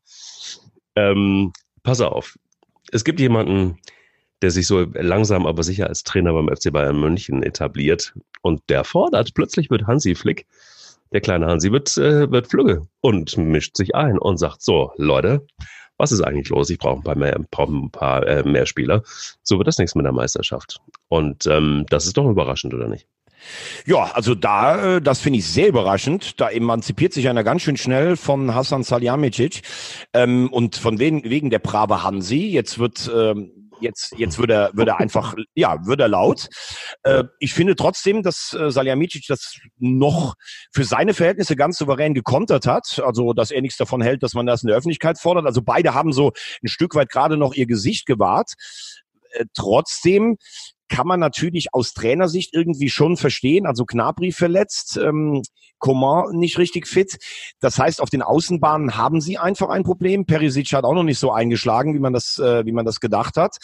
Ähm, 0.95 1.53
pass 1.83 2.01
auf. 2.01 2.35
Es 2.91 3.03
gibt 3.03 3.19
jemanden, 3.19 3.77
der 4.41 4.51
sich 4.51 4.67
so 4.67 4.85
langsam 4.93 5.45
aber 5.45 5.63
sicher 5.63 5.87
als 5.87 6.03
Trainer 6.03 6.33
beim 6.33 6.47
FC 6.47 6.71
Bayern 6.71 6.99
München 6.99 7.43
etabliert 7.43 8.13
und 8.41 8.61
der 8.69 8.83
fordert, 8.83 9.33
plötzlich 9.33 9.69
wird 9.69 9.87
Hansi 9.87 10.15
Flick, 10.15 10.45
der 11.11 11.21
kleine 11.21 11.47
Hansi 11.47 11.71
wird, 11.71 11.97
äh, 11.97 12.31
wird 12.31 12.47
flügge 12.47 12.87
und 13.01 13.37
mischt 13.37 13.75
sich 13.75 13.95
ein 13.95 14.17
und 14.17 14.37
sagt 14.37 14.61
so, 14.61 14.91
Leute, 14.97 15.45
was 15.97 16.11
ist 16.11 16.21
eigentlich 16.21 16.49
los? 16.49 16.69
Ich 16.69 16.79
brauche 16.79 16.99
ein 16.99 17.03
paar 17.03 17.17
mehr, 17.17 17.35
ein 17.35 17.91
paar, 17.91 18.25
äh, 18.25 18.43
mehr 18.43 18.65
Spieler. 18.65 19.03
So 19.43 19.57
wird 19.57 19.67
das 19.67 19.77
nichts 19.77 19.95
mit 19.95 20.05
der 20.05 20.13
Meisterschaft. 20.13 20.79
Und 21.09 21.45
ähm, 21.45 21.85
das 21.89 22.05
ist 22.05 22.17
doch 22.17 22.29
überraschend, 22.29 22.73
oder 22.73 22.87
nicht? 22.87 23.05
Ja, 23.85 24.11
also 24.13 24.35
da, 24.35 24.97
äh, 24.97 25.01
das 25.01 25.19
finde 25.19 25.39
ich 25.39 25.47
sehr 25.47 25.67
überraschend. 25.67 26.39
Da 26.39 26.49
emanzipiert 26.49 27.13
sich 27.13 27.27
einer 27.27 27.43
ganz 27.43 27.63
schön 27.63 27.77
schnell 27.77 28.15
von 28.15 28.55
Hassan 28.55 28.83
Salihamidzic 28.83 29.61
ähm, 30.13 30.49
und 30.51 30.77
von 30.77 30.99
wegen, 30.99 31.23
wegen 31.25 31.49
der 31.49 31.59
brave 31.59 32.03
Hansi. 32.03 32.47
Jetzt 32.47 32.79
wird 32.79 33.11
ähm, 33.13 33.68
jetzt, 33.81 34.13
jetzt 34.17 34.39
wird 34.39 34.51
er, 34.51 34.71
wird 34.73 34.87
er 34.87 34.99
einfach, 34.99 35.35
ja, 35.55 35.85
wird 35.85 35.99
er 35.99 36.07
laut. 36.07 36.47
Äh, 37.03 37.23
ich 37.39 37.53
finde 37.53 37.75
trotzdem, 37.75 38.23
dass 38.23 38.53
äh, 38.53 38.71
Salihamidzic 38.71 39.25
das 39.27 39.59
noch 39.77 40.35
für 40.71 40.83
seine 40.83 41.13
Verhältnisse 41.13 41.55
ganz 41.55 41.77
souverän 41.77 42.13
gekontert 42.13 42.65
hat. 42.65 43.01
Also, 43.03 43.33
dass 43.33 43.51
er 43.51 43.61
nichts 43.61 43.77
davon 43.77 44.01
hält, 44.01 44.23
dass 44.23 44.33
man 44.33 44.45
das 44.45 44.63
in 44.63 44.67
der 44.67 44.77
Öffentlichkeit 44.77 45.19
fordert. 45.19 45.45
Also 45.45 45.61
beide 45.61 45.93
haben 45.93 46.13
so 46.13 46.31
ein 46.63 46.67
Stück 46.67 46.95
weit 46.95 47.09
gerade 47.09 47.37
noch 47.37 47.53
ihr 47.53 47.65
Gesicht 47.65 48.05
gewahrt. 48.05 48.53
Äh, 49.31 49.45
trotzdem 49.53 50.37
kann 50.89 51.07
man 51.07 51.19
natürlich 51.19 51.73
aus 51.73 51.93
Trainersicht 51.93 52.53
irgendwie 52.53 52.89
schon 52.89 53.15
verstehen. 53.15 53.65
Also 53.65 53.85
Knabri 53.85 54.31
verletzt, 54.31 54.97
ähm, 54.97 55.41
Coman 55.77 56.35
nicht 56.35 56.57
richtig 56.57 56.87
fit. 56.87 57.17
Das 57.59 57.79
heißt, 57.79 58.01
auf 58.01 58.09
den 58.09 58.21
Außenbahnen 58.21 58.97
haben 58.97 59.21
sie 59.21 59.37
einfach 59.37 59.69
ein 59.69 59.83
Problem. 59.83 60.25
Perisic 60.25 60.73
hat 60.73 60.83
auch 60.83 60.93
noch 60.93 61.03
nicht 61.03 61.19
so 61.19 61.31
eingeschlagen, 61.31 61.93
wie 61.95 61.99
man 61.99 62.13
das, 62.13 62.37
äh, 62.37 62.65
wie 62.65 62.73
man 62.73 62.85
das 62.85 62.99
gedacht 62.99 63.37
hat. 63.37 63.57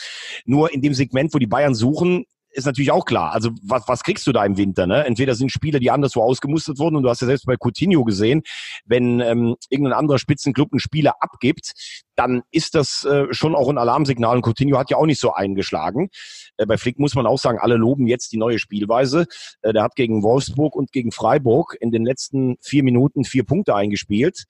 Nur 0.45 0.73
in 0.73 0.81
dem 0.81 0.93
Segment, 0.93 1.33
wo 1.33 1.39
die 1.39 1.47
Bayern 1.47 1.75
suchen, 1.75 2.25
ist 2.55 2.65
natürlich 2.65 2.91
auch 2.91 3.05
klar. 3.05 3.31
Also 3.31 3.51
was, 3.61 3.87
was 3.87 4.03
kriegst 4.03 4.25
du 4.27 4.31
da 4.31 4.45
im 4.45 4.57
Winter? 4.57 4.87
Ne? 4.87 5.05
Entweder 5.05 5.35
sind 5.35 5.51
Spieler, 5.51 5.79
die 5.79 5.91
anderswo 5.91 6.21
ausgemustert 6.21 6.79
wurden, 6.79 6.95
und 6.95 7.03
du 7.03 7.09
hast 7.09 7.21
ja 7.21 7.27
selbst 7.27 7.45
bei 7.45 7.55
Coutinho 7.59 8.03
gesehen, 8.03 8.43
wenn 8.85 9.19
ähm, 9.19 9.55
irgendein 9.69 9.97
anderer 9.97 10.19
Spitzenclub 10.19 10.71
einen 10.71 10.79
Spieler 10.79 11.15
abgibt, 11.19 11.73
dann 12.15 12.43
ist 12.51 12.75
das 12.75 13.03
äh, 13.05 13.25
schon 13.31 13.55
auch 13.55 13.69
ein 13.69 13.77
Alarmsignal. 13.77 14.37
Und 14.37 14.45
Coutinho 14.45 14.77
hat 14.77 14.89
ja 14.89 14.97
auch 14.97 15.05
nicht 15.05 15.19
so 15.19 15.33
eingeschlagen. 15.33 16.09
Äh, 16.57 16.65
bei 16.65 16.77
Flick 16.77 16.97
muss 16.99 17.15
man 17.15 17.27
auch 17.27 17.39
sagen, 17.39 17.59
alle 17.59 17.75
loben 17.75 18.07
jetzt 18.07 18.31
die 18.31 18.37
neue 18.37 18.59
Spielweise. 18.59 19.25
Äh, 19.61 19.73
der 19.73 19.83
hat 19.83 19.95
gegen 19.95 20.23
Wolfsburg 20.23 20.75
und 20.75 20.91
gegen 20.91 21.11
Freiburg 21.11 21.75
in 21.79 21.91
den 21.91 22.05
letzten 22.05 22.57
vier 22.61 22.83
Minuten 22.83 23.25
vier 23.25 23.43
Punkte 23.43 23.75
eingespielt. 23.75 24.45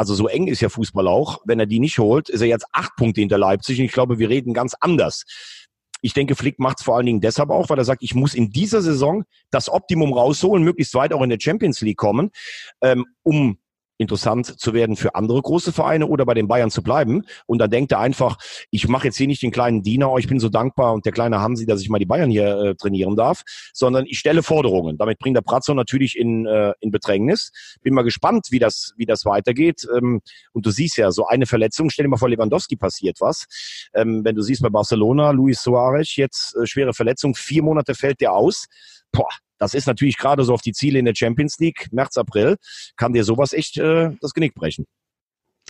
Also 0.00 0.14
so 0.14 0.28
eng 0.28 0.46
ist 0.46 0.62
ja 0.62 0.70
Fußball 0.70 1.06
auch. 1.06 1.40
Wenn 1.44 1.60
er 1.60 1.66
die 1.66 1.78
nicht 1.78 1.98
holt, 1.98 2.30
ist 2.30 2.40
er 2.40 2.46
jetzt 2.46 2.64
acht 2.72 2.96
Punkte 2.96 3.20
hinter 3.20 3.36
Leipzig. 3.36 3.78
Und 3.78 3.84
ich 3.84 3.92
glaube, 3.92 4.18
wir 4.18 4.30
reden 4.30 4.54
ganz 4.54 4.74
anders. 4.80 5.24
Ich 6.02 6.14
denke, 6.14 6.34
Flick 6.34 6.58
macht 6.58 6.78
es 6.78 6.84
vor 6.84 6.96
allen 6.96 7.06
Dingen 7.06 7.20
deshalb 7.20 7.50
auch, 7.50 7.68
weil 7.68 7.78
er 7.78 7.84
sagt, 7.84 8.02
ich 8.02 8.14
muss 8.14 8.34
in 8.34 8.50
dieser 8.50 8.82
Saison 8.82 9.24
das 9.50 9.68
Optimum 9.68 10.12
rausholen, 10.12 10.64
möglichst 10.64 10.94
weit 10.94 11.12
auch 11.12 11.22
in 11.22 11.30
der 11.30 11.40
Champions 11.40 11.80
League 11.80 11.98
kommen, 11.98 12.30
ähm, 12.82 13.06
um 13.22 13.58
interessant 14.00 14.58
zu 14.58 14.72
werden 14.72 14.96
für 14.96 15.14
andere 15.14 15.42
große 15.42 15.72
Vereine 15.72 16.06
oder 16.06 16.24
bei 16.24 16.32
den 16.32 16.48
Bayern 16.48 16.70
zu 16.70 16.82
bleiben. 16.82 17.22
Und 17.46 17.58
dann 17.58 17.70
denkt 17.70 17.92
er 17.92 18.00
einfach, 18.00 18.38
ich 18.70 18.88
mache 18.88 19.08
jetzt 19.08 19.18
hier 19.18 19.26
nicht 19.26 19.42
den 19.42 19.50
kleinen 19.50 19.82
Diener, 19.82 20.10
oh, 20.10 20.16
ich 20.16 20.26
bin 20.26 20.40
so 20.40 20.48
dankbar 20.48 20.94
und 20.94 21.04
der 21.04 21.12
kleine 21.12 21.40
Hansi, 21.40 21.66
dass 21.66 21.82
ich 21.82 21.90
mal 21.90 21.98
die 21.98 22.06
Bayern 22.06 22.30
hier 22.30 22.58
äh, 22.58 22.74
trainieren 22.74 23.14
darf, 23.14 23.42
sondern 23.74 24.06
ich 24.06 24.18
stelle 24.18 24.42
Forderungen. 24.42 24.96
Damit 24.96 25.18
bringt 25.18 25.36
der 25.36 25.42
Pratzo 25.42 25.74
natürlich 25.74 26.16
in, 26.16 26.46
äh, 26.46 26.72
in 26.80 26.90
Bedrängnis. 26.90 27.52
Bin 27.82 27.92
mal 27.92 28.02
gespannt, 28.02 28.46
wie 28.50 28.58
das, 28.58 28.94
wie 28.96 29.04
das 29.04 29.26
weitergeht. 29.26 29.86
Ähm, 29.94 30.22
und 30.52 30.64
du 30.64 30.70
siehst 30.70 30.96
ja, 30.96 31.12
so 31.12 31.26
eine 31.26 31.44
Verletzung, 31.44 31.90
stell 31.90 32.04
dir 32.04 32.10
mal 32.10 32.16
vor, 32.16 32.30
Lewandowski 32.30 32.76
passiert 32.76 33.20
was. 33.20 33.44
Ähm, 33.92 34.24
wenn 34.24 34.34
du 34.34 34.40
siehst 34.40 34.62
bei 34.62 34.70
Barcelona, 34.70 35.30
Luis 35.32 35.60
Suarez, 35.62 36.16
jetzt 36.16 36.56
äh, 36.56 36.66
schwere 36.66 36.94
Verletzung, 36.94 37.34
vier 37.34 37.62
Monate 37.62 37.94
fällt 37.94 38.22
der 38.22 38.32
aus. 38.32 38.64
Boah, 39.12 39.28
das 39.60 39.74
ist 39.74 39.86
natürlich 39.86 40.16
gerade 40.16 40.42
so 40.42 40.52
auf 40.52 40.62
die 40.62 40.72
Ziele 40.72 40.98
in 40.98 41.04
der 41.04 41.14
Champions 41.14 41.58
League, 41.58 41.86
März, 41.92 42.16
April, 42.16 42.56
kann 42.96 43.12
dir 43.12 43.22
sowas 43.22 43.52
echt 43.52 43.78
äh, 43.78 44.10
das 44.20 44.32
Genick 44.32 44.54
brechen. 44.54 44.86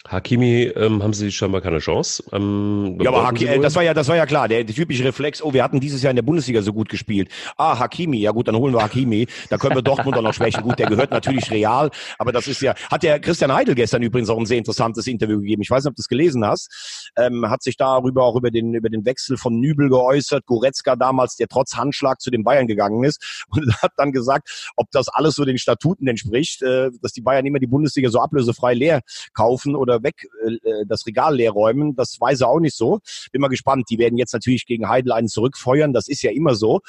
Hakimi 0.08 0.62
ähm, 0.74 1.02
haben 1.02 1.12
sie 1.12 1.30
scheinbar 1.30 1.60
keine 1.60 1.78
Chance. 1.78 2.24
Ähm, 2.32 2.98
ja, 3.00 3.10
aber 3.10 3.26
Hakimi, 3.26 3.50
äh, 3.50 3.60
das 3.60 3.74
war 3.76 3.82
ja, 3.82 3.92
das 3.92 4.08
war 4.08 4.16
ja 4.16 4.24
klar. 4.24 4.48
Der, 4.48 4.64
der 4.64 4.74
typische 4.74 5.04
Reflex. 5.04 5.42
Oh, 5.42 5.52
wir 5.52 5.62
hatten 5.62 5.78
dieses 5.78 6.02
Jahr 6.02 6.10
in 6.10 6.16
der 6.16 6.22
Bundesliga 6.22 6.62
so 6.62 6.72
gut 6.72 6.88
gespielt. 6.88 7.28
Ah, 7.56 7.78
Hakimi. 7.78 8.18
Ja 8.18 8.30
gut, 8.30 8.48
dann 8.48 8.56
holen 8.56 8.72
wir 8.72 8.82
Hakimi. 8.82 9.26
Da 9.50 9.58
können 9.58 9.74
wir 9.74 9.82
Dortmund 9.82 10.16
auch 10.16 10.22
noch 10.22 10.32
schwächen. 10.32 10.62
Gut, 10.62 10.78
der 10.78 10.88
gehört 10.88 11.10
natürlich 11.10 11.50
real, 11.50 11.90
aber 12.18 12.32
das 12.32 12.48
ist 12.48 12.62
ja. 12.62 12.74
Hat 12.90 13.02
der 13.02 13.20
Christian 13.20 13.52
Heidel 13.52 13.74
gestern 13.74 14.02
übrigens 14.02 14.30
auch 14.30 14.38
ein 14.38 14.46
sehr 14.46 14.58
interessantes 14.58 15.06
Interview 15.06 15.40
gegeben. 15.40 15.62
Ich 15.62 15.70
weiß 15.70 15.84
nicht, 15.84 15.90
ob 15.90 15.96
du 15.96 16.00
das 16.00 16.08
gelesen 16.08 16.44
hast. 16.46 17.10
Ähm, 17.16 17.48
hat 17.50 17.62
sich 17.62 17.76
darüber 17.76 18.24
auch 18.24 18.36
über 18.36 18.50
den 18.50 18.74
über 18.74 18.88
den 18.88 19.04
Wechsel 19.04 19.36
von 19.36 19.60
Nübel 19.60 19.90
geäußert. 19.90 20.46
Goretzka 20.46 20.96
damals, 20.96 21.36
der 21.36 21.48
trotz 21.48 21.76
Handschlag 21.76 22.20
zu 22.20 22.30
den 22.30 22.42
Bayern 22.42 22.66
gegangen 22.66 23.04
ist 23.04 23.44
und 23.50 23.70
hat 23.82 23.92
dann 23.96 24.12
gesagt, 24.12 24.72
ob 24.76 24.90
das 24.92 25.08
alles 25.08 25.34
so 25.34 25.44
den 25.44 25.58
Statuten 25.58 26.06
entspricht, 26.06 26.62
äh, 26.62 26.90
dass 27.02 27.12
die 27.12 27.20
Bayern 27.20 27.44
immer 27.44 27.58
die 27.58 27.66
Bundesliga 27.66 28.08
so 28.08 28.20
ablösefrei 28.20 28.72
leer 28.72 29.00
kaufen 29.34 29.76
oder 29.76 29.89
oder 29.90 30.02
weg 30.02 30.26
äh, 30.46 30.84
das 30.86 31.06
Regal 31.06 31.36
leer 31.36 31.50
räumen. 31.50 31.96
Das 31.96 32.20
weiß 32.20 32.42
er 32.42 32.48
auch 32.48 32.60
nicht 32.60 32.76
so. 32.76 33.00
Bin 33.32 33.40
mal 33.40 33.48
gespannt. 33.48 33.86
Die 33.90 33.98
werden 33.98 34.18
jetzt 34.18 34.32
natürlich 34.32 34.66
gegen 34.66 34.88
Heidel 34.88 35.12
einen 35.12 35.28
zurückfeuern. 35.28 35.92
Das 35.92 36.08
ist 36.08 36.22
ja 36.22 36.30
immer 36.30 36.54
so. 36.54 36.80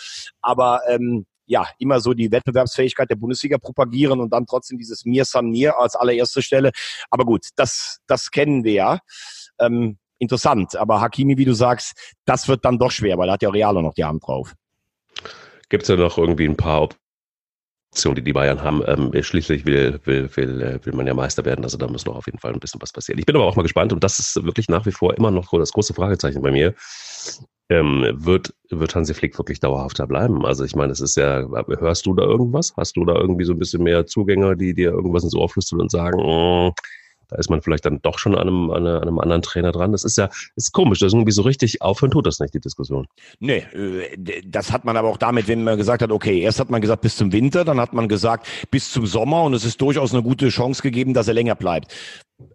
Aber 0.42 0.82
ähm, 0.88 1.26
ja, 1.46 1.68
immer 1.80 2.00
so 2.00 2.14
die 2.14 2.32
Wettbewerbsfähigkeit 2.32 3.10
der 3.10 3.18
Bundesliga 3.18 3.58
propagieren 3.58 4.22
und 4.22 4.32
dann 4.32 4.46
trotzdem 4.46 4.78
dieses 4.78 5.04
Mir 5.06 5.26
San 5.26 5.50
Mir 5.50 5.78
als 5.78 5.96
allererste 5.96 6.42
Stelle. 6.42 6.72
Aber 7.10 7.26
gut, 7.26 7.48
das, 7.56 8.00
das 8.08 8.32
kennen 8.32 8.64
wir 8.64 8.74
ja. 8.74 9.00
Ähm, 9.60 9.98
interessant. 10.18 10.76
Aber 10.78 11.02
Hakimi, 11.02 11.38
wie 11.38 11.46
du 11.46 11.54
sagst, 11.54 12.14
das 12.26 12.48
wird 12.48 12.64
dann 12.64 12.80
doch 12.80 12.92
schwer, 12.92 13.18
weil 13.18 13.28
da 13.28 13.34
hat 13.34 13.42
ja 13.42 13.50
Realo 13.50 13.82
noch 13.82 13.94
die 13.94 14.06
Hand 14.06 14.26
drauf. 14.26 14.54
Gibt 15.68 15.84
es 15.84 15.90
ja 15.90 15.96
noch 15.96 16.18
irgendwie 16.18 16.48
ein 16.48 16.58
paar 16.58 16.90
die 17.94 18.24
die 18.24 18.34
Bayern 18.34 18.62
haben. 18.62 18.82
Ähm, 18.88 19.12
schließlich 19.22 19.66
will, 19.66 20.00
will, 20.06 20.30
will, 20.36 20.62
äh, 20.62 20.86
will 20.86 20.94
man 20.94 21.08
ja 21.08 21.14
Meister 21.14 21.44
werden. 21.46 21.64
Also 21.64 21.78
da 21.78 21.88
muss 21.88 22.06
noch 22.06 22.16
auf 22.16 22.26
jeden 22.26 22.40
Fall 22.40 22.54
ein 22.54 22.60
bisschen 22.60 22.82
was 22.82 22.92
passieren. 22.92 23.20
Ich 23.20 23.26
bin 23.26 23.36
aber 23.36 23.46
auch 23.46 23.56
mal 23.56 23.64
gespannt 23.64 23.92
und 23.94 24.04
das 24.04 24.20
ist 24.20 24.44
wirklich 24.44 24.70
nach 24.70 24.86
wie 24.86 24.92
vor 24.92 25.16
immer 25.18 25.32
noch 25.32 25.50
das 25.52 25.74
große 25.74 25.94
Fragezeichen 25.94 26.42
bei 26.42 26.52
mir. 26.52 26.74
Ähm, 27.70 28.06
wird, 28.14 28.54
wird 28.70 28.96
Hansi 28.96 29.14
Flick 29.14 29.38
wirklich 29.38 29.60
dauerhafter 29.62 30.06
bleiben? 30.06 30.46
Also 30.46 30.66
ich 30.66 30.76
meine, 30.76 30.92
es 30.92 31.00
ist 31.00 31.16
ja, 31.16 31.48
hörst 31.80 32.06
du 32.06 32.14
da 32.14 32.24
irgendwas? 32.24 32.74
Hast 32.76 32.98
du 32.98 33.06
da 33.06 33.16
irgendwie 33.16 33.46
so 33.46 33.54
ein 33.54 33.60
bisschen 33.60 33.84
mehr 33.84 34.06
Zugänger, 34.06 34.56
die 34.56 34.74
dir 34.74 34.92
irgendwas 34.92 35.24
ins 35.24 35.36
Ohr 35.36 35.48
flüstern 35.48 35.80
und 35.80 35.92
sagen, 35.92 36.20
oh, 36.20 36.74
da 37.32 37.38
ist 37.38 37.50
man 37.50 37.62
vielleicht 37.62 37.86
dann 37.86 38.02
doch 38.02 38.20
schon 38.20 38.36
an 38.36 38.48
einem, 38.48 38.70
an 38.72 38.86
einem 38.86 39.20
anderen 39.20 39.42
Trainer 39.42 39.72
dran. 39.72 39.94
Das 39.94 40.04
ist 40.04 40.18
ja, 40.18 40.30
ist 40.56 40.74
komisch. 40.74 41.00
Das 41.00 41.08
ist 41.08 41.14
irgendwie 41.14 41.32
so 41.32 41.42
richtig 41.42 41.82
aufhören 41.82 42.12
tut 42.12 42.28
das 42.28 42.40
nicht, 42.40 42.54
die 42.54 42.60
Diskussion. 42.60 43.08
Nee, 43.40 43.66
äh, 43.74 44.44
das 44.46 44.72
hat 44.72 44.84
man 44.84 44.98
aber 44.98 45.08
auch 45.08 45.18
damit, 45.18 45.48
wenn 45.48 45.64
man 45.64 45.78
gesagt 45.78 46.02
hat, 46.02 46.12
okay, 46.12 46.42
erst 46.42 46.60
hat 46.60 46.70
man 46.70 46.82
gesagt 46.82 47.02
bis 47.02 47.16
zum 47.16 47.32
Winter, 47.32 47.64
dann 47.64 47.80
hat 47.80 47.94
man 47.94 48.10
gesagt 48.10 48.48
bis 48.70 48.92
zum 48.92 49.06
Sommer 49.06 49.44
und 49.44 49.54
es 49.54 49.64
ist 49.64 49.82
durchaus 49.82 50.14
eine 50.14 50.24
gute 50.24 50.50
Chance 50.50 50.82
gegeben, 50.82 51.14
dass 51.14 51.30
er 51.30 51.34
länger 51.34 51.56
bleibt. 51.56 51.96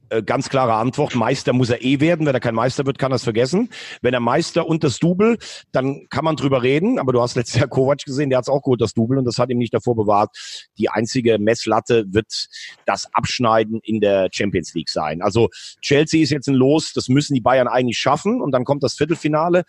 Äh, 0.08 0.22
ganz 0.22 0.48
klare 0.48 0.74
Antwort, 0.74 1.14
Meister 1.14 1.52
muss 1.52 1.70
er 1.70 1.82
eh 1.82 2.00
werden. 2.00 2.26
Wenn 2.26 2.34
er 2.34 2.40
kein 2.40 2.54
Meister 2.54 2.86
wird, 2.86 2.98
kann 2.98 3.12
er 3.12 3.16
es 3.16 3.24
vergessen. 3.24 3.70
Wenn 4.02 4.14
er 4.14 4.20
Meister 4.20 4.66
und 4.66 4.84
das 4.84 4.98
Double, 4.98 5.38
dann 5.72 6.06
kann 6.10 6.24
man 6.24 6.36
drüber 6.36 6.62
reden. 6.62 6.98
Aber 6.98 7.12
du 7.12 7.20
hast 7.20 7.34
letztes 7.34 7.58
Jahr 7.58 7.68
Kovac 7.68 8.04
gesehen, 8.04 8.30
der 8.30 8.38
hat 8.38 8.44
es 8.44 8.48
auch 8.48 8.62
geholt, 8.62 8.80
das 8.80 8.94
Double, 8.94 9.18
und 9.18 9.24
das 9.24 9.38
hat 9.38 9.50
ihm 9.50 9.58
nicht 9.58 9.74
davor 9.74 9.96
bewahrt. 9.96 10.30
Die 10.78 10.88
einzige 10.88 11.38
Messlatte 11.38 12.04
wird 12.08 12.48
das 12.84 13.08
Abschneiden 13.12 13.80
in 13.82 14.00
der 14.00 14.28
Champions 14.32 14.74
League 14.74 14.90
sein. 14.90 15.22
Also 15.22 15.48
Chelsea 15.80 16.22
ist 16.22 16.30
jetzt 16.30 16.48
ein 16.48 16.54
Los, 16.54 16.92
das 16.92 17.08
müssen 17.08 17.34
die 17.34 17.40
Bayern 17.40 17.68
eigentlich 17.68 17.98
schaffen. 17.98 18.40
Und 18.40 18.52
dann 18.52 18.64
kommt 18.64 18.84
das 18.84 18.94
Viertelfinale. 18.94 19.64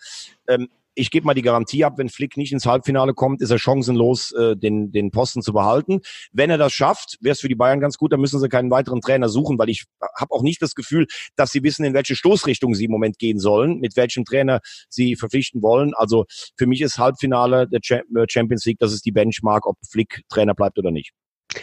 Ähm, 0.48 0.68
ich 0.98 1.10
gebe 1.10 1.26
mal 1.26 1.34
die 1.34 1.42
Garantie 1.42 1.84
ab, 1.84 1.94
wenn 1.96 2.08
Flick 2.08 2.36
nicht 2.36 2.52
ins 2.52 2.66
Halbfinale 2.66 3.14
kommt, 3.14 3.40
ist 3.40 3.50
er 3.50 3.58
chancenlos, 3.58 4.32
äh, 4.32 4.56
den, 4.56 4.90
den 4.90 5.10
Posten 5.10 5.42
zu 5.42 5.52
behalten. 5.52 6.00
Wenn 6.32 6.50
er 6.50 6.58
das 6.58 6.72
schafft, 6.72 7.18
wäre 7.20 7.32
es 7.32 7.40
für 7.40 7.48
die 7.48 7.54
Bayern 7.54 7.80
ganz 7.80 7.96
gut, 7.96 8.12
dann 8.12 8.20
müssen 8.20 8.40
sie 8.40 8.48
keinen 8.48 8.70
weiteren 8.70 9.00
Trainer 9.00 9.28
suchen, 9.28 9.58
weil 9.58 9.68
ich 9.68 9.84
habe 10.16 10.32
auch 10.32 10.42
nicht 10.42 10.60
das 10.60 10.74
Gefühl, 10.74 11.06
dass 11.36 11.52
sie 11.52 11.62
wissen, 11.62 11.84
in 11.84 11.94
welche 11.94 12.16
Stoßrichtung 12.16 12.74
sie 12.74 12.86
im 12.86 12.90
Moment 12.90 13.18
gehen 13.18 13.38
sollen, 13.38 13.78
mit 13.78 13.96
welchem 13.96 14.24
Trainer 14.24 14.60
sie 14.88 15.16
verpflichten 15.16 15.62
wollen. 15.62 15.92
Also 15.94 16.24
für 16.56 16.66
mich 16.66 16.80
ist 16.80 16.98
Halbfinale 16.98 17.68
der 17.68 17.80
äh, 17.90 18.26
Champions 18.28 18.64
League, 18.66 18.78
das 18.80 18.92
ist 18.92 19.04
die 19.06 19.12
Benchmark, 19.12 19.66
ob 19.66 19.76
Flick 19.88 20.22
Trainer 20.28 20.54
bleibt 20.54 20.78
oder 20.78 20.90
nicht. 20.90 21.12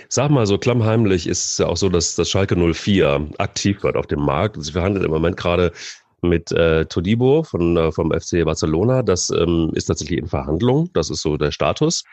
Sag 0.10 0.32
mal, 0.32 0.48
so 0.48 0.58
klammheimlich 0.58 1.28
ist 1.28 1.52
es 1.52 1.58
ja 1.60 1.67
auch 1.67 1.78
so, 1.78 1.89
dass 1.89 2.15
das 2.15 2.30
Schalke 2.30 2.56
04 2.56 3.30
aktiv 3.38 3.84
wird 3.84 3.98
auf 3.98 4.08
dem 4.08 4.21
Markt. 4.21 4.58
Sie 4.60 4.71
verhandeln 4.71 5.06
im 5.06 5.12
Moment 5.12 5.38
gerade 5.38 5.74
mit 6.30 6.52
äh, 6.52 6.86
Todibo 6.86 7.44
von, 7.44 7.78
äh, 7.78 7.92
vom 7.92 8.12
FC 8.12 8.44
Barcelona. 8.44 9.04
Das 9.04 9.30
ähm, 9.30 9.72
ist 9.74 9.86
tatsächlich 9.86 10.20
in 10.20 10.28
Verhandlung. 10.28 10.90
Das 10.94 11.10
ist 11.10 11.22
so 11.22 11.38
der 11.38 11.52
Status. 11.52 12.04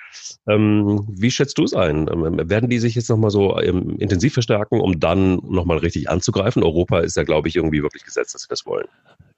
Ähm, 0.49 1.05
wie 1.09 1.31
schätzt 1.31 1.59
du 1.59 1.65
es 1.65 1.75
ein? 1.75 2.09
Ähm, 2.13 2.49
werden 2.49 2.71
die 2.71 2.79
sich 2.79 2.95
jetzt 2.95 3.11
nochmal 3.11 3.31
so 3.31 3.59
ähm, 3.61 3.97
intensiv 3.99 4.35
verstärken, 4.35 4.81
um 4.81 5.01
dann 5.01 5.41
nochmal 5.49 5.79
richtig 5.79 6.09
anzugreifen? 6.09 6.63
Europa 6.63 7.01
ist 7.01 7.17
ja, 7.17 7.25
glaube 7.25 7.49
ich, 7.49 7.57
irgendwie 7.57 7.83
wirklich 7.83 8.05
gesetzt, 8.05 8.35
dass 8.35 8.43
sie 8.43 8.49
das 8.49 8.67
wollen. 8.67 8.87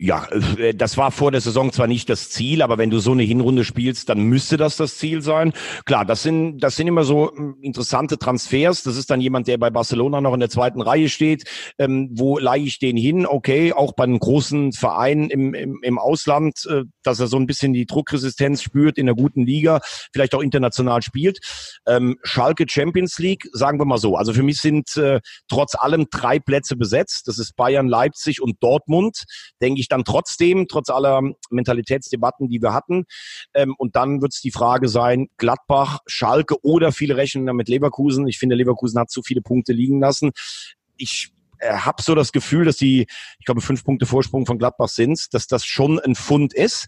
Ja, 0.04 0.28
äh, 0.58 0.74
das 0.74 0.98
war 0.98 1.10
vor 1.10 1.30
der 1.30 1.40
Saison 1.40 1.72
zwar 1.72 1.86
nicht 1.86 2.10
das 2.10 2.28
Ziel, 2.28 2.60
aber 2.60 2.76
wenn 2.76 2.90
du 2.90 2.98
so 2.98 3.12
eine 3.12 3.22
Hinrunde 3.22 3.64
spielst, 3.64 4.10
dann 4.10 4.20
müsste 4.20 4.58
das 4.58 4.76
das 4.76 4.98
Ziel 4.98 5.22
sein. 5.22 5.54
Klar, 5.86 6.04
das 6.04 6.22
sind, 6.22 6.58
das 6.58 6.76
sind 6.76 6.88
immer 6.88 7.04
so 7.04 7.32
hm, 7.34 7.56
interessante 7.62 8.18
Transfers. 8.18 8.82
Das 8.82 8.98
ist 8.98 9.08
dann 9.08 9.22
jemand, 9.22 9.48
der 9.48 9.56
bei 9.56 9.70
Barcelona 9.70 10.20
noch 10.20 10.34
in 10.34 10.40
der 10.40 10.50
zweiten 10.50 10.82
Reihe 10.82 11.08
steht. 11.08 11.44
Ähm, 11.78 12.10
wo 12.12 12.38
leihe 12.38 12.64
ich 12.64 12.78
den 12.78 12.98
hin? 12.98 13.24
Okay, 13.24 13.72
auch 13.72 13.94
bei 13.94 14.04
einem 14.04 14.18
großen 14.18 14.74
Verein 14.74 15.30
im, 15.30 15.54
im, 15.54 15.80
im 15.82 15.98
Ausland, 15.98 16.66
äh, 16.68 16.82
dass 17.02 17.18
er 17.18 17.26
so 17.26 17.38
ein 17.38 17.46
bisschen 17.46 17.72
die 17.72 17.86
Druckresistenz 17.86 18.62
spürt 18.62 18.98
in 18.98 19.06
der 19.06 19.14
guten 19.14 19.46
Liga, 19.46 19.80
vielleicht 20.12 20.34
auch 20.34 20.42
international 20.42 21.00
spielt. 21.00 21.38
Ähm, 21.86 22.18
Schalke 22.22 22.66
Champions 22.68 23.18
League, 23.18 23.48
sagen 23.52 23.80
wir 23.80 23.86
mal 23.86 23.96
so. 23.96 24.16
Also 24.16 24.34
für 24.34 24.42
mich 24.42 24.58
sind 24.58 24.98
äh, 24.98 25.20
trotz 25.48 25.74
allem 25.74 26.08
drei 26.10 26.38
Plätze 26.40 26.76
besetzt. 26.76 27.26
Das 27.26 27.38
ist 27.38 27.56
Bayern, 27.56 27.88
Leipzig 27.88 28.42
und 28.42 28.62
Dortmund. 28.62 29.24
Denke 29.62 29.80
ich 29.80 29.88
dann 29.94 30.04
trotzdem, 30.04 30.66
trotz 30.68 30.90
aller 30.90 31.22
Mentalitätsdebatten, 31.50 32.48
die 32.48 32.60
wir 32.60 32.72
hatten. 32.72 33.04
Ähm, 33.54 33.74
und 33.78 33.96
dann 33.96 34.20
wird 34.20 34.34
es 34.34 34.40
die 34.40 34.50
Frage 34.50 34.88
sein, 34.88 35.28
Gladbach, 35.38 36.00
Schalke 36.06 36.56
oder 36.62 36.92
viele 36.92 37.16
rechnen 37.16 37.44
mit 37.56 37.68
Leverkusen. 37.68 38.26
Ich 38.28 38.38
finde, 38.38 38.56
Leverkusen 38.56 39.00
hat 39.00 39.10
zu 39.10 39.22
viele 39.22 39.42
Punkte 39.42 39.72
liegen 39.72 40.00
lassen. 40.00 40.32
Ich 40.96 41.32
äh, 41.58 41.72
habe 41.78 42.02
so 42.02 42.14
das 42.14 42.32
Gefühl, 42.32 42.64
dass 42.64 42.76
die, 42.76 43.06
ich 43.38 43.46
glaube, 43.46 43.60
fünf 43.60 43.84
Punkte 43.84 44.06
Vorsprung 44.06 44.46
von 44.46 44.58
Gladbach 44.58 44.88
sind, 44.88 45.32
dass 45.32 45.46
das 45.46 45.64
schon 45.64 45.98
ein 45.98 46.14
Fund 46.14 46.52
ist. 46.52 46.86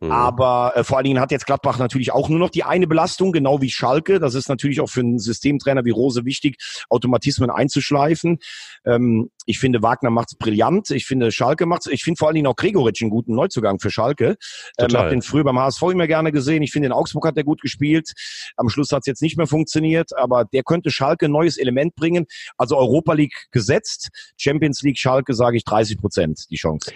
Mhm. 0.00 0.10
Aber 0.10 0.72
äh, 0.76 0.84
vor 0.84 0.96
allen 0.96 1.04
Dingen 1.04 1.20
hat 1.20 1.30
jetzt 1.30 1.46
Gladbach 1.46 1.78
natürlich 1.78 2.12
auch 2.12 2.28
nur 2.28 2.38
noch 2.38 2.50
die 2.50 2.64
eine 2.64 2.86
Belastung, 2.86 3.32
genau 3.32 3.60
wie 3.60 3.70
Schalke. 3.70 4.18
Das 4.18 4.34
ist 4.34 4.48
natürlich 4.48 4.80
auch 4.80 4.88
für 4.88 5.00
einen 5.00 5.18
Systemtrainer 5.18 5.84
wie 5.84 5.90
Rose 5.90 6.24
wichtig, 6.24 6.56
Automatismen 6.88 7.50
einzuschleifen. 7.50 8.38
Ähm, 8.84 9.30
ich 9.46 9.58
finde, 9.58 9.82
Wagner 9.82 10.10
macht's 10.10 10.34
brillant. 10.34 10.90
Ich 10.90 11.06
finde, 11.06 11.32
Schalke 11.32 11.66
macht's. 11.66 11.86
Ich 11.86 12.04
finde 12.04 12.18
vor 12.18 12.28
allen 12.28 12.34
Dingen 12.34 12.46
auch 12.46 12.56
Gregoritsch 12.56 13.02
einen 13.02 13.10
guten 13.10 13.34
Neuzugang 13.34 13.78
für 13.78 13.90
Schalke. 13.90 14.36
Ähm, 14.78 14.88
habe 14.96 15.10
den 15.10 15.22
früher 15.22 15.44
beim 15.44 15.58
HSV 15.58 15.82
immer 15.82 16.06
gerne 16.06 16.32
gesehen. 16.32 16.62
Ich 16.62 16.72
finde, 16.72 16.86
in 16.86 16.92
Augsburg 16.92 17.26
hat 17.26 17.36
er 17.36 17.44
gut 17.44 17.60
gespielt. 17.60 18.12
Am 18.56 18.68
Schluss 18.68 18.92
hat's 18.92 19.06
jetzt 19.06 19.22
nicht 19.22 19.36
mehr 19.36 19.46
funktioniert, 19.46 20.16
aber 20.16 20.44
der 20.44 20.62
könnte 20.62 20.90
Schalke 20.90 21.26
ein 21.26 21.32
neues 21.32 21.56
Element 21.56 21.94
bringen. 21.94 22.26
Also 22.56 22.76
Europa 22.76 23.12
League 23.14 23.48
gesetzt, 23.50 24.10
Champions 24.36 24.82
League 24.82 24.98
Schalke 24.98 25.34
sage 25.34 25.56
ich 25.56 25.64
30 25.64 25.98
Prozent 25.98 26.46
die 26.50 26.56
Chance. 26.56 26.92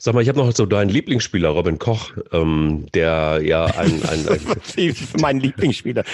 Sag 0.00 0.14
mal, 0.14 0.22
ich 0.22 0.28
habe 0.28 0.38
noch 0.38 0.52
so 0.54 0.64
deinen 0.64 0.90
Lieblingsspieler, 0.90 1.48
Robin 1.48 1.80
Koch, 1.80 2.12
ähm, 2.30 2.86
der 2.94 3.40
ja 3.42 3.64
ein, 3.64 4.00
ein, 4.04 4.28
ein 4.28 4.94
mein 5.20 5.40
Lieblingsspieler. 5.40 6.04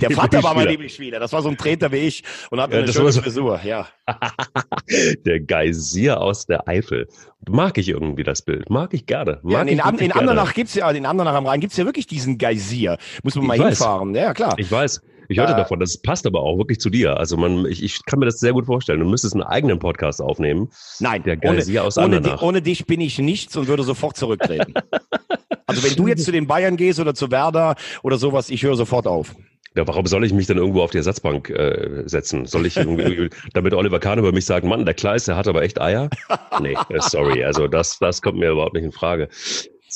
Der 0.00 0.10
Vater 0.12 0.40
war 0.44 0.54
mein 0.54 0.68
Lieblingsspieler. 0.68 1.18
Das 1.18 1.32
war 1.32 1.42
so 1.42 1.48
ein 1.48 1.56
Treter 1.56 1.90
wie 1.90 1.96
ich 1.96 2.22
und 2.50 2.60
hatte 2.60 2.76
ja, 2.76 2.82
eine 2.82 2.92
schöne 2.92 3.10
so 3.10 3.22
Frisur. 3.22 3.60
Ja. 3.64 3.88
der 5.26 5.40
Geysir 5.40 6.20
aus 6.20 6.46
der 6.46 6.68
Eifel. 6.68 7.08
Mag 7.48 7.76
ich 7.76 7.88
irgendwie 7.88 8.22
das 8.22 8.42
Bild. 8.42 8.70
Mag 8.70 8.94
ich 8.94 9.04
gerne. 9.04 9.40
Mag 9.42 9.52
ja, 9.52 9.60
in, 9.62 9.96
in, 9.96 9.98
in 9.98 10.12
Andernach 10.12 10.54
gibt's 10.54 10.76
ja, 10.76 10.88
in 10.92 11.04
Andernach 11.04 11.34
am 11.34 11.46
Rhein 11.46 11.58
gibt's 11.58 11.76
ja 11.76 11.84
wirklich 11.84 12.06
diesen 12.06 12.38
Geysir. 12.38 12.98
Muss 13.24 13.34
man 13.34 13.42
ich 13.44 13.48
mal 13.48 13.58
weiß. 13.58 13.78
hinfahren. 13.78 14.14
Ja, 14.14 14.32
klar. 14.32 14.54
Ich 14.58 14.70
weiß. 14.70 15.02
Ich 15.28 15.38
hörte 15.38 15.52
äh, 15.52 15.56
davon, 15.56 15.80
das 15.80 15.98
passt 15.98 16.26
aber 16.26 16.40
auch 16.40 16.58
wirklich 16.58 16.80
zu 16.80 16.90
dir. 16.90 17.16
Also 17.18 17.36
man, 17.36 17.66
ich, 17.66 17.82
ich 17.82 18.04
kann 18.04 18.18
mir 18.18 18.26
das 18.26 18.38
sehr 18.40 18.52
gut 18.52 18.66
vorstellen. 18.66 19.00
Du 19.00 19.06
müsstest 19.06 19.34
einen 19.34 19.42
eigenen 19.42 19.78
Podcast 19.78 20.20
aufnehmen. 20.20 20.70
Nein, 21.00 21.22
der 21.22 21.38
ohne, 21.42 21.82
aus 21.82 21.98
ohne, 21.98 22.20
di 22.20 22.30
ohne 22.40 22.62
dich 22.62 22.86
bin 22.86 23.00
ich 23.00 23.18
nichts 23.18 23.56
und 23.56 23.68
würde 23.68 23.82
sofort 23.82 24.16
zurücktreten. 24.16 24.74
also 25.66 25.82
wenn 25.82 25.96
du 25.96 26.06
jetzt 26.08 26.24
zu 26.24 26.32
den 26.32 26.46
Bayern 26.46 26.76
gehst 26.76 27.00
oder 27.00 27.14
zu 27.14 27.30
Werder 27.30 27.76
oder 28.02 28.18
sowas, 28.18 28.50
ich 28.50 28.62
höre 28.62 28.76
sofort 28.76 29.06
auf. 29.06 29.34
Ja, 29.76 29.86
warum 29.88 30.06
soll 30.06 30.24
ich 30.24 30.32
mich 30.32 30.46
dann 30.46 30.56
irgendwo 30.56 30.82
auf 30.82 30.92
die 30.92 30.98
Ersatzbank 30.98 31.50
äh, 31.50 32.04
setzen? 32.06 32.46
Soll 32.46 32.64
ich 32.66 32.76
irgendwie, 32.76 33.28
damit 33.54 33.74
Oliver 33.74 33.98
Kahn 33.98 34.20
über 34.20 34.30
mich 34.30 34.46
sagen, 34.46 34.68
Mann, 34.68 34.84
der 34.84 34.94
Kleis, 34.94 35.24
der 35.24 35.36
hat 35.36 35.48
aber 35.48 35.62
echt 35.62 35.80
Eier? 35.80 36.10
Nee, 36.60 36.76
äh, 36.90 37.00
sorry, 37.00 37.42
also 37.42 37.66
das, 37.66 37.98
das 37.98 38.22
kommt 38.22 38.38
mir 38.38 38.50
überhaupt 38.50 38.74
nicht 38.74 38.84
in 38.84 38.92
Frage. 38.92 39.28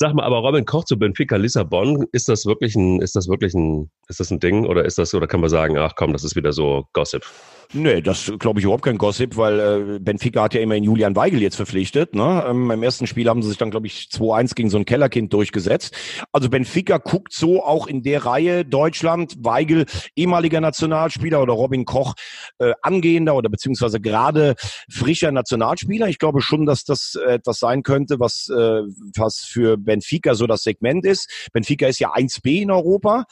Sag 0.01 0.13
mal, 0.13 0.23
aber 0.23 0.37
Robin 0.37 0.63
Koch 0.63 0.85
zu 0.85 0.97
Benfica 0.97 1.35
Lissabon, 1.35 2.05
ist 2.13 2.29
das 2.29 2.45
wirklich 2.45 2.73
ein, 2.73 3.01
ist 3.01 3.17
das 3.17 3.27
wirklich 3.27 3.53
ein, 3.53 3.91
ist 4.07 4.21
das 4.21 4.31
ein 4.31 4.39
Ding 4.39 4.65
oder 4.65 4.85
ist 4.85 4.97
das, 4.97 5.13
oder 5.13 5.27
kann 5.27 5.41
man 5.41 5.49
sagen, 5.49 5.77
ach 5.77 5.93
komm, 5.97 6.13
das 6.13 6.23
ist 6.23 6.37
wieder 6.37 6.53
so 6.53 6.87
Gossip? 6.93 7.25
Nee, 7.71 8.01
das 8.01 8.33
glaube 8.39 8.59
ich 8.59 8.63
überhaupt 8.63 8.83
kein 8.83 8.97
Gossip, 8.97 9.37
weil 9.37 9.59
äh, 9.59 9.99
Benfica 9.99 10.41
hat 10.41 10.55
ja 10.55 10.61
immerhin 10.61 10.83
Julian 10.83 11.15
Weigel 11.15 11.39
jetzt 11.39 11.55
verpflichtet. 11.55 12.15
Ne? 12.15 12.43
Ähm, 12.47 12.71
Im 12.71 12.81
ersten 12.81 13.05
Spiel 13.05 13.29
haben 13.29 13.43
sie 13.43 13.49
sich 13.49 13.59
dann, 13.59 13.69
glaube 13.69 13.85
ich, 13.85 14.09
2-1 14.11 14.55
gegen 14.55 14.71
so 14.71 14.79
ein 14.79 14.85
Kellerkind 14.85 15.31
durchgesetzt. 15.31 15.95
Also 16.31 16.49
Benfica 16.49 16.97
guckt 16.97 17.31
so 17.31 17.63
auch 17.63 17.85
in 17.85 18.01
der 18.01 18.25
Reihe 18.25 18.65
Deutschland, 18.65 19.35
Weigel, 19.41 19.85
ehemaliger 20.15 20.61
Nationalspieler 20.61 21.43
oder 21.43 21.53
Robin 21.53 21.85
Koch, 21.85 22.15
äh, 22.57 22.73
angehender 22.81 23.35
oder 23.35 23.49
beziehungsweise 23.49 24.01
gerade 24.01 24.55
frischer 24.89 25.31
Nationalspieler. 25.31 26.07
Ich 26.07 26.17
glaube 26.17 26.41
schon, 26.41 26.65
dass 26.65 26.85
das 26.85 27.19
äh, 27.23 27.33
etwas 27.33 27.59
sein 27.59 27.83
könnte, 27.83 28.19
was, 28.19 28.49
äh, 28.49 28.81
was 29.15 29.41
für 29.47 29.77
Benfica 29.77 30.33
so 30.33 30.47
das 30.47 30.63
Segment 30.63 31.05
ist. 31.05 31.49
Benfica 31.53 31.85
ist 31.85 31.99
ja 31.99 32.15
1B 32.15 32.63
in 32.63 32.71
Europa. 32.71 33.25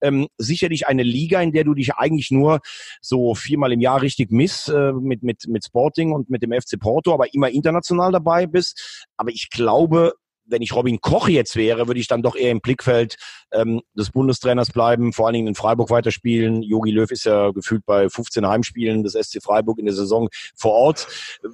Ähm, 0.00 0.26
sicherlich 0.36 0.88
eine 0.88 1.04
Liga, 1.04 1.40
in 1.40 1.52
der 1.52 1.62
du 1.62 1.74
dich 1.74 1.94
eigentlich 1.94 2.32
nur 2.32 2.58
so 3.00 3.36
viermal 3.36 3.72
im 3.72 3.83
Jahr 3.84 4.02
richtig 4.02 4.30
miss 4.30 4.68
äh, 4.68 4.92
mit, 4.92 5.22
mit, 5.22 5.46
mit 5.46 5.64
Sporting 5.64 6.12
und 6.12 6.30
mit 6.30 6.42
dem 6.42 6.52
FC 6.52 6.78
Porto, 6.78 7.12
aber 7.14 7.32
immer 7.34 7.50
international 7.50 8.12
dabei 8.12 8.46
bist. 8.46 9.06
Aber 9.16 9.30
ich 9.30 9.50
glaube, 9.50 10.14
wenn 10.46 10.62
ich 10.62 10.74
Robin 10.74 11.00
Koch 11.00 11.28
jetzt 11.28 11.56
wäre, 11.56 11.86
würde 11.86 12.00
ich 12.00 12.06
dann 12.06 12.22
doch 12.22 12.36
eher 12.36 12.50
im 12.50 12.60
Blickfeld 12.60 13.16
ähm, 13.52 13.80
des 13.94 14.10
Bundestrainers 14.10 14.70
bleiben, 14.70 15.12
vor 15.12 15.26
allen 15.26 15.34
Dingen 15.34 15.48
in 15.48 15.54
Freiburg 15.54 15.90
weiterspielen. 15.90 16.62
Jogi 16.62 16.90
Löw 16.90 17.10
ist 17.10 17.24
ja 17.24 17.50
gefühlt 17.50 17.84
bei 17.86 18.08
15 18.08 18.46
Heimspielen 18.46 19.02
des 19.02 19.14
SC 19.14 19.42
Freiburg 19.42 19.78
in 19.78 19.86
der 19.86 19.94
Saison 19.94 20.28
vor 20.56 20.72
Ort. 20.72 21.06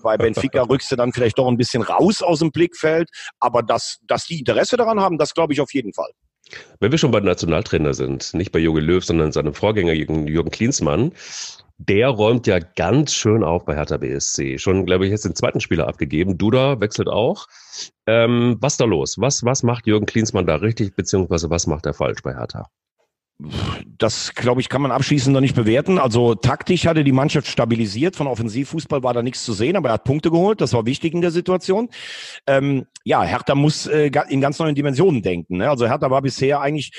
Bei 0.02 0.16
Benfica 0.16 0.62
rückst 0.68 0.90
du 0.90 0.96
dann 0.96 1.12
vielleicht 1.12 1.38
doch 1.38 1.48
ein 1.48 1.56
bisschen 1.56 1.82
raus 1.82 2.22
aus 2.22 2.40
dem 2.40 2.50
Blickfeld. 2.50 3.08
Aber 3.38 3.62
dass, 3.62 4.00
dass 4.06 4.26
die 4.26 4.40
Interesse 4.40 4.76
daran 4.76 5.00
haben, 5.00 5.18
das 5.18 5.34
glaube 5.34 5.52
ich 5.52 5.60
auf 5.60 5.72
jeden 5.72 5.92
Fall. 5.92 6.10
Wenn 6.80 6.90
wir 6.90 6.98
schon 6.98 7.12
bei 7.12 7.20
Nationaltrainer 7.20 7.94
sind, 7.94 8.34
nicht 8.34 8.50
bei 8.50 8.58
Jogi 8.58 8.80
Löw, 8.80 9.04
sondern 9.04 9.30
seinem 9.30 9.54
Vorgänger 9.54 9.92
Jürgen, 9.92 10.26
Jürgen 10.26 10.50
Klinsmann, 10.50 11.12
der 11.88 12.08
räumt 12.08 12.46
ja 12.46 12.58
ganz 12.58 13.14
schön 13.14 13.42
auf 13.42 13.64
bei 13.64 13.74
Hertha 13.74 13.96
BSC. 13.96 14.58
Schon, 14.58 14.84
glaube 14.84 15.06
ich, 15.06 15.10
jetzt 15.10 15.24
den 15.24 15.34
zweiten 15.34 15.60
Spieler 15.60 15.88
abgegeben. 15.88 16.36
Duda 16.36 16.78
wechselt 16.78 17.08
auch. 17.08 17.46
Ähm, 18.06 18.58
was 18.60 18.76
da 18.76 18.84
los? 18.84 19.16
Was, 19.18 19.44
was 19.44 19.62
macht 19.62 19.86
Jürgen 19.86 20.04
Klinsmann 20.04 20.46
da 20.46 20.56
richtig, 20.56 20.94
beziehungsweise 20.94 21.48
was 21.48 21.66
macht 21.66 21.86
er 21.86 21.94
falsch 21.94 22.22
bei 22.22 22.34
Hertha? 22.34 22.66
Das, 23.96 24.34
glaube 24.34 24.60
ich, 24.60 24.68
kann 24.68 24.82
man 24.82 24.90
abschließend 24.90 25.32
noch 25.32 25.40
nicht 25.40 25.56
bewerten. 25.56 25.98
Also 25.98 26.34
taktisch 26.34 26.86
hatte 26.86 27.02
die 27.02 27.12
Mannschaft 27.12 27.46
stabilisiert. 27.46 28.14
Von 28.14 28.26
Offensivfußball 28.26 29.02
war 29.02 29.14
da 29.14 29.22
nichts 29.22 29.42
zu 29.42 29.54
sehen, 29.54 29.76
aber 29.76 29.88
er 29.88 29.94
hat 29.94 30.04
Punkte 30.04 30.30
geholt. 30.30 30.60
Das 30.60 30.74
war 30.74 30.84
wichtig 30.84 31.14
in 31.14 31.22
der 31.22 31.30
Situation. 31.30 31.88
Ähm, 32.46 32.84
ja, 33.04 33.22
Hertha 33.22 33.54
muss 33.54 33.86
äh, 33.86 34.10
in 34.28 34.42
ganz 34.42 34.58
neuen 34.58 34.74
Dimensionen 34.74 35.22
denken. 35.22 35.56
Ne? 35.56 35.70
Also 35.70 35.86
Hertha 35.86 36.10
war 36.10 36.20
bisher 36.20 36.60
eigentlich 36.60 36.92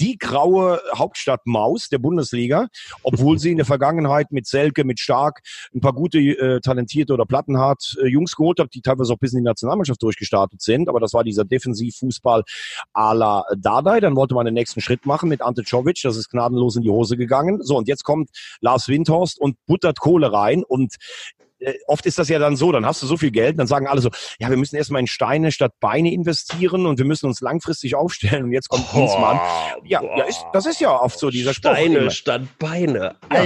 die 0.00 0.16
graue 0.16 0.80
Hauptstadtmaus 0.94 1.88
der 1.88 1.98
Bundesliga, 1.98 2.68
obwohl 3.02 3.38
sie 3.38 3.50
in 3.50 3.56
der 3.56 3.66
Vergangenheit 3.66 4.30
mit 4.30 4.46
Selke, 4.46 4.84
mit 4.84 5.00
Stark 5.00 5.40
ein 5.74 5.80
paar 5.80 5.92
gute, 5.92 6.18
äh, 6.18 6.60
talentierte 6.60 7.12
oder 7.12 7.26
plattenhart 7.26 7.96
äh, 8.02 8.06
Jungs 8.06 8.36
geholt 8.36 8.60
hat, 8.60 8.74
die 8.74 8.80
teilweise 8.80 9.12
auch 9.12 9.18
bis 9.18 9.32
in 9.32 9.38
die 9.38 9.44
Nationalmannschaft 9.44 10.02
durchgestartet 10.02 10.62
sind. 10.62 10.88
Aber 10.88 11.00
das 11.00 11.12
war 11.12 11.24
dieser 11.24 11.44
Defensivfußball 11.44 12.44
à 12.94 13.14
la 13.14 13.44
Dardai. 13.56 14.00
Dann 14.00 14.16
wollte 14.16 14.34
man 14.34 14.44
den 14.44 14.54
nächsten 14.54 14.80
Schritt 14.80 15.06
machen 15.06 15.28
mit 15.28 15.42
Ante 15.42 15.64
Czovic. 15.64 16.00
Das 16.02 16.16
ist 16.16 16.30
gnadenlos 16.30 16.76
in 16.76 16.82
die 16.82 16.90
Hose 16.90 17.16
gegangen. 17.16 17.62
So, 17.62 17.76
und 17.76 17.88
jetzt 17.88 18.04
kommt 18.04 18.30
Lars 18.60 18.88
Windhorst 18.88 19.40
und 19.40 19.56
buttert 19.66 19.98
Kohle 19.98 20.32
rein. 20.32 20.62
Und 20.64 20.94
äh, 21.60 21.74
oft 21.86 22.06
ist 22.06 22.18
das 22.18 22.28
ja 22.28 22.38
dann 22.38 22.56
so, 22.56 22.72
dann 22.72 22.86
hast 22.86 23.02
du 23.02 23.06
so 23.06 23.16
viel 23.16 23.30
Geld, 23.30 23.58
dann 23.58 23.66
sagen 23.66 23.86
alle 23.86 24.00
so, 24.00 24.10
ja, 24.38 24.50
wir 24.50 24.56
müssen 24.56 24.76
erstmal 24.76 25.00
in 25.00 25.06
Steine 25.06 25.52
statt 25.52 25.72
Beine 25.80 26.12
investieren 26.12 26.86
und 26.86 26.98
wir 26.98 27.04
müssen 27.04 27.26
uns 27.26 27.40
langfristig 27.40 27.94
aufstellen 27.94 28.44
und 28.44 28.52
jetzt 28.52 28.68
kommt 28.68 28.84
oh, 28.88 28.96
Klinsmann. 28.96 29.40
Ja, 29.84 30.02
ja 30.02 30.24
ist, 30.24 30.44
das 30.52 30.66
ist 30.66 30.80
ja 30.80 30.90
oft 30.90 31.18
so 31.18 31.30
dieser 31.30 31.54
Spruch. 31.54 31.72
Steine 31.72 32.10
statt 32.10 32.42
Beine. 32.58 33.16
Ja. 33.32 33.44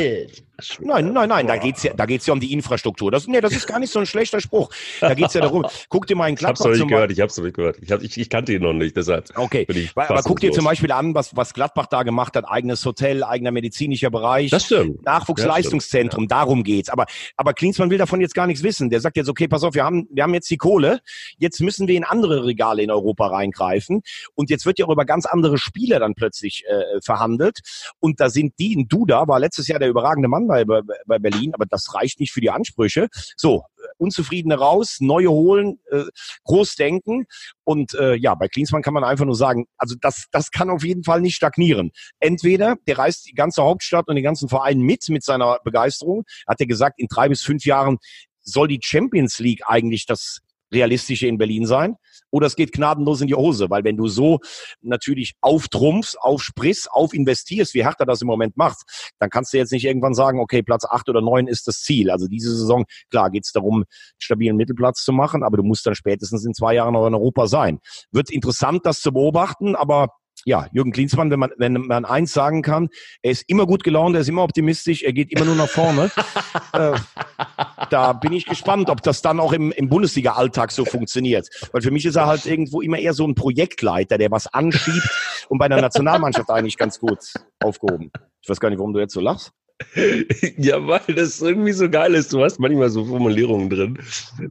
Nein, 0.80 1.12
nein, 1.12 1.28
nein, 1.28 1.46
da 1.46 1.57
geht's 1.57 1.82
ja, 1.82 1.94
da 1.94 2.07
geht's 2.07 2.26
ja 2.26 2.34
um 2.34 2.40
die 2.40 2.53
Infrastruktur. 2.53 3.11
Das, 3.11 3.26
nee, 3.26 3.40
das 3.40 3.53
ist 3.53 3.66
gar 3.66 3.78
nicht 3.78 3.90
so 3.90 3.98
ein 3.98 4.07
schlechter 4.07 4.40
Spruch. 4.40 4.70
Da 5.00 5.14
geht's 5.14 5.34
ja 5.34 5.40
darum. 5.40 5.66
Guck 5.88 6.07
dir 6.07 6.14
mal 6.14 6.24
einen 6.24 6.36
Gladbach. 6.36 6.61
Ich 6.61 6.70
hab's 6.70 6.78
noch 6.78 6.86
nicht 6.86 6.88
gehört. 6.88 7.11
Ich 7.11 7.20
hab's 7.20 7.36
noch 7.36 7.44
nicht 7.44 7.57
gehört. 7.57 7.78
Ich, 7.80 7.90
hab, 7.90 8.03
ich, 8.03 8.18
ich 8.18 8.28
kannte 8.28 8.53
ihn 8.53 8.62
noch 8.62 8.72
nicht, 8.72 8.96
deshalb. 8.96 9.30
Okay. 9.34 9.66
Aber 9.96 10.22
guck 10.22 10.40
dir 10.40 10.53
zum 10.53 10.64
Beispiel 10.64 10.92
an, 10.92 11.14
was, 11.14 11.34
was 11.34 11.55
Gladbach 11.55 11.86
da 11.86 12.03
gemacht 12.03 12.36
hat. 12.36 12.44
Eigenes 12.46 12.84
Hotel, 12.84 13.24
eigener 13.24 13.50
medizinischer 13.50 14.11
Bereich. 14.11 14.50
Das 14.50 14.66
stimmt. 14.66 15.05
Nachwuchsleistungszentrum. 15.05 16.24
Ja. 16.24 16.28
Darum 16.28 16.64
geht's. 16.64 16.90
Aber, 16.90 17.07
aber 17.36 17.55
Klinsmann 17.55 17.90
will 17.90 17.98
davon 17.98 18.20
jetzt 18.20 18.34
gar 18.34 18.46
nichts 18.46 18.62
wissen. 18.62 18.90
Der 18.90 19.00
sagt 19.00 19.16
jetzt, 19.16 19.28
okay, 19.28 19.48
pass 19.48 19.64
auf, 19.64 19.74
wir 19.74 19.84
haben, 19.84 20.07
wir 20.12 20.22
haben 20.22 20.34
jetzt 20.34 20.50
die 20.50 20.59
Kohle. 20.59 21.00
Jetzt 21.38 21.61
müssen 21.61 21.88
wir 21.88 21.96
in 21.96 22.05
andere 22.05 22.44
Regale 22.44 22.82
in 22.82 22.90
Europa 22.90 23.26
reingreifen. 23.26 24.03
Und 24.34 24.50
jetzt 24.50 24.66
wird 24.66 24.78
ja 24.78 24.86
auch 24.86 24.92
über 24.92 25.05
ganz 25.05 25.26
andere 25.26 25.59
Spieler 25.59 25.98
dann 25.98 26.14
plötzlich 26.14 26.64
äh, 26.68 27.00
verhandelt. 27.03 27.61
Und 28.00 28.20
da 28.20 28.28
sind 28.28 28.59
die 28.59 28.74
in 28.74 28.86
Duda, 28.86 29.26
war 29.28 29.40
letztes 29.40 29.66
Jahr 29.68 29.78
der 29.78 29.88
überragende 29.88 30.28
Mann 30.28 30.41
bei, 30.47 30.64
bei, 30.64 30.80
bei 31.07 31.18
Berlin, 31.18 31.53
aber 31.55 31.66
das 31.66 31.95
reicht 31.95 32.20
nicht 32.20 32.32
für 32.32 32.40
die 32.40 32.51
Ansprüche. 32.51 33.09
So, 33.36 33.64
Unzufriedene 33.99 34.57
raus, 34.57 34.99
neue 35.01 35.30
holen, 35.30 35.78
äh, 35.90 36.05
groß 36.45 36.76
denken. 36.76 37.26
Und 37.64 37.95
äh, 37.95 38.14
ja, 38.14 38.34
bei 38.34 38.49
Klinsmann 38.49 38.82
kann 38.82 38.95
man 38.95 39.05
einfach 39.05 39.24
nur 39.24 39.34
sagen, 39.34 39.66
also 39.76 39.95
das, 40.01 40.26
das 40.32 40.51
kann 40.51 40.70
auf 40.70 40.84
jeden 40.84 41.05
Fall 41.05 41.20
nicht 41.20 41.36
stagnieren. 41.36 41.90
Entweder 42.20 42.76
der 42.86 42.99
reißt 42.99 43.26
die 43.26 43.34
ganze 43.34 43.62
Hauptstadt 43.62 44.09
und 44.09 44.16
den 44.16 44.24
ganzen 44.24 44.49
Verein 44.49 44.80
mit, 44.80 45.09
mit 45.09 45.24
seiner 45.24 45.59
Begeisterung. 45.64 46.24
Hat 46.47 46.61
er 46.61 46.66
gesagt, 46.66 46.99
in 46.99 47.09
drei 47.09 47.28
bis 47.28 47.43
fünf 47.43 47.64
Jahren 47.64 47.99
soll 48.40 48.68
die 48.68 48.80
Champions 48.82 49.38
League 49.38 49.62
eigentlich 49.66 50.07
das 50.07 50.40
realistische 50.73 51.27
in 51.27 51.39
Berlin 51.39 51.66
sein 51.66 51.97
oder 52.31 52.47
es 52.47 52.57
geht 52.57 52.73
gnadenlos 52.73 53.20
in 53.20 53.27
die 53.27 53.35
Hose, 53.35 53.70
weil 53.70 53.85
wenn 53.85 53.97
du 53.97 54.09
so 54.09 54.41
natürlich 54.81 55.35
auftrumpfst, 55.41 56.16
aufsprichst, 56.18 56.91
aufinvestierst, 56.91 57.75
wie 57.75 57.85
Hertha 57.85 58.05
das 58.05 58.23
im 58.23 58.29
Moment 58.29 58.57
macht, 58.57 58.83
dann 59.18 59.31
kannst 59.31 59.53
du 59.53 59.59
jetzt 59.59 59.73
nicht 59.73 59.85
irgendwann 59.85 60.14
sagen, 60.14 60.41
okay, 60.41 60.62
Platz 60.62 60.85
acht 60.85 61.09
oder 61.09 61.20
neun 61.20 61.47
ist 61.47 61.68
das 61.68 61.81
Ziel. 61.81 62.11
Also 62.11 62.27
diese 62.29 62.57
Saison, 62.57 62.85
klar, 63.11 63.31
geht 63.31 63.45
es 63.45 63.53
darum, 63.53 63.85
stabilen 64.18 64.57
Mittelplatz 64.57 65.05
zu 65.05 65.12
machen, 65.12 65.43
aber 65.43 65.59
du 65.59 65.62
musst 65.62 65.87
dann 65.87 65.95
spätestens 65.95 66.45
in 66.45 66.55
zwei 66.55 66.75
Jahren 66.75 66.95
noch 66.95 67.07
in 67.07 67.14
Europa 67.14 67.47
sein. 67.47 67.79
Wird 68.11 68.31
interessant, 68.31 68.87
das 68.87 69.01
zu 69.01 69.12
beobachten, 69.12 69.77
aber 69.77 70.09
ja, 70.45 70.66
Jürgen 70.72 70.93
Klinsmann, 70.93 71.30
wenn 71.30 71.38
man, 71.38 71.51
wenn 71.57 71.72
man 71.72 72.05
eins 72.05 72.32
sagen 72.32 72.62
kann, 72.62 72.88
er 73.22 73.30
ist 73.32 73.45
immer 73.49 73.66
gut 73.66 73.84
gelaunt, 73.84 74.14
er 74.14 74.22
ist 74.22 74.28
immer 74.28 74.43
optimistisch, 74.43 75.03
er 75.03 75.12
geht 75.12 75.30
immer 75.32 75.45
nur 75.45 75.57
nach 75.57 75.68
vorne. 75.68 76.11
äh, 76.72 76.93
da 77.90 78.12
bin 78.12 78.32
ich 78.32 78.47
gespannt, 78.47 78.88
ob 78.88 79.03
das 79.03 79.22
dann 79.22 79.40
auch 79.40 79.53
im, 79.53 79.72
im 79.72 79.88
Bundesliga-Alltag 79.88 80.72
so 80.72 80.84
funktioniert. 80.84 81.49
Weil 81.72 81.82
für 81.82 81.90
mich 81.90 82.07
ist 82.07 82.16
er 82.16 82.26
halt 82.26 82.47
irgendwo 82.47 82.80
immer 82.80 82.99
eher 82.99 83.14
so 83.14 83.26
ein 83.26 83.34
Projektleiter, 83.34 84.18
der 84.18 84.30
was 84.30 84.47
anschiebt 84.47 85.09
und 85.49 85.59
bei 85.59 85.68
der 85.68 85.80
Nationalmannschaft 85.80 86.51
eigentlich 86.51 86.76
ganz 86.76 86.99
gut 86.99 87.18
aufgehoben. 87.61 88.11
Ich 88.43 88.49
weiß 88.49 88.61
gar 88.61 88.70
nicht, 88.70 88.78
warum 88.78 88.93
du 88.93 89.01
jetzt 89.01 89.14
so 89.14 89.20
lachst. 89.20 89.53
ja, 90.59 90.86
weil 90.86 91.14
das 91.14 91.40
irgendwie 91.40 91.72
so 91.72 91.88
geil 91.90 92.14
ist. 92.14 92.32
Du 92.32 92.43
hast 92.43 92.59
manchmal 92.59 92.90
so 92.90 93.05
Formulierungen 93.05 93.68
drin, 93.68 93.99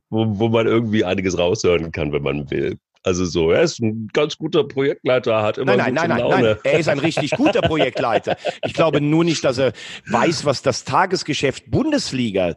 wo, 0.09 0.25
wo 0.27 0.49
man 0.49 0.67
irgendwie 0.67 1.05
einiges 1.05 1.37
raushören 1.37 1.91
kann, 1.91 2.11
wenn 2.11 2.23
man 2.23 2.49
will. 2.51 2.77
Also 3.03 3.25
so, 3.25 3.51
er 3.51 3.63
ist 3.63 3.79
ein 3.79 4.09
ganz 4.13 4.37
guter 4.37 4.63
Projektleiter, 4.63 5.41
hat 5.41 5.57
immer 5.57 5.75
Nein, 5.75 5.95
nein, 5.95 6.09
nein, 6.09 6.19
nein, 6.19 6.43
nein, 6.43 6.57
er 6.63 6.79
ist 6.79 6.87
ein 6.87 6.99
richtig 6.99 7.31
guter 7.31 7.61
Projektleiter. 7.61 8.37
Ich 8.63 8.75
glaube 8.75 9.01
nur 9.01 9.23
nicht, 9.23 9.43
dass 9.43 9.57
er 9.57 9.73
weiß, 10.07 10.45
was 10.45 10.61
das 10.61 10.83
Tagesgeschäft 10.83 11.71
Bundesliga. 11.71 12.53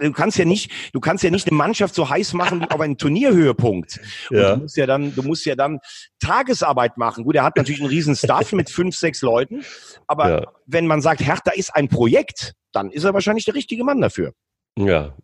Du 0.00 0.12
kannst 0.12 0.38
ja 0.38 0.44
nicht, 0.44 0.70
du 0.92 1.00
kannst 1.00 1.24
ja 1.24 1.30
nicht 1.30 1.48
eine 1.48 1.56
Mannschaft 1.56 1.96
so 1.96 2.08
heiß 2.08 2.34
machen 2.34 2.60
wie 2.60 2.70
auf 2.70 2.80
einen 2.80 2.98
Turnierhöhepunkt. 2.98 4.00
Und 4.30 4.36
ja. 4.36 4.54
du 4.54 4.62
musst 4.62 4.76
ja 4.76 4.86
dann, 4.86 5.14
du 5.14 5.22
musst 5.22 5.44
ja 5.44 5.56
dann 5.56 5.80
Tagesarbeit 6.20 6.96
machen. 6.96 7.24
Gut, 7.24 7.34
er 7.34 7.42
hat 7.42 7.56
natürlich 7.56 7.80
einen 7.80 7.90
riesen 7.90 8.14
Staff 8.14 8.52
mit 8.52 8.70
fünf, 8.70 8.94
sechs 8.94 9.22
Leuten. 9.22 9.64
Aber 10.06 10.30
ja. 10.30 10.52
wenn 10.66 10.86
man 10.86 11.00
sagt, 11.00 11.20
Hertha 11.20 11.50
ist 11.50 11.74
ein 11.74 11.88
Projekt, 11.88 12.54
dann 12.72 12.92
ist 12.92 13.02
er 13.02 13.12
wahrscheinlich 13.12 13.44
der 13.44 13.54
richtige 13.54 13.82
Mann 13.82 14.00
dafür. 14.00 14.34
Ja, 14.78 15.14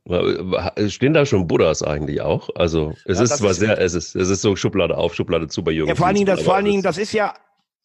stehen 0.88 1.14
da 1.14 1.24
schon 1.24 1.46
Buddhas 1.46 1.82
eigentlich 1.82 2.20
auch? 2.20 2.50
Also 2.56 2.94
es 3.04 3.18
ja, 3.18 3.24
ist 3.24 3.36
zwar 3.38 3.52
ist 3.52 3.60
sehr, 3.60 3.80
es 3.80 3.94
ist, 3.94 4.14
es 4.14 4.28
ist 4.28 4.42
so 4.42 4.56
Schublade 4.56 4.96
auf, 4.96 5.14
Schublade 5.14 5.48
zu 5.48 5.62
bei 5.62 5.70
Jürgen. 5.70 5.88
Ja, 5.88 5.94
vor 5.94 6.06
allen 6.06 6.16
Dingen, 6.16 6.26
das, 6.26 6.42
vor 6.42 6.56
allen 6.56 6.64
Dingen, 6.64 6.82
das 6.82 6.98
ist 6.98 7.12
ja, 7.12 7.34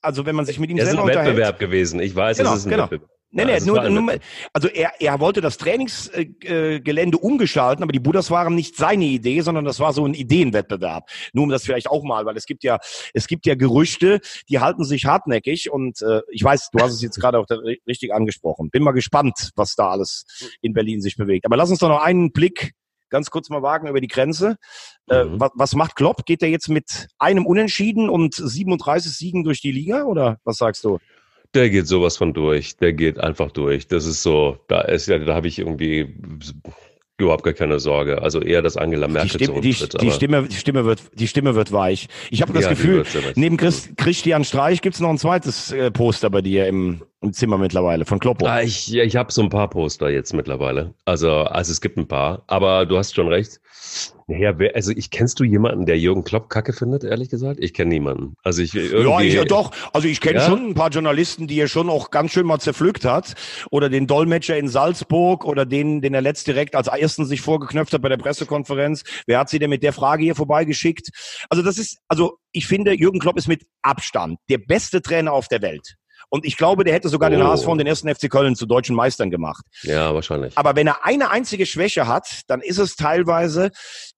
also 0.01 0.26
wenn 0.26 0.36
man 0.36 0.45
sich 0.45 0.59
mit 0.59 0.70
ihm 0.70 0.78
es 0.78 0.86
selber 0.86 1.09
ist 1.09 1.18
ein 1.18 1.26
Wettbewerb 1.26 1.59
gewesen. 1.59 1.99
Ich 1.99 2.16
weiß, 2.16 2.38
genau, 2.38 2.53
es 2.53 2.59
ist 2.59 2.66
ein 2.66 2.72
genau. 2.72 2.84
Wettbewerb. 2.84 3.09
Nee, 3.34 3.45
nee, 3.45 3.59
nur, 3.61 3.89
nur, 3.89 4.15
also 4.51 4.67
er, 4.67 4.91
er 4.99 5.19
wollte 5.21 5.39
das 5.39 5.57
Trainingsgelände 5.57 7.17
äh, 7.17 7.21
umgestalten, 7.21 7.82
aber 7.82 7.93
die 7.93 8.01
Buddhas 8.01 8.29
waren 8.29 8.55
nicht 8.55 8.75
seine 8.75 9.05
Idee, 9.05 9.39
sondern 9.39 9.63
das 9.63 9.79
war 9.79 9.93
so 9.93 10.05
ein 10.05 10.13
Ideenwettbewerb. 10.13 11.09
Nur 11.32 11.45
um 11.45 11.49
das 11.49 11.63
vielleicht 11.63 11.89
auch 11.89 12.03
mal, 12.03 12.25
weil 12.25 12.36
es 12.36 12.45
gibt 12.45 12.65
ja, 12.65 12.79
es 13.13 13.27
gibt 13.27 13.45
ja 13.45 13.55
Gerüchte, 13.55 14.19
die 14.49 14.59
halten 14.59 14.84
sich 14.84 15.05
hartnäckig 15.05 15.71
und 15.71 16.01
äh, 16.01 16.21
ich 16.29 16.43
weiß, 16.43 16.71
du 16.71 16.79
hast 16.79 16.93
es 16.93 17.01
jetzt 17.01 17.21
gerade 17.21 17.39
auch 17.39 17.45
richtig 17.88 18.13
angesprochen. 18.13 18.69
Bin 18.69 18.84
mal 18.84 18.91
gespannt, 18.91 19.51
was 19.55 19.75
da 19.75 19.89
alles 19.89 20.25
in 20.61 20.73
Berlin 20.73 21.01
sich 21.01 21.15
bewegt. 21.15 21.45
Aber 21.45 21.55
lass 21.55 21.69
uns 21.69 21.79
doch 21.79 21.89
noch 21.89 22.01
einen 22.01 22.34
Blick 22.34 22.73
ganz 23.09 23.29
kurz 23.29 23.49
mal 23.49 23.61
wagen 23.61 23.88
über 23.88 24.01
die 24.01 24.07
Grenze. 24.07 24.57
Äh, 25.09 25.25
mhm. 25.25 25.39
was, 25.39 25.51
was 25.55 25.75
macht 25.75 25.95
Klopp? 25.95 26.25
Geht 26.25 26.41
er 26.41 26.49
jetzt 26.49 26.69
mit 26.69 27.07
einem 27.19 27.45
Unentschieden 27.45 28.09
und 28.09 28.34
37 28.34 29.11
Siegen 29.11 29.43
durch 29.43 29.61
die 29.61 29.71
Liga 29.71 30.03
oder 30.03 30.39
was 30.43 30.57
sagst 30.57 30.84
du? 30.84 30.99
Der 31.54 31.70
geht 31.70 31.88
sowas 31.88 32.18
von 32.18 32.34
durch. 32.34 32.78
Der 32.78 32.93
geht 32.93 33.20
einfach 33.20 33.52
durch. 33.52 33.88
Das 33.88 34.06
ist 34.06 34.24
so, 34.24 34.58
da 34.68 34.82
ist 34.82 35.08
ja, 35.08 35.20
da 35.20 35.36
habe 35.36 35.47
ich 35.47 35.60
irgendwie 35.60 36.16
überhaupt 37.18 37.43
gar 37.43 37.54
keine 37.54 37.80
Sorge. 37.80 38.22
Also 38.22 38.41
eher, 38.41 38.62
dass 38.62 38.78
Angela 38.78 39.08
Merkel 39.08 39.38
die 39.38 39.43
Stimme, 39.43 39.62
die, 39.62 39.97
die, 39.99 40.12
Stimme, 40.12 40.47
die 40.47 40.56
Stimme 40.56 40.86
wird, 40.86 41.02
die 41.14 41.28
Stimme 41.28 41.56
wird 41.56 41.72
weich. 41.72 42.08
Ich 42.30 42.41
habe 42.41 42.54
das 42.54 42.64
ja, 42.64 42.70
Gefühl, 42.70 43.06
neben 43.36 43.58
Chris, 43.58 43.89
Christian 43.97 44.43
Streich 44.43 44.82
gibt's 44.82 44.99
noch 44.99 45.10
ein 45.10 45.18
zweites 45.18 45.72
äh, 45.72 45.91
Poster 45.91 46.30
bei 46.30 46.41
dir 46.41 46.68
im, 46.68 47.02
im 47.22 47.34
Zimmer 47.34 47.57
mittlerweile 47.57 48.05
von 48.05 48.19
Kloppo. 48.19 48.47
Ah, 48.47 48.61
ich 48.61 48.95
ich 48.95 49.15
habe 49.15 49.32
so 49.32 49.41
ein 49.43 49.49
paar 49.49 49.69
Poster 49.69 50.09
jetzt 50.09 50.34
mittlerweile. 50.34 50.95
Also, 51.05 51.32
also 51.32 51.72
es 51.72 51.80
gibt 51.80 51.97
ein 51.97 52.07
paar. 52.07 52.43
Aber 52.47 52.86
du 52.86 52.97
hast 52.97 53.15
schon 53.15 53.28
recht. 53.28 53.61
Ja, 54.28 54.57
wer, 54.57 54.76
also 54.76 54.91
ich 54.91 55.11
kennst 55.11 55.39
du 55.39 55.43
jemanden, 55.43 55.86
der 55.86 55.99
Jürgen 55.99 56.24
Klopp 56.24 56.49
Kacke 56.49 56.74
findet, 56.74 57.03
ehrlich 57.03 57.30
gesagt? 57.30 57.59
Ich 57.59 57.74
kenne 57.74 57.89
niemanden. 57.89 58.36
Also 58.43 58.61
ich 58.61 58.74
irgendwie, 58.74 59.09
Ja, 59.09 59.22
ich, 59.22 59.34
ja 59.34 59.43
doch. 59.43 59.72
Also 59.93 60.07
ich 60.07 60.22
kenne 60.22 60.39
ja? 60.39 60.45
schon 60.45 60.69
ein 60.69 60.74
paar 60.74 60.89
Journalisten, 60.89 61.47
die 61.47 61.59
er 61.59 61.67
schon 61.67 61.89
auch 61.89 62.09
ganz 62.09 62.32
schön 62.32 62.45
mal 62.45 62.59
zerpflückt 62.59 63.05
hat. 63.05 63.36
Oder 63.69 63.89
den 63.89 64.07
Dolmetscher 64.07 64.57
in 64.57 64.67
Salzburg 64.67 65.45
oder 65.45 65.65
den, 65.65 66.01
den 66.01 66.13
er 66.13 66.22
letzt 66.22 66.47
direkt 66.47 66.76
als 66.76 66.88
ersten 66.88 67.26
sich 67.26 67.41
vorgeknöpft 67.41 67.93
hat 67.93 68.01
bei 68.01 68.09
der 68.09 68.17
Pressekonferenz. 68.17 69.03
Wer 69.28 69.39
hat 69.39 69.49
sie 69.49 69.59
denn 69.59 69.69
mit 69.69 69.84
der 69.84 69.93
Frage 69.93 70.24
hier 70.24 70.36
vorbeigeschickt? 70.36 71.09
Also 71.49 71.61
das 71.61 71.78
ist, 71.78 71.97
also 72.07 72.38
ich 72.51 72.67
finde, 72.67 72.93
Jürgen 72.93 73.19
Klopp 73.19 73.38
ist 73.38 73.47
mit 73.47 73.65
Abstand 73.82 74.38
der 74.49 74.59
beste 74.59 75.01
Trainer 75.01 75.34
auf 75.34 75.47
der 75.47 75.61
Welt. 75.61 75.97
Und 76.32 76.45
ich 76.45 76.55
glaube, 76.55 76.86
der 76.86 76.93
hätte 76.93 77.09
sogar 77.09 77.29
oh. 77.29 77.34
den 77.34 77.43
HSV 77.43 77.67
und 77.67 77.77
den 77.77 77.88
ersten 77.88 78.13
FC 78.13 78.29
Köln 78.29 78.55
zu 78.55 78.65
deutschen 78.65 78.95
Meistern 78.95 79.29
gemacht. 79.29 79.65
Ja, 79.84 80.15
wahrscheinlich. 80.15 80.57
Aber 80.57 80.77
wenn 80.77 80.88
er 80.88 81.05
eine 81.05 81.29
einzige 81.29 81.65
Schwäche 81.65 82.07
hat, 82.07 82.41
dann 82.47 82.61
ist 82.61 82.77
es 82.77 82.95
teilweise, 82.95 83.71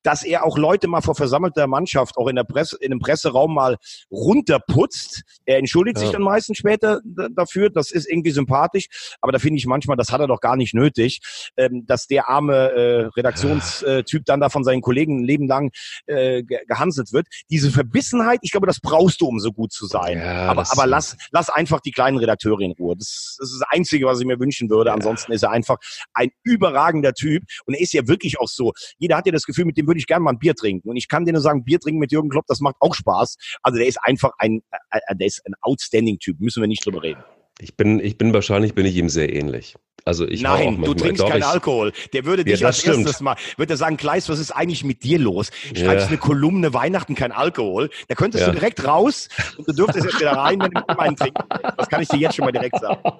dass 0.03 0.23
er 0.23 0.45
auch 0.45 0.57
Leute 0.57 0.87
mal 0.87 1.01
vor 1.01 1.15
versammelter 1.15 1.65
Mannschaft, 1.65 2.17
auch 2.17 2.27
in 2.27 2.35
der 2.35 2.43
Presse, 2.43 2.77
in 2.79 2.91
dem 2.91 2.99
Presseraum 2.99 3.55
mal 3.55 3.77
runterputzt. 4.11 5.23
Er 5.45 5.57
entschuldigt 5.57 5.97
ja. 5.97 6.03
sich 6.03 6.11
dann 6.11 6.21
meistens 6.21 6.57
später 6.57 7.01
dafür. 7.35 7.71
Das 7.71 7.89
ist 7.89 8.07
irgendwie 8.07 8.31
sympathisch. 8.31 9.15
Aber 9.21 9.31
da 9.31 9.39
finde 9.39 9.57
ich 9.57 9.65
manchmal, 9.65 9.97
das 9.97 10.11
hat 10.11 10.21
er 10.21 10.27
doch 10.27 10.39
gar 10.39 10.55
nicht 10.55 10.75
nötig, 10.75 11.19
ähm, 11.57 11.85
dass 11.87 12.05
der 12.05 12.29
arme 12.29 12.53
äh, 12.53 13.05
Redaktionstyp 13.17 14.23
dann 14.25 14.39
da 14.39 14.49
von 14.49 14.63
seinen 14.63 14.81
Kollegen 14.81 15.21
ein 15.21 15.23
Leben 15.23 15.47
lang 15.47 15.71
äh, 16.05 16.43
gehanselt 16.43 17.11
wird. 17.11 17.25
Diese 17.49 17.71
Verbissenheit, 17.71 18.39
ich 18.43 18.51
glaube, 18.51 18.67
das 18.67 18.79
brauchst 18.79 19.21
du, 19.21 19.27
um 19.27 19.39
so 19.39 19.51
gut 19.51 19.71
zu 19.71 19.87
sein. 19.87 20.19
Ja, 20.19 20.49
aber 20.49 20.63
aber 20.69 20.85
lass, 20.85 21.17
lass 21.31 21.49
einfach 21.49 21.79
die 21.79 21.91
kleinen 22.03 22.17
Redakteure 22.17 22.61
in 22.61 22.71
Ruhe. 22.73 22.95
Das, 22.97 23.37
das 23.39 23.51
ist 23.51 23.61
das 23.61 23.69
Einzige, 23.69 24.05
was 24.05 24.19
ich 24.19 24.25
mir 24.25 24.39
wünschen 24.39 24.69
würde. 24.69 24.89
Ja. 24.89 24.95
Ansonsten 24.95 25.31
ist 25.31 25.43
er 25.43 25.51
einfach 25.51 25.77
ein 26.13 26.29
überragender 26.43 27.13
Typ. 27.13 27.43
Und 27.65 27.75
er 27.75 27.81
ist 27.81 27.93
ja 27.93 28.07
wirklich 28.07 28.39
auch 28.39 28.47
so. 28.49 28.73
Jeder 28.97 29.17
hat 29.17 29.25
ja 29.25 29.31
das 29.31 29.43
Gefühl, 29.43 29.65
mit 29.65 29.77
dem 29.77 29.87
würde 29.87 29.99
ich 29.99 30.07
gerne 30.07 30.23
mal 30.23 30.31
ein 30.31 30.39
Bier 30.39 30.55
trinken. 30.55 30.89
Und 30.89 30.97
ich 30.97 31.07
kann 31.07 31.25
dir 31.25 31.33
nur 31.33 31.41
sagen, 31.41 31.63
Bier 31.63 31.79
trinken 31.79 31.99
mit 31.99 32.11
Jürgen 32.11 32.29
Klopp, 32.29 32.45
das 32.47 32.59
macht 32.59 32.75
auch 32.79 32.93
Spaß. 32.93 33.37
Also 33.61 33.77
der 33.77 33.87
ist 33.87 33.99
einfach 34.01 34.31
ein, 34.37 34.61
äh, 34.91 34.99
äh, 35.07 35.15
der 35.15 35.27
ist 35.27 35.41
ein 35.45 35.53
outstanding 35.61 36.19
Typ. 36.19 36.39
Müssen 36.39 36.61
wir 36.61 36.67
nicht 36.67 36.85
drüber 36.85 37.01
reden. 37.03 37.23
Ich 37.59 37.77
bin, 37.77 37.99
ich 37.99 38.17
bin 38.17 38.33
wahrscheinlich 38.33 38.73
bin 38.73 38.85
ich 38.85 38.95
ihm 38.97 39.09
sehr 39.09 39.33
ähnlich. 39.33 39.75
Also 40.05 40.27
ich 40.27 40.41
Nein, 40.41 40.81
du 40.81 40.93
trinkst 40.93 41.25
keinen 41.25 41.43
Alkohol. 41.43 41.93
Der 42.11 42.25
würde 42.25 42.43
dich 42.43 42.59
ja, 42.59 42.67
als 42.67 42.79
stimmt. 42.79 43.05
erstes 43.05 43.21
mal, 43.21 43.35
würde 43.57 43.77
sagen, 43.77 43.97
Kleist, 43.97 44.29
was 44.29 44.39
ist 44.39 44.51
eigentlich 44.51 44.83
mit 44.83 45.03
dir 45.03 45.17
los? 45.17 45.51
Schreibst 45.73 46.05
ja. 46.05 46.07
eine 46.07 46.17
Kolumne 46.17 46.73
Weihnachten 46.73 47.15
kein 47.15 47.31
Alkohol. 47.31 47.89
Da 48.09 48.15
könntest 48.15 48.41
ja. 48.41 48.51
du 48.51 48.59
direkt 48.59 48.85
raus 48.85 49.29
und 49.57 49.67
du 49.67 49.73
dürftest 49.73 50.05
jetzt 50.05 50.19
wieder 50.19 50.33
rein, 50.33 50.59
wenn 50.59 50.71
du 50.71 50.99
einen 50.99 51.15
trinken. 51.15 51.43
Das 51.77 51.87
kann 51.87 52.01
ich 52.01 52.09
dir 52.09 52.17
jetzt 52.17 52.35
schon 52.35 52.45
mal 52.45 52.51
direkt 52.51 52.79
sagen. 52.79 53.01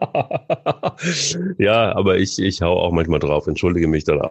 Ja, 1.58 1.96
aber 1.96 2.18
ich, 2.18 2.40
ich 2.40 2.62
hau 2.62 2.80
auch 2.80 2.92
manchmal 2.92 3.20
drauf, 3.20 3.48
entschuldige 3.48 3.88
mich 3.88 4.04
dann 4.04 4.22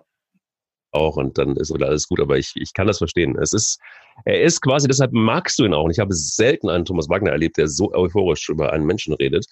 auch 0.92 1.16
und 1.16 1.38
dann 1.38 1.56
ist 1.56 1.72
wieder 1.74 1.88
alles 1.88 2.08
gut. 2.08 2.20
Aber 2.20 2.38
ich, 2.38 2.52
ich 2.54 2.72
kann 2.72 2.86
das 2.86 2.98
verstehen. 2.98 3.36
Es 3.40 3.52
ist, 3.52 3.80
er 4.24 4.42
ist 4.42 4.60
quasi, 4.60 4.86
deshalb 4.86 5.12
magst 5.12 5.58
du 5.58 5.64
ihn 5.64 5.74
auch. 5.74 5.84
Und 5.84 5.90
ich 5.90 5.98
habe 5.98 6.14
selten 6.14 6.68
einen 6.68 6.84
Thomas 6.84 7.08
Wagner 7.08 7.30
erlebt, 7.30 7.56
der 7.56 7.68
so 7.68 7.92
euphorisch 7.92 8.48
über 8.48 8.72
einen 8.72 8.84
Menschen 8.84 9.14
redet. 9.14 9.46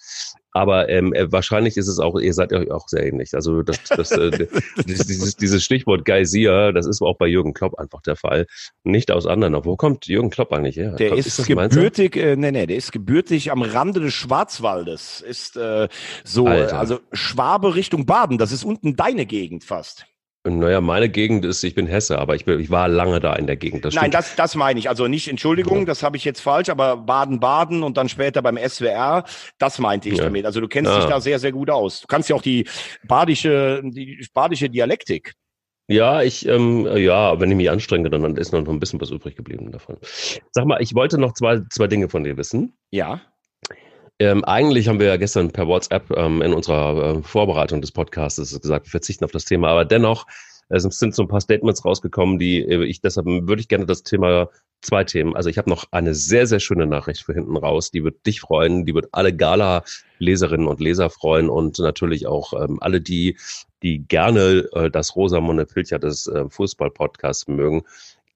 Aber 0.53 0.89
ähm, 0.89 1.13
wahrscheinlich 1.29 1.77
ist 1.77 1.87
es 1.87 1.99
auch, 1.99 2.19
ihr 2.19 2.33
seid 2.33 2.51
euch 2.51 2.69
auch 2.71 2.87
sehr 2.87 3.05
ähnlich. 3.05 3.33
Also 3.33 3.63
das, 3.63 3.81
das, 3.83 4.11
äh, 4.11 4.47
dieses, 4.85 5.37
dieses 5.37 5.63
Stichwort 5.63 6.05
Geysir, 6.05 6.73
das 6.73 6.85
ist 6.85 7.01
auch 7.01 7.17
bei 7.17 7.27
Jürgen 7.27 7.53
Klopp 7.53 7.79
einfach 7.79 8.01
der 8.01 8.17
Fall. 8.17 8.47
Nicht 8.83 9.11
aus 9.11 9.25
anderen. 9.25 9.53
Wo 9.65 9.77
kommt 9.77 10.07
Jürgen 10.07 10.29
Klopp 10.29 10.51
eigentlich 10.51 10.75
her? 10.75 10.91
Der 10.91 11.13
ist, 11.15 11.39
ist 11.39 11.47
gebürtig, 11.47 12.17
äh, 12.17 12.35
nee, 12.35 12.51
nee, 12.51 12.67
der 12.67 12.77
ist 12.77 12.91
gebürtig 12.91 13.51
am 13.51 13.61
Rande 13.61 14.01
des 14.01 14.13
Schwarzwaldes. 14.13 15.21
Ist 15.21 15.55
äh, 15.55 15.87
so, 16.23 16.47
Alter. 16.47 16.79
also 16.79 16.99
Schwabe 17.13 17.75
Richtung 17.75 18.05
Baden. 18.05 18.37
Das 18.37 18.51
ist 18.51 18.65
unten 18.65 18.95
deine 18.95 19.25
Gegend 19.25 19.63
fast. 19.63 20.05
Naja, 20.43 20.81
meine 20.81 21.07
Gegend 21.07 21.45
ist, 21.45 21.63
ich 21.63 21.75
bin 21.75 21.85
Hesse, 21.85 22.17
aber 22.17 22.35
ich, 22.35 22.45
bin, 22.45 22.59
ich 22.59 22.71
war 22.71 22.87
lange 22.87 23.19
da 23.19 23.35
in 23.35 23.45
der 23.45 23.57
Gegend. 23.57 23.85
Das 23.85 23.93
Nein, 23.93 24.09
das, 24.09 24.35
das 24.35 24.55
meine 24.55 24.79
ich. 24.79 24.89
Also 24.89 25.07
nicht, 25.07 25.27
Entschuldigung, 25.27 25.79
ja. 25.79 25.85
das 25.85 26.01
habe 26.01 26.17
ich 26.17 26.25
jetzt 26.25 26.41
falsch, 26.41 26.69
aber 26.69 26.97
Baden-Baden 26.97 27.83
und 27.83 27.95
dann 27.95 28.09
später 28.09 28.41
beim 28.41 28.57
SWR, 28.57 29.23
das 29.59 29.77
meinte 29.77 30.09
ich 30.09 30.17
ja. 30.17 30.23
damit. 30.23 30.47
Also 30.47 30.59
du 30.59 30.67
kennst 30.67 30.91
ja. 30.91 30.97
dich 30.97 31.07
da 31.07 31.21
sehr, 31.21 31.37
sehr 31.37 31.51
gut 31.51 31.69
aus. 31.69 32.01
Du 32.01 32.07
kannst 32.07 32.27
ja 32.27 32.35
auch 32.35 32.41
die 32.41 32.67
badische, 33.03 33.81
die 33.83 34.25
badische 34.33 34.67
Dialektik. 34.67 35.33
Ja, 35.87 36.21
ich, 36.23 36.47
ähm, 36.47 36.87
ja, 36.95 37.39
wenn 37.39 37.51
ich 37.51 37.57
mich 37.57 37.69
anstrenge, 37.69 38.09
dann 38.09 38.35
ist 38.37 38.51
noch 38.51 38.67
ein 38.67 38.79
bisschen 38.79 38.99
was 39.01 39.11
übrig 39.11 39.35
geblieben 39.35 39.71
davon. 39.71 39.97
Sag 40.51 40.65
mal, 40.65 40.81
ich 40.81 40.95
wollte 40.95 41.19
noch 41.19 41.33
zwei, 41.33 41.59
zwei 41.69 41.87
Dinge 41.87 42.09
von 42.09 42.23
dir 42.23 42.37
wissen. 42.37 42.77
Ja. 42.89 43.21
Ähm, 44.21 44.43
eigentlich 44.43 44.87
haben 44.87 44.99
wir 44.99 45.07
ja 45.07 45.17
gestern 45.17 45.49
per 45.49 45.67
WhatsApp 45.67 46.11
ähm, 46.11 46.43
in 46.43 46.53
unserer 46.53 47.17
äh, 47.17 47.23
Vorbereitung 47.23 47.81
des 47.81 47.91
Podcasts 47.91 48.37
gesagt, 48.37 48.85
wir 48.85 48.91
verzichten 48.91 49.25
auf 49.25 49.31
das 49.31 49.45
Thema, 49.45 49.69
aber 49.69 49.83
dennoch 49.83 50.27
äh, 50.69 50.79
sind 50.79 51.15
so 51.15 51.23
ein 51.23 51.27
paar 51.27 51.41
Statements 51.41 51.83
rausgekommen, 51.83 52.37
die 52.37 52.59
äh, 52.59 52.83
ich 52.85 53.01
deshalb 53.01 53.25
würde 53.25 53.61
ich 53.61 53.67
gerne 53.67 53.87
das 53.87 54.03
Thema 54.03 54.49
zwei 54.81 55.05
Themen. 55.05 55.35
Also 55.35 55.49
ich 55.49 55.57
habe 55.57 55.71
noch 55.71 55.85
eine 55.89 56.13
sehr 56.13 56.45
sehr 56.45 56.59
schöne 56.59 56.85
Nachricht 56.85 57.23
für 57.23 57.33
hinten 57.33 57.57
raus, 57.57 57.89
die 57.89 58.03
wird 58.03 58.23
dich 58.27 58.41
freuen, 58.41 58.85
die 58.85 58.93
wird 58.93 59.07
alle 59.11 59.35
Gala 59.35 59.83
Leserinnen 60.19 60.67
und 60.67 60.79
Leser 60.79 61.09
freuen 61.09 61.49
und 61.49 61.79
natürlich 61.79 62.27
auch 62.27 62.53
ähm, 62.53 62.77
alle 62.79 63.01
die 63.01 63.39
die 63.81 64.05
gerne 64.07 64.69
äh, 64.73 64.91
das 64.91 65.15
Rosamunde 65.15 65.65
Pilcher 65.65 65.97
des 65.97 66.27
äh, 66.27 66.47
Fußball 66.47 66.91
Podcasts 66.91 67.47
mögen. 67.47 67.81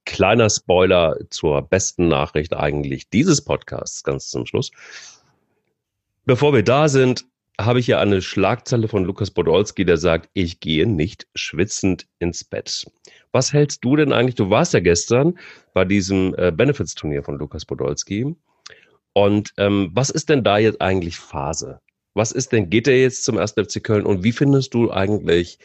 Kleiner 0.06 0.50
Spoiler 0.50 1.18
zur 1.30 1.62
besten 1.62 2.08
Nachricht 2.08 2.56
eigentlich 2.56 3.08
dieses 3.12 3.44
Podcasts 3.44 4.04
ganz 4.04 4.32
zum 4.32 4.48
Schluss. 4.48 4.72
Bevor 6.28 6.54
wir 6.54 6.64
da 6.64 6.90
sind, 6.90 7.26
habe 7.62 7.80
ich 7.80 7.86
hier 7.86 8.00
eine 8.00 8.20
Schlagzeile 8.20 8.88
von 8.88 9.06
Lukas 9.06 9.30
Podolski, 9.30 9.86
der 9.86 9.98
sagt, 9.98 10.28
ich 10.34 10.60
gehe 10.60 10.88
nicht 10.88 11.28
schwitzend 11.36 12.08
ins 12.18 12.44
Bett. 12.44 12.86
Was 13.32 13.54
hältst 13.54 13.86
du 13.86 13.96
denn 13.96 14.12
eigentlich? 14.12 14.34
Du 14.34 14.50
warst 14.50 14.74
ja 14.74 14.80
gestern 14.80 15.38
bei 15.76 15.86
diesem 15.86 16.34
äh, 16.40 16.52
Benefits-Turnier 16.52 17.22
von 17.22 17.38
Lukas 17.38 17.66
Podolski. 17.66 18.36
Und 19.14 19.54
ähm, 19.58 19.92
was 19.94 20.10
ist 20.10 20.30
denn 20.30 20.44
da 20.44 20.58
jetzt 20.58 20.82
eigentlich 20.82 21.18
Phase? 21.18 21.80
Was 22.16 22.32
ist 22.32 22.52
denn, 22.52 22.72
geht 22.72 22.88
er 22.88 23.00
jetzt 23.00 23.24
zum 23.24 23.38
1. 23.38 23.52
FC 23.52 23.84
Köln 23.84 24.06
und 24.06 24.24
wie 24.24 24.32
findest 24.32 24.74
du 24.74 24.92
eigentlich, 24.92 25.60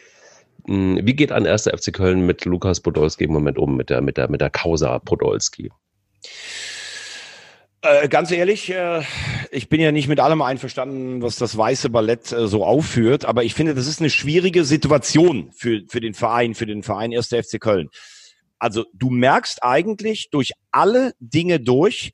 mh, 0.66 0.98
hm, 0.98 1.06
wie 1.06 1.14
geht 1.14 1.32
ein 1.32 1.46
1. 1.46 1.64
FC 1.64 1.90
Köln 1.90 2.26
mit 2.26 2.44
Lukas 2.44 2.80
Podolski 2.80 3.24
im 3.24 3.32
Moment 3.32 3.56
um, 3.56 3.78
mit 3.78 3.88
der, 3.88 4.02
mit 4.02 4.18
der, 4.18 4.30
mit 4.30 4.42
der 4.42 4.50
Causa 4.50 4.98
Podolski? 4.98 5.70
Äh, 7.82 8.08
ganz 8.08 8.30
ehrlich, 8.30 8.70
äh, 8.70 9.02
ich 9.50 9.70
bin 9.70 9.80
ja 9.80 9.90
nicht 9.90 10.06
mit 10.06 10.20
allem 10.20 10.42
einverstanden, 10.42 11.22
was 11.22 11.36
das 11.36 11.56
weiße 11.56 11.88
Ballett 11.88 12.30
äh, 12.30 12.46
so 12.46 12.62
aufführt, 12.62 13.24
aber 13.24 13.42
ich 13.42 13.54
finde, 13.54 13.74
das 13.74 13.86
ist 13.86 14.00
eine 14.00 14.10
schwierige 14.10 14.66
Situation 14.66 15.50
für, 15.52 15.80
für 15.88 16.00
den 16.00 16.12
Verein, 16.12 16.54
für 16.54 16.66
den 16.66 16.82
Verein 16.82 17.14
1. 17.14 17.28
FC 17.28 17.58
Köln. 17.58 17.88
Also 18.58 18.84
du 18.92 19.08
merkst 19.08 19.64
eigentlich 19.64 20.28
durch 20.28 20.52
alle 20.70 21.14
Dinge 21.20 21.58
durch, 21.58 22.12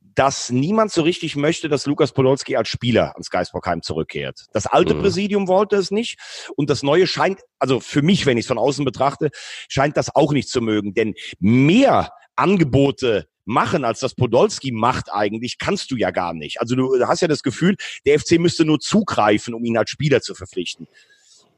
dass 0.00 0.50
niemand 0.50 0.90
so 0.90 1.02
richtig 1.02 1.36
möchte, 1.36 1.68
dass 1.68 1.86
Lukas 1.86 2.10
Podolski 2.10 2.56
als 2.56 2.68
Spieler 2.68 3.12
ans 3.12 3.30
Geisbockheim 3.30 3.82
zurückkehrt. 3.82 4.46
Das 4.52 4.66
alte 4.66 4.94
mhm. 4.94 5.02
Präsidium 5.02 5.46
wollte 5.46 5.76
es 5.76 5.92
nicht 5.92 6.18
und 6.56 6.70
das 6.70 6.82
neue 6.82 7.06
scheint, 7.06 7.38
also 7.60 7.78
für 7.78 8.02
mich, 8.02 8.26
wenn 8.26 8.36
ich 8.36 8.42
es 8.42 8.48
von 8.48 8.58
außen 8.58 8.84
betrachte, 8.84 9.30
scheint 9.68 9.96
das 9.96 10.12
auch 10.16 10.32
nicht 10.32 10.48
zu 10.48 10.60
mögen. 10.60 10.92
Denn 10.92 11.14
mehr 11.38 12.10
Angebote 12.34 13.28
machen, 13.48 13.84
als 13.84 14.00
das 14.00 14.14
Podolski 14.14 14.72
macht 14.72 15.10
eigentlich, 15.10 15.58
kannst 15.58 15.90
du 15.90 15.96
ja 15.96 16.10
gar 16.10 16.34
nicht. 16.34 16.60
Also 16.60 16.76
du 16.76 17.06
hast 17.06 17.22
ja 17.22 17.28
das 17.28 17.42
Gefühl, 17.42 17.76
der 18.04 18.20
FC 18.20 18.38
müsste 18.38 18.64
nur 18.64 18.78
zugreifen, 18.78 19.54
um 19.54 19.64
ihn 19.64 19.78
als 19.78 19.90
Spieler 19.90 20.20
zu 20.20 20.34
verpflichten. 20.34 20.86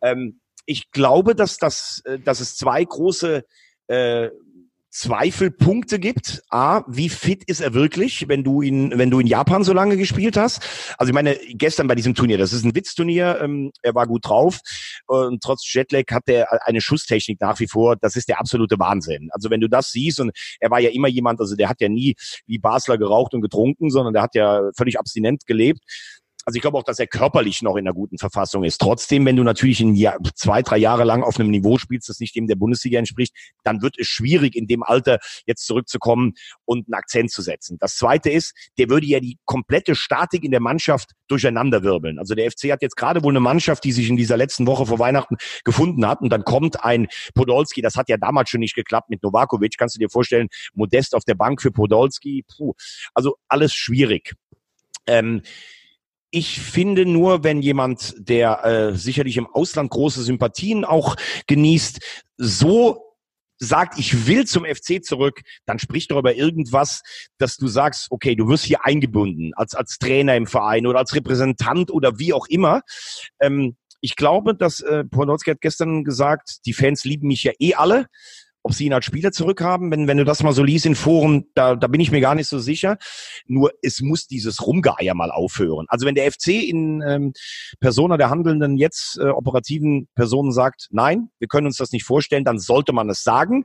Ähm, 0.01 0.41
ich 0.67 0.93
glaube, 0.93 1.35
dass, 1.35 1.57
das, 1.57 2.01
äh, 2.05 2.21
dass 2.21 2.39
es 2.39 2.57
zwei 2.57 2.85
große 2.85 3.45
äh, 3.89 4.31
Zweifelpunkte 4.91 6.01
gibt. 6.01 6.43
A, 6.51 6.83
wie 6.89 7.09
fit 7.09 7.45
ist 7.45 7.61
er 7.61 7.75
wirklich, 7.75 8.29
wenn 8.29 8.43
du 8.43 8.61
ihn, 8.61 8.93
wenn 8.97 9.11
du 9.11 9.21
in 9.21 9.27
Japan 9.27 9.63
so 9.63 9.73
lange 9.73 9.97
gespielt 9.97 10.37
hast? 10.37 10.63
Also 10.99 11.11
ich 11.11 11.15
meine, 11.15 11.39
gestern 11.51 11.87
bei 11.87 11.95
diesem 11.95 12.15
Turnier, 12.15 12.39
das 12.39 12.53
ist 12.53 12.65
ein 12.65 12.75
Witzturnier, 12.75 13.39
ähm, 13.41 13.71
er 13.83 13.95
war 13.95 14.07
gut 14.07 14.27
drauf 14.27 14.59
und 15.07 15.43
trotz 15.43 15.73
Jetlag 15.73 16.05
hat 16.11 16.25
er 16.27 16.67
eine 16.67 16.81
Schusstechnik 16.81 17.41
nach 17.41 17.61
wie 17.61 17.69
vor. 17.69 17.97
Das 17.97 18.17
ist 18.17 18.29
der 18.29 18.41
absolute 18.41 18.79
Wahnsinn. 18.79 19.29
Also 19.33 19.49
wenn 19.49 19.61
du 19.61 19.69
das 19.69 19.91
siehst 19.91 20.19
und 20.19 20.33
er 20.59 20.71
war 20.71 20.81
ja 20.81 20.91
immer 20.91 21.09
jemand, 21.09 21.41
also 21.41 21.55
der 21.55 21.69
hat 21.69 21.81
ja 21.81 21.89
nie 21.89 22.17
wie 22.47 22.59
Basler 22.59 22.99
geraucht 22.99 23.33
und 23.33 23.43
getrunken, 23.43 23.91
sondern 23.91 24.13
der 24.13 24.23
hat 24.23 24.35
ja 24.35 24.71
völlig 24.77 24.99
abstinent 24.99 25.47
gelebt 25.47 25.81
also 26.51 26.57
ich 26.57 26.63
glaube 26.63 26.79
auch, 26.79 26.83
dass 26.83 26.99
er 26.99 27.07
körperlich 27.07 27.63
noch 27.63 27.77
in 27.77 27.87
einer 27.87 27.95
guten 27.95 28.19
Verfassung 28.19 28.65
ist. 28.65 28.81
Trotzdem, 28.81 29.25
wenn 29.25 29.37
du 29.37 29.45
natürlich 29.45 29.79
ein 29.79 29.95
Jahr, 29.95 30.19
zwei, 30.35 30.63
drei 30.63 30.79
Jahre 30.79 31.05
lang 31.05 31.23
auf 31.23 31.39
einem 31.39 31.49
Niveau 31.51 31.79
spielst, 31.79 32.09
das 32.09 32.19
nicht 32.19 32.35
dem 32.35 32.49
der 32.49 32.57
Bundesliga 32.57 32.99
entspricht, 32.99 33.37
dann 33.63 33.83
wird 33.83 33.97
es 34.01 34.09
schwierig, 34.09 34.57
in 34.57 34.67
dem 34.67 34.83
Alter 34.83 35.21
jetzt 35.47 35.65
zurückzukommen 35.65 36.33
und 36.65 36.89
einen 36.89 36.95
Akzent 36.95 37.31
zu 37.31 37.41
setzen. 37.41 37.79
Das 37.79 37.95
Zweite 37.97 38.31
ist, 38.31 38.53
der 38.79 38.89
würde 38.89 39.07
ja 39.07 39.21
die 39.21 39.39
komplette 39.45 39.95
Statik 39.95 40.43
in 40.43 40.51
der 40.51 40.59
Mannschaft 40.59 41.13
durcheinanderwirbeln. 41.29 42.19
Also 42.19 42.35
der 42.35 42.51
FC 42.51 42.73
hat 42.73 42.83
jetzt 42.83 42.97
gerade 42.97 43.23
wohl 43.23 43.31
eine 43.33 43.39
Mannschaft, 43.39 43.85
die 43.85 43.93
sich 43.93 44.09
in 44.09 44.17
dieser 44.17 44.37
letzten 44.37 44.67
Woche 44.67 44.87
vor 44.87 44.99
Weihnachten 44.99 45.37
gefunden 45.63 46.05
hat 46.05 46.21
und 46.21 46.31
dann 46.31 46.43
kommt 46.43 46.83
ein 46.83 47.07
Podolski, 47.37 47.81
das 47.81 47.95
hat 47.95 48.09
ja 48.09 48.17
damals 48.17 48.51
schon 48.51 48.59
nicht 48.59 48.75
geklappt 48.75 49.09
mit 49.09 49.23
Novakovic, 49.23 49.77
kannst 49.79 49.95
du 49.95 50.01
dir 50.01 50.11
vorstellen, 50.11 50.49
Modest 50.75 51.15
auf 51.15 51.23
der 51.23 51.37
Bank 51.37 51.63
für 51.63 51.71
Podolski, 51.71 52.45
puh, 52.57 52.75
also 53.15 53.37
alles 53.47 53.73
schwierig. 53.73 54.35
Ähm, 55.07 55.43
ich 56.31 56.61
finde 56.61 57.07
nur, 57.07 57.43
wenn 57.45 57.61
jemand, 57.61 58.15
der 58.19 58.65
äh, 58.65 58.97
sicherlich 58.97 59.37
im 59.37 59.47
Ausland 59.47 59.91
große 59.91 60.23
Sympathien 60.23 60.85
auch 60.85 61.17
genießt, 61.47 62.01
so 62.37 63.11
sagt, 63.59 63.99
ich 63.99 64.27
will 64.27 64.47
zum 64.47 64.65
FC 64.65 65.05
zurück, 65.05 65.43
dann 65.67 65.79
spricht 65.79 66.11
darüber 66.11 66.35
irgendwas, 66.35 67.03
dass 67.39 67.57
du 67.57 67.69
sagst, 67.69 68.07
okay, 68.11 68.35
du 68.35 68.49
wirst 68.49 68.65
hier 68.65 68.87
eingebunden 68.87 69.53
als, 69.55 69.75
als 69.75 69.99
Trainer 69.99 70.35
im 70.37 70.47
Verein 70.47 70.87
oder 70.87 70.99
als 70.99 71.15
Repräsentant 71.15 71.91
oder 71.91 72.19
wie 72.19 72.33
auch 72.33 72.47
immer. 72.47 72.81
Ähm, 73.39 73.77
ich 74.01 74.17
glaube, 74.17 74.55
dass 74.55 74.81
äh, 74.81 75.05
Podolski 75.05 75.51
hat 75.51 75.61
gestern 75.61 76.05
gesagt, 76.05 76.61
die 76.65 76.73
Fans 76.73 77.05
lieben 77.05 77.29
mich 77.29 77.45
ja 77.45 77.53
eh 77.59 77.75
alle 77.75 78.07
ob 78.63 78.75
sie 78.75 78.87
ihn 78.87 78.93
als 78.93 79.05
Spieler 79.05 79.33
zurückhaben. 79.33 79.91
Wenn, 79.91 80.07
wenn 80.07 80.19
du 80.19 80.25
das 80.25 80.43
mal 80.43 80.53
so 80.53 80.63
liest 80.63 80.87
in 80.87 80.95
Foren, 80.95 81.47
da, 81.55 81.77
da 81.77 81.87
bin 81.87 82.01
ich 82.01 82.11
mir 82.11 82.21
gar 82.21 82.35
nicht 82.35 82.49
so 82.49 82.59
sicher. 82.59 82.99
Nur 83.47 83.73
es 83.83 84.01
muss 84.01 84.27
dieses 84.27 84.67
Rumgeier 84.67 85.15
mal 85.15 85.31
aufhören. 85.31 85.87
Also 85.89 86.07
wenn 86.07 86.15
der 86.15 86.31
FC 86.31 86.49
in 86.49 87.03
ähm, 87.07 87.33
Persona 87.81 88.17
der 88.17 88.31
handelnden 88.31 88.77
jetzt 88.77 89.19
äh, 89.19 89.29
operativen 89.29 90.09
Personen 90.15 90.53
sagt, 90.53 90.89
nein, 90.91 91.31
wir 91.39 91.49
können 91.49 91.67
uns 91.67 91.77
das 91.77 91.93
nicht 91.93 92.05
vorstellen, 92.05 92.45
dann 92.45 92.59
sollte 92.59 92.93
man 92.93 93.09
es 93.09 93.23
sagen. 93.23 93.65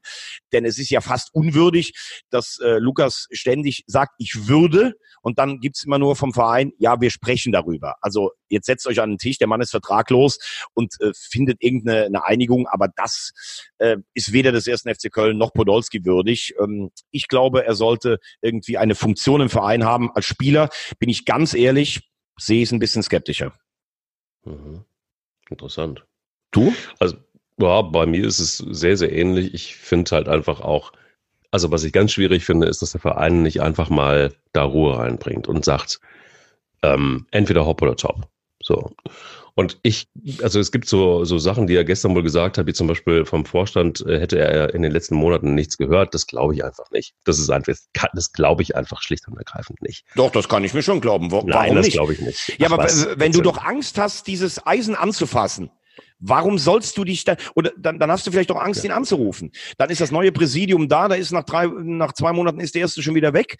Denn 0.53 0.65
es 0.65 0.79
ist 0.79 0.89
ja 0.89 1.01
fast 1.01 1.33
unwürdig, 1.33 1.93
dass 2.29 2.59
äh, 2.63 2.77
Lukas 2.77 3.27
ständig 3.31 3.83
sagt, 3.87 4.13
ich 4.17 4.47
würde 4.47 4.93
und 5.21 5.39
dann 5.39 5.59
gibt's 5.59 5.83
immer 5.83 5.97
nur 5.97 6.15
vom 6.15 6.33
Verein, 6.33 6.71
ja, 6.77 7.01
wir 7.01 7.09
sprechen 7.09 7.51
darüber. 7.51 7.95
Also 8.01 8.31
jetzt 8.47 8.67
setzt 8.67 8.85
euch 8.87 9.01
an 9.01 9.11
den 9.11 9.17
Tisch, 9.17 9.39
der 9.39 9.47
Mann 9.47 9.59
ist 9.59 9.71
vertraglos 9.71 10.37
und 10.73 10.93
äh, 11.01 11.11
findet 11.15 11.63
irgendeine 11.63 12.05
eine 12.05 12.25
Einigung, 12.25 12.67
aber 12.67 12.87
das 12.95 13.31
äh, 13.79 13.97
ist 14.13 14.31
weder 14.31 14.51
des 14.51 14.67
ersten 14.67 14.93
FC 14.93 15.11
Köln 15.11 15.37
noch 15.37 15.53
Podolski 15.53 16.05
würdig. 16.05 16.55
Ähm, 16.59 16.91
ich 17.11 17.27
glaube, 17.27 17.65
er 17.65 17.75
sollte 17.75 18.19
irgendwie 18.41 18.77
eine 18.77 18.95
Funktion 18.95 19.41
im 19.41 19.49
Verein 19.49 19.83
haben. 19.83 20.11
Als 20.13 20.25
Spieler 20.25 20.69
bin 20.99 21.09
ich 21.09 21.25
ganz 21.25 21.53
ehrlich, 21.53 22.09
sehe 22.37 22.61
ich 22.61 22.69
es 22.69 22.71
ein 22.71 22.79
bisschen 22.79 23.03
skeptischer. 23.03 23.53
Mhm. 24.43 24.85
Interessant. 25.49 26.05
Du? 26.51 26.73
Also, 26.99 27.17
ja, 27.59 27.81
bei 27.81 28.05
mir 28.05 28.25
ist 28.25 28.39
es 28.39 28.57
sehr, 28.57 28.97
sehr 28.97 29.11
ähnlich. 29.11 29.53
Ich 29.53 29.75
finde 29.75 30.11
halt 30.11 30.27
einfach 30.27 30.61
auch, 30.61 30.91
also 31.51 31.71
was 31.71 31.83
ich 31.83 31.93
ganz 31.93 32.11
schwierig 32.11 32.45
finde, 32.45 32.67
ist, 32.67 32.81
dass 32.81 32.91
der 32.91 33.01
Verein 33.01 33.43
nicht 33.43 33.61
einfach 33.61 33.89
mal 33.89 34.33
da 34.51 34.63
Ruhe 34.63 34.97
reinbringt 34.97 35.47
und 35.47 35.63
sagt, 35.63 35.99
ähm, 36.81 37.27
entweder 37.31 37.65
hopp 37.65 37.81
oder 37.81 37.95
top. 37.95 38.27
So. 38.65 38.95
Und 39.53 39.77
ich, 39.83 40.07
also 40.41 40.59
es 40.59 40.71
gibt 40.71 40.87
so, 40.87 41.23
so 41.23 41.37
Sachen, 41.37 41.67
die 41.67 41.75
er 41.75 41.83
gestern 41.83 42.15
wohl 42.15 42.23
gesagt 42.23 42.57
hat, 42.57 42.65
wie 42.65 42.73
zum 42.73 42.87
Beispiel 42.87 43.23
vom 43.23 43.45
Vorstand 43.45 44.03
äh, 44.07 44.19
hätte 44.19 44.39
er 44.39 44.73
in 44.73 44.81
den 44.81 44.91
letzten 44.91 45.15
Monaten 45.15 45.53
nichts 45.53 45.77
gehört. 45.77 46.15
Das 46.15 46.25
glaube 46.25 46.55
ich 46.55 46.65
einfach 46.65 46.89
nicht. 46.89 47.13
Das 47.25 47.37
ist 47.37 47.51
einfach, 47.51 47.75
das 48.13 48.31
glaube 48.31 48.63
ich 48.63 48.75
einfach 48.75 49.03
schlicht 49.03 49.27
und 49.27 49.37
ergreifend 49.37 49.83
nicht. 49.83 50.03
Doch, 50.15 50.31
das 50.31 50.49
kann 50.49 50.63
ich 50.63 50.73
mir 50.73 50.81
schon 50.81 50.99
glauben. 50.99 51.31
Warum 51.31 51.47
Nein, 51.47 51.75
das 51.75 51.89
glaube 51.89 52.13
ich 52.13 52.21
nicht. 52.21 52.55
Ja, 52.57 52.67
Ach, 52.69 52.73
aber 52.73 52.85
was? 52.85 53.07
wenn 53.17 53.31
du 53.31 53.41
doch 53.41 53.63
Angst 53.63 53.99
hast, 53.99 54.25
dieses 54.25 54.65
Eisen 54.65 54.95
anzufassen, 54.95 55.69
Warum 56.19 56.57
sollst 56.57 56.97
du 56.97 57.03
dich 57.03 57.25
dann, 57.25 57.35
oder 57.55 57.71
dann, 57.77 57.99
dann 57.99 58.09
hast 58.09 58.25
du 58.25 58.31
vielleicht 58.31 58.49
auch 58.49 58.61
Angst, 58.61 58.83
ja. 58.83 58.89
ihn 58.89 58.95
anzurufen. 58.95 59.51
Dann 59.77 59.89
ist 59.89 59.99
das 59.99 60.11
neue 60.11 60.31
Präsidium 60.31 60.87
da, 60.87 61.09
da 61.09 61.15
ist 61.15 61.31
nach 61.31 61.43
drei, 61.43 61.67
nach 61.67 62.13
zwei 62.13 62.31
Monaten 62.31 62.61
ist 62.61 62.73
der 62.73 62.81
erste 62.81 63.03
schon 63.03 63.15
wieder 63.15 63.33
weg. 63.33 63.57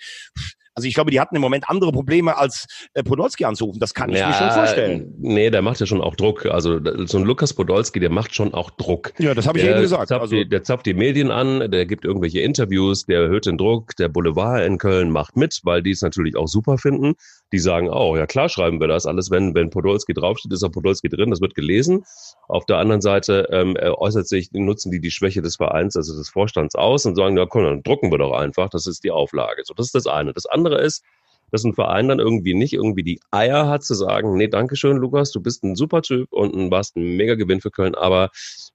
Also 0.75 0.89
ich 0.89 0.93
glaube, 0.93 1.09
die 1.09 1.21
hatten 1.21 1.35
im 1.35 1.41
Moment 1.41 1.69
andere 1.69 1.93
Probleme 1.93 2.37
als 2.37 2.67
äh, 2.93 3.03
Podolski 3.03 3.45
anzurufen. 3.45 3.79
Das 3.79 3.93
kann 3.93 4.09
ich 4.09 4.19
ja, 4.19 4.27
mir 4.27 4.33
schon 4.33 4.51
vorstellen. 4.51 5.13
Nee, 5.19 5.49
der 5.49 5.61
macht 5.61 5.79
ja 5.79 5.85
schon 5.85 6.01
auch 6.01 6.15
Druck. 6.15 6.45
Also 6.45 6.81
so 7.05 7.17
ein 7.17 7.23
Lukas 7.23 7.53
Podolski, 7.53 8.01
der 8.01 8.09
macht 8.09 8.35
schon 8.35 8.53
auch 8.53 8.71
Druck. 8.71 9.13
Ja, 9.17 9.33
das 9.33 9.47
habe 9.47 9.57
ich 9.57 9.65
eben 9.65 9.79
gesagt. 9.79 10.09
Zapft 10.09 10.21
also, 10.21 10.35
die, 10.35 10.49
der 10.49 10.63
zapft 10.63 10.85
die 10.85 10.93
Medien 10.93 11.31
an, 11.31 11.71
der 11.71 11.85
gibt 11.85 12.03
irgendwelche 12.03 12.41
Interviews, 12.41 13.05
der 13.05 13.21
erhöht 13.21 13.45
den 13.45 13.57
Druck. 13.57 13.95
Der 13.95 14.09
Boulevard 14.09 14.65
in 14.65 14.77
Köln 14.77 15.11
macht 15.11 15.37
mit, 15.37 15.61
weil 15.63 15.81
die 15.81 15.91
es 15.91 16.01
natürlich 16.01 16.35
auch 16.35 16.47
super 16.47 16.77
finden. 16.77 17.13
Die 17.53 17.59
sagen 17.59 17.89
auch, 17.89 18.11
oh, 18.11 18.17
ja 18.17 18.25
klar 18.25 18.49
schreiben 18.49 18.81
wir 18.81 18.89
das 18.89 19.05
alles. 19.05 19.31
Wenn, 19.31 19.55
wenn 19.55 19.69
Podolski 19.69 20.13
draufsteht, 20.13 20.51
ist 20.51 20.63
auch 20.63 20.71
Podolski 20.71 21.07
drin. 21.07 21.29
Das 21.29 21.39
wird 21.39 21.55
gelesen. 21.55 22.03
Auf 22.49 22.65
der 22.65 22.77
anderen 22.77 23.01
Seite 23.01 23.47
ähm, 23.51 23.77
äußert 23.77 24.27
sich, 24.27 24.51
nutzen 24.51 24.91
die 24.91 24.99
die 24.99 25.11
Schwäche 25.11 25.41
des 25.41 25.55
Vereins, 25.55 25.95
also 25.95 26.17
des 26.17 26.29
Vorstands 26.29 26.75
aus 26.75 27.05
und 27.05 27.15
sagen, 27.15 27.35
na 27.35 27.45
komm, 27.45 27.63
dann 27.63 27.83
drucken 27.83 28.11
wir 28.11 28.17
doch 28.17 28.33
einfach. 28.33 28.69
Das 28.69 28.87
ist 28.87 29.05
die 29.05 29.11
Auflage. 29.11 29.61
So, 29.63 29.73
das 29.73 29.85
ist 29.87 29.95
das 29.95 30.07
eine. 30.07 30.33
Das 30.33 30.45
andere 30.45 30.64
ist, 30.73 31.03
dass 31.51 31.63
ein 31.63 31.73
Verein 31.73 32.07
dann 32.07 32.19
irgendwie 32.19 32.53
nicht 32.53 32.73
irgendwie 32.73 33.03
die 33.03 33.19
Eier 33.31 33.67
hat 33.67 33.83
zu 33.83 33.93
sagen, 33.93 34.35
nee, 34.35 34.47
danke 34.47 34.75
schön, 34.75 34.97
Lukas, 34.97 35.31
du 35.31 35.41
bist 35.41 35.63
ein 35.63 35.75
super 35.75 36.01
Typ 36.01 36.33
und 36.33 36.71
warst 36.71 36.95
ein 36.95 37.15
mega 37.15 37.35
Gewinn 37.35 37.61
für 37.61 37.71
Köln, 37.71 37.95
aber 37.95 38.29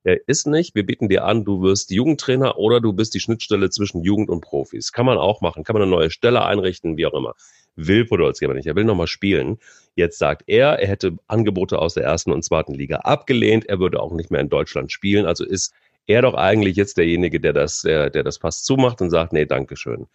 er 0.05 0.16
ist 0.28 0.47
nicht. 0.47 0.74
Wir 0.74 0.86
bieten 0.86 1.09
dir 1.09 1.24
an, 1.24 1.45
du 1.45 1.62
wirst 1.62 1.91
Jugendtrainer 1.91 2.57
oder 2.59 2.80
du 2.80 2.93
bist 2.93 3.14
die 3.14 3.20
Schnittstelle 3.20 3.70
zwischen 3.70 4.03
Jugend 4.03 4.30
und 4.30 4.41
Profis. 4.41 4.93
Kann 4.93 5.07
man 5.07 5.18
auch 5.18 5.41
machen, 5.41 5.64
kann 5.64 5.74
man 5.74 5.82
eine 5.82 5.91
neue 5.91 6.11
Stelle 6.11 6.45
einrichten, 6.45 6.97
wie 6.97 7.07
auch 7.07 7.14
immer. 7.14 7.34
Will 7.76 8.05
Podolski 8.05 8.45
aber 8.45 8.55
nicht, 8.55 8.66
er 8.66 8.76
will 8.76 8.84
nochmal 8.84 9.07
spielen. 9.07 9.59
Jetzt 9.95 10.18
sagt 10.18 10.45
er, 10.47 10.78
er 10.78 10.88
hätte 10.88 11.16
Angebote 11.26 11.78
aus 11.78 11.95
der 11.95 12.05
ersten 12.05 12.32
und 12.32 12.45
zweiten 12.45 12.74
Liga 12.74 12.97
abgelehnt, 12.99 13.66
er 13.66 13.78
würde 13.78 14.01
auch 14.01 14.12
nicht 14.12 14.30
mehr 14.30 14.41
in 14.41 14.49
Deutschland 14.49 14.93
spielen, 14.93 15.26
also 15.26 15.45
ist 15.45 15.72
er 16.07 16.22
doch 16.22 16.34
eigentlich 16.34 16.76
jetzt 16.76 16.97
derjenige, 16.97 17.41
der 17.41 17.53
das, 17.53 17.82
der, 17.82 18.11
der 18.11 18.22
das 18.24 18.38
fast 18.38 18.64
zumacht 18.64 19.01
und 19.01 19.11
sagt, 19.11 19.32
nee, 19.32 19.47
danke 19.47 19.76
schön. 19.76 20.09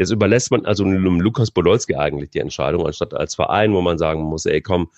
Jetzt 0.00 0.12
überlässt 0.12 0.50
man 0.50 0.64
also 0.64 0.82
Lukas 0.82 1.50
Podolski 1.50 1.94
eigentlich 1.94 2.30
die 2.30 2.38
Entscheidung, 2.38 2.86
anstatt 2.86 3.12
als 3.12 3.34
Verein, 3.34 3.74
wo 3.74 3.82
man 3.82 3.98
sagen 3.98 4.22
muss, 4.22 4.46
ey, 4.46 4.62
komm, 4.62 4.88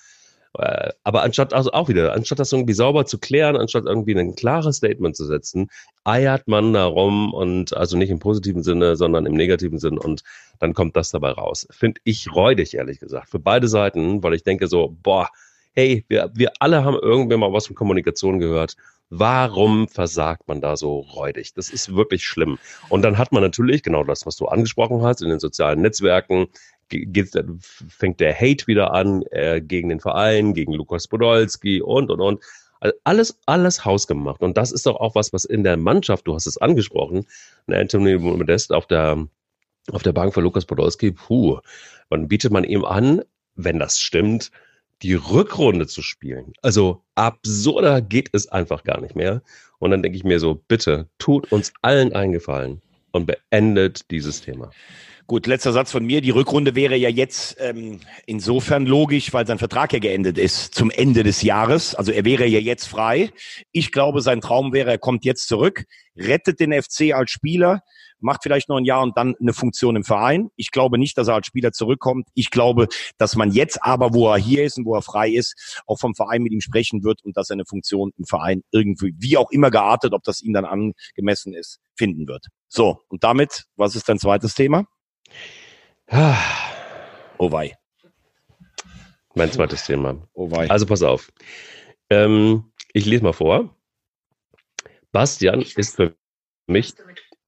äh, 0.56 0.90
aber 1.02 1.22
anstatt 1.24 1.52
also 1.52 1.72
auch 1.72 1.88
wieder, 1.88 2.12
anstatt 2.12 2.38
das 2.38 2.52
irgendwie 2.52 2.72
sauber 2.72 3.04
zu 3.04 3.18
klären, 3.18 3.56
anstatt 3.56 3.84
irgendwie 3.84 4.16
ein 4.16 4.36
klares 4.36 4.76
Statement 4.76 5.16
zu 5.16 5.24
setzen, 5.24 5.72
eiert 6.04 6.46
man 6.46 6.72
darum 6.72 7.34
und 7.34 7.76
also 7.76 7.96
nicht 7.96 8.10
im 8.10 8.20
positiven 8.20 8.62
Sinne, 8.62 8.94
sondern 8.94 9.26
im 9.26 9.32
negativen 9.32 9.80
Sinn 9.80 9.98
und 9.98 10.22
dann 10.60 10.72
kommt 10.72 10.94
das 10.94 11.10
dabei 11.10 11.32
raus. 11.32 11.66
Finde 11.72 12.00
ich 12.04 12.32
räudig, 12.32 12.74
ehrlich 12.74 13.00
gesagt, 13.00 13.28
für 13.28 13.40
beide 13.40 13.66
Seiten, 13.66 14.22
weil 14.22 14.34
ich 14.34 14.44
denke 14.44 14.68
so, 14.68 14.96
boah, 15.02 15.30
hey, 15.72 16.04
wir, 16.08 16.30
wir 16.34 16.52
alle 16.60 16.84
haben 16.84 16.98
irgendwann 16.98 17.40
mal 17.40 17.52
was 17.52 17.66
von 17.66 17.76
Kommunikation 17.76 18.38
gehört 18.38 18.76
Warum 19.14 19.88
versagt 19.88 20.48
man 20.48 20.62
da 20.62 20.74
so 20.74 21.00
räudig? 21.00 21.52
Das 21.52 21.68
ist 21.68 21.94
wirklich 21.94 22.24
schlimm. 22.24 22.58
Und 22.88 23.02
dann 23.02 23.18
hat 23.18 23.30
man 23.30 23.42
natürlich 23.42 23.82
genau 23.82 24.04
das, 24.04 24.24
was 24.24 24.36
du 24.36 24.46
angesprochen 24.46 25.02
hast, 25.02 25.20
in 25.20 25.28
den 25.28 25.38
sozialen 25.38 25.82
Netzwerken 25.82 26.46
geht, 26.88 27.34
fängt 27.90 28.20
der 28.20 28.34
Hate 28.34 28.66
wieder 28.66 28.94
an 28.94 29.22
äh, 29.30 29.60
gegen 29.60 29.90
den 29.90 30.00
Verein, 30.00 30.54
gegen 30.54 30.72
Lukas 30.72 31.08
Podolski 31.08 31.82
und, 31.82 32.10
und, 32.10 32.22
und. 32.22 32.42
Also 32.80 32.96
alles, 33.04 33.38
alles 33.44 33.84
hausgemacht. 33.84 34.40
Und 34.40 34.56
das 34.56 34.72
ist 34.72 34.86
doch 34.86 34.96
auch 34.96 35.14
was, 35.14 35.34
was 35.34 35.44
in 35.44 35.62
der 35.62 35.76
Mannschaft, 35.76 36.26
du 36.26 36.34
hast 36.34 36.46
es 36.46 36.56
angesprochen, 36.56 37.26
Anthony 37.66 38.16
Modest 38.16 38.72
auf 38.72 38.86
der 38.86 39.28
auf 39.90 40.02
der 40.02 40.12
Bank 40.12 40.32
von 40.32 40.42
Lukas 40.42 40.64
Podolski, 40.64 41.12
puh, 41.12 41.58
und 42.08 42.28
bietet 42.28 42.50
man 42.50 42.64
ihm 42.64 42.86
an, 42.86 43.20
wenn 43.56 43.78
das 43.78 44.00
stimmt, 44.00 44.50
die 45.02 45.14
Rückrunde 45.14 45.86
zu 45.86 46.02
spielen. 46.02 46.52
Also 46.62 47.02
absurder 47.14 48.00
geht 48.00 48.30
es 48.32 48.48
einfach 48.48 48.84
gar 48.84 49.00
nicht 49.00 49.16
mehr. 49.16 49.42
Und 49.78 49.90
dann 49.90 50.02
denke 50.02 50.16
ich 50.16 50.24
mir 50.24 50.38
so, 50.38 50.54
bitte 50.54 51.08
tut 51.18 51.50
uns 51.50 51.72
allen 51.82 52.12
eingefallen 52.12 52.80
und 53.10 53.26
beendet 53.26 54.10
dieses 54.10 54.40
Thema. 54.40 54.70
Gut, 55.26 55.46
letzter 55.46 55.72
Satz 55.72 55.90
von 55.92 56.04
mir. 56.04 56.20
Die 56.20 56.30
Rückrunde 56.30 56.74
wäre 56.74 56.96
ja 56.96 57.08
jetzt 57.08 57.56
ähm, 57.60 58.00
insofern 58.26 58.86
logisch, 58.86 59.32
weil 59.32 59.46
sein 59.46 59.58
Vertrag 59.58 59.92
ja 59.92 59.98
geendet 59.98 60.36
ist 60.36 60.74
zum 60.74 60.90
Ende 60.90 61.22
des 61.22 61.42
Jahres. 61.42 61.94
Also 61.94 62.12
er 62.12 62.24
wäre 62.24 62.46
ja 62.46 62.58
jetzt 62.58 62.86
frei. 62.86 63.30
Ich 63.70 63.92
glaube, 63.92 64.20
sein 64.20 64.40
Traum 64.40 64.72
wäre, 64.72 64.90
er 64.90 64.98
kommt 64.98 65.24
jetzt 65.24 65.48
zurück, 65.48 65.84
rettet 66.16 66.60
den 66.60 66.72
FC 66.72 67.14
als 67.14 67.30
Spieler, 67.30 67.82
macht 68.22 68.42
vielleicht 68.42 68.68
noch 68.68 68.76
ein 68.76 68.84
Jahr 68.84 69.02
und 69.02 69.16
dann 69.16 69.34
eine 69.40 69.52
Funktion 69.52 69.96
im 69.96 70.04
Verein. 70.04 70.50
Ich 70.56 70.70
glaube 70.70 70.98
nicht, 70.98 71.18
dass 71.18 71.28
er 71.28 71.34
als 71.34 71.46
Spieler 71.46 71.72
zurückkommt. 71.72 72.28
Ich 72.34 72.50
glaube, 72.50 72.88
dass 73.18 73.36
man 73.36 73.50
jetzt 73.50 73.82
aber, 73.82 74.14
wo 74.14 74.28
er 74.30 74.38
hier 74.38 74.64
ist 74.64 74.78
und 74.78 74.86
wo 74.86 74.94
er 74.94 75.02
frei 75.02 75.30
ist, 75.30 75.82
auch 75.86 75.98
vom 75.98 76.14
Verein 76.14 76.42
mit 76.42 76.52
ihm 76.52 76.60
sprechen 76.60 77.04
wird 77.04 77.22
und 77.24 77.36
dass 77.36 77.50
er 77.50 77.54
eine 77.54 77.64
Funktion 77.64 78.12
im 78.16 78.24
Verein 78.24 78.62
irgendwie, 78.70 79.14
wie 79.18 79.36
auch 79.36 79.50
immer 79.50 79.70
geartet, 79.70 80.12
ob 80.12 80.22
das 80.24 80.42
ihm 80.42 80.52
dann 80.52 80.64
angemessen 80.64 81.54
ist, 81.54 81.80
finden 81.94 82.26
wird. 82.26 82.46
So, 82.68 83.00
und 83.08 83.24
damit, 83.24 83.64
was 83.76 83.96
ist 83.96 84.08
dein 84.08 84.18
zweites 84.18 84.54
Thema? 84.54 84.84
Oh 86.10 87.50
wei. 87.50 87.76
Mein 89.34 89.50
zweites 89.50 89.84
Thema. 89.84 90.28
Oh 90.34 90.50
wei. 90.50 90.68
Also 90.70 90.86
pass 90.86 91.02
auf. 91.02 91.32
Ähm, 92.10 92.72
ich 92.92 93.06
lese 93.06 93.24
mal 93.24 93.32
vor. 93.32 93.74
Bastian 95.10 95.62
ist 95.62 95.96
für 95.96 96.14
mich. 96.66 96.94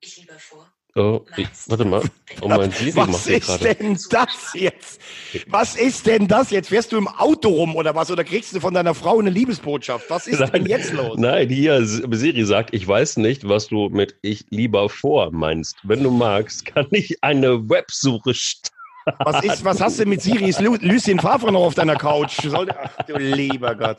Ich 0.01 0.18
lieber 0.18 0.39
vor. 0.39 0.63
Oh, 0.97 1.22
ich, 1.36 1.49
warte 1.66 1.84
mal. 1.84 2.03
Oh, 2.40 2.47
mein 2.47 2.70
Siri 2.70 2.95
was 2.95 3.26
ist 3.26 3.47
grade. 3.47 3.74
denn 3.74 3.99
das 4.11 4.53
jetzt? 4.55 5.01
Was 5.49 5.74
ist 5.74 6.07
denn 6.07 6.28
das 6.28 6.53
jetzt? 6.53 6.68
Fährst 6.68 6.92
du 6.92 6.99
im 6.99 7.09
Auto 7.09 7.49
rum 7.49 7.74
oder 7.74 7.97
was? 7.97 8.12
Oder 8.12 8.22
kriegst 8.22 8.55
du 8.55 8.61
von 8.61 8.72
deiner 8.72 8.95
Frau 8.95 9.18
eine 9.18 9.30
Liebesbotschaft? 9.30 10.09
Was 10.09 10.28
ist 10.28 10.38
Nein, 10.38 10.51
denn 10.53 10.66
jetzt 10.66 10.92
los? 10.92 11.18
Nein, 11.18 11.49
hier, 11.49 11.84
Siri 11.84 12.45
sagt, 12.45 12.72
ich 12.72 12.86
weiß 12.86 13.16
nicht, 13.16 13.49
was 13.49 13.66
du 13.66 13.88
mit 13.88 14.14
ich 14.22 14.45
lieber 14.51 14.88
vor 14.88 15.32
meinst. 15.32 15.78
Wenn 15.82 16.05
du 16.05 16.12
magst, 16.12 16.64
kann 16.64 16.86
ich 16.92 17.24
eine 17.24 17.68
Websuche 17.68 18.32
starten. 18.32 18.74
Was, 19.18 19.44
ist, 19.44 19.64
was 19.64 19.80
hast 19.80 20.00
du 20.00 20.07
mit 20.07 20.22
Siri? 20.22 20.48
Ist 20.48 20.61
Lu 20.61 20.76
Lucien 20.80 21.18
Favre 21.18 21.52
noch 21.52 21.61
auf 21.61 21.74
deiner 21.74 21.96
Couch? 21.96 22.38
Ach 22.52 22.96
du 23.07 23.16
lieber 23.16 23.74
Gott. 23.74 23.98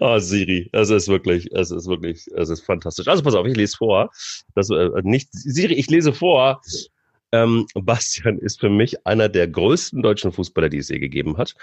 Oh, 0.00 0.18
Siri, 0.18 0.68
das 0.72 0.90
ist 0.90 1.08
wirklich, 1.08 1.50
es 1.52 1.70
ist 1.70 1.86
wirklich, 1.86 2.26
es 2.36 2.48
ist 2.48 2.62
fantastisch. 2.62 3.08
Also 3.08 3.22
pass 3.22 3.34
auf, 3.34 3.46
ich 3.46 3.56
lese 3.56 3.76
vor. 3.76 4.10
Das, 4.54 4.70
äh, 4.70 4.90
nicht, 5.02 5.28
Siri, 5.32 5.74
ich 5.74 5.88
lese 5.90 6.12
vor. 6.12 6.60
Ähm, 7.32 7.66
Bastian 7.74 8.38
ist 8.38 8.60
für 8.60 8.70
mich 8.70 9.06
einer 9.06 9.28
der 9.28 9.48
größten 9.48 10.02
deutschen 10.02 10.32
Fußballer, 10.32 10.68
die 10.68 10.78
es 10.78 10.88
je 10.88 10.98
gegeben 10.98 11.36
hat. 11.36 11.54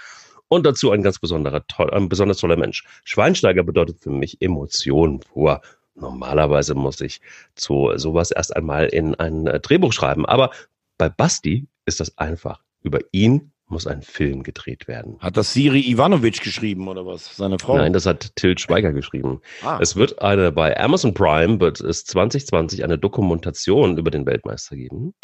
Und 0.48 0.66
dazu 0.66 0.90
ein 0.90 1.02
ganz 1.02 1.18
besonderer, 1.18 1.66
toll, 1.66 1.90
ein 1.92 2.08
besonders 2.08 2.38
toller 2.38 2.56
Mensch. 2.56 2.84
Schweinsteiger 3.04 3.62
bedeutet 3.62 4.00
für 4.00 4.10
mich 4.10 4.40
Emotionen 4.42 5.20
pur. 5.20 5.62
Normalerweise 5.94 6.74
muss 6.74 7.00
ich 7.00 7.20
zu 7.54 7.92
sowas 7.96 8.30
erst 8.30 8.54
einmal 8.54 8.86
in 8.86 9.14
ein 9.14 9.46
äh, 9.46 9.60
Drehbuch 9.60 9.92
schreiben. 9.92 10.26
Aber 10.26 10.50
bei 10.98 11.08
Basti 11.08 11.66
ist 11.86 12.00
das 12.00 12.16
einfach. 12.18 12.62
Über 12.82 13.00
ihn 13.12 13.52
muss 13.66 13.86
ein 13.86 14.02
Film 14.02 14.42
gedreht 14.42 14.88
werden. 14.88 15.16
Hat 15.20 15.36
das 15.36 15.52
Siri 15.52 15.80
Ivanovic 15.80 16.42
geschrieben 16.42 16.86
oder 16.86 17.06
was? 17.06 17.36
Seine 17.36 17.58
Frau? 17.58 17.76
Nein, 17.76 17.92
das 17.92 18.04
hat 18.06 18.36
Till 18.36 18.58
Schweiger 18.58 18.92
geschrieben. 18.92 19.40
Ah. 19.62 19.78
Es 19.80 19.96
wird 19.96 20.20
eine 20.20 20.52
bei 20.52 20.78
Amazon 20.78 21.14
Prime 21.14 21.58
wird 21.60 21.80
es 21.80 22.04
2020 22.04 22.84
eine 22.84 22.98
Dokumentation 22.98 23.96
über 23.96 24.10
den 24.10 24.26
Weltmeister 24.26 24.76
geben, 24.76 25.14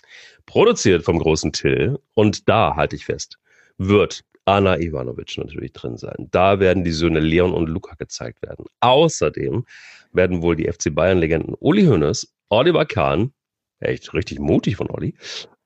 produziert 0.46 1.04
vom 1.04 1.18
großen 1.18 1.52
Till 1.52 1.98
und 2.14 2.48
da 2.48 2.76
halte 2.76 2.96
ich 2.96 3.04
fest, 3.04 3.38
wird 3.76 4.24
Anna 4.46 4.78
Ivanovic 4.78 5.36
natürlich 5.36 5.72
drin 5.72 5.96
sein. 5.96 6.28
Da 6.30 6.60
werden 6.60 6.82
die 6.82 6.92
Söhne 6.92 7.20
Leon 7.20 7.52
und 7.52 7.68
Luca 7.68 7.94
gezeigt 7.94 8.42
werden. 8.42 8.64
Außerdem 8.80 9.64
werden 10.12 10.42
wohl 10.42 10.56
die 10.56 10.70
FC 10.70 10.94
Bayern 10.94 11.18
Legenden 11.18 11.54
Uli 11.60 11.84
Hoeneß, 11.84 12.34
Oliver 12.48 12.86
Kahn, 12.86 13.32
echt 13.78 14.12
richtig 14.14 14.40
mutig 14.40 14.76
von 14.76 14.90
Olli, 14.90 15.14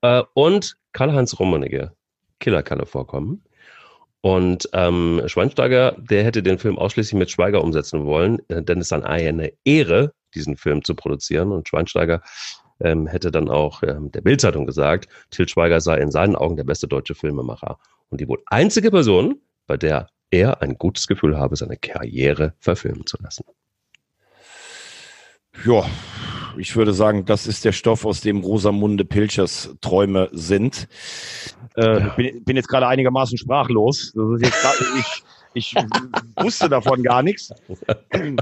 äh, 0.03 0.23
und 0.35 0.77
Karl-Heinz 0.95 1.39
Rummenigge, 1.39 1.93
Killerkalle 2.41 2.87
vorkommen. 2.87 3.45
Und 4.23 4.71
ähm, 4.73 5.21
Schweinsteiger, 5.27 5.97
der 5.99 6.25
hätte 6.25 6.43
den 6.43 6.59
Film 6.59 6.79
ausschließlich 6.79 7.19
mit 7.19 7.31
Schweiger 7.31 7.63
umsetzen 7.63 8.07
wollen, 8.07 8.39
äh, 8.49 8.63
denn 8.63 8.79
es 8.79 8.87
ist 8.87 8.93
dann 8.93 9.05
eine 9.05 9.53
Ehre, 9.67 10.15
diesen 10.35 10.57
Film 10.57 10.83
zu 10.83 10.95
produzieren. 10.95 11.53
Und 11.53 11.69
Schweinsteiger 11.69 12.23
ähm, 12.81 13.07
hätte 13.07 13.31
dann 13.31 13.51
auch 13.51 13.83
ähm, 13.83 14.11
der 14.13 14.23
Bildzeitung 14.23 14.65
gesagt, 14.65 15.09
Til 15.31 15.47
Schweiger 15.47 15.83
sei 15.83 15.99
in 15.99 16.11
seinen 16.11 16.37
Augen 16.37 16.57
der 16.57 16.65
beste 16.65 16.89
deutsche 16.89 17.15
Filmemacher 17.15 17.79
und 18.09 18.21
die 18.23 18.29
wohl 18.29 18.43
einzige 18.47 18.91
Person, 18.91 19.43
bei 19.67 19.77
der 19.77 20.09
er 20.31 20.63
ein 20.63 20.79
gutes 20.79 21.07
Gefühl 21.07 21.37
habe, 21.37 21.57
seine 21.57 21.77
Karriere 21.77 22.55
verfilmen 22.61 23.07
zu 23.07 23.19
lassen. 23.23 23.45
Ja, 25.67 25.85
ich 26.59 26.77
würde 26.77 26.93
sagen, 26.93 27.25
das 27.25 27.47
ist 27.47 27.65
der 27.65 27.73
Stoff, 27.73 28.05
aus 28.05 28.21
dem 28.21 28.41
Rosamunde 28.41 29.05
Pilchers 29.05 29.75
Träume 29.81 30.29
sind. 30.33 30.89
Äh, 31.77 32.01
ja. 32.01 32.09
bin, 32.11 32.45
bin, 32.45 32.57
jetzt 32.57 32.69
gerade 32.69 32.87
einigermaßen 32.87 33.39
sprachlos. 33.39 34.13
Grad, 34.15 34.75
ich, 34.99 35.25
ich 35.55 35.75
wusste 36.37 36.69
davon 36.69 37.03
gar 37.03 37.23
nichts. 37.23 37.53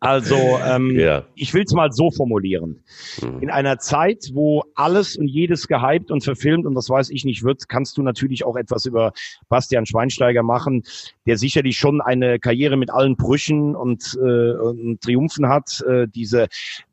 Also, 0.00 0.58
ähm, 0.62 0.98
ja. 0.98 1.24
ich 1.34 1.54
will 1.54 1.64
es 1.64 1.72
mal 1.72 1.90
so 1.90 2.10
formulieren. 2.10 2.82
Mhm. 3.22 3.40
In 3.40 3.50
einer 3.50 3.78
Zeit, 3.78 4.30
wo 4.34 4.62
alles 4.74 5.16
und 5.16 5.26
jedes 5.26 5.68
gehypt 5.68 6.10
und 6.10 6.22
verfilmt 6.22 6.66
und 6.66 6.74
das 6.74 6.90
weiß 6.90 7.08
ich 7.10 7.24
nicht 7.24 7.44
wird, 7.44 7.68
kannst 7.68 7.96
du 7.96 8.02
natürlich 8.02 8.44
auch 8.44 8.56
etwas 8.56 8.84
über 8.84 9.12
Bastian 9.48 9.86
Schweinsteiger 9.86 10.42
machen, 10.42 10.82
der 11.24 11.38
sicherlich 11.38 11.78
schon 11.78 12.02
eine 12.02 12.38
Karriere 12.38 12.76
mit 12.76 12.90
allen 12.90 13.16
Brüchen 13.16 13.74
und, 13.74 14.18
äh, 14.20 14.52
und 14.52 15.00
Triumphen 15.00 15.48
hat. 15.48 15.82
Äh, 15.88 16.08
diese, 16.08 16.48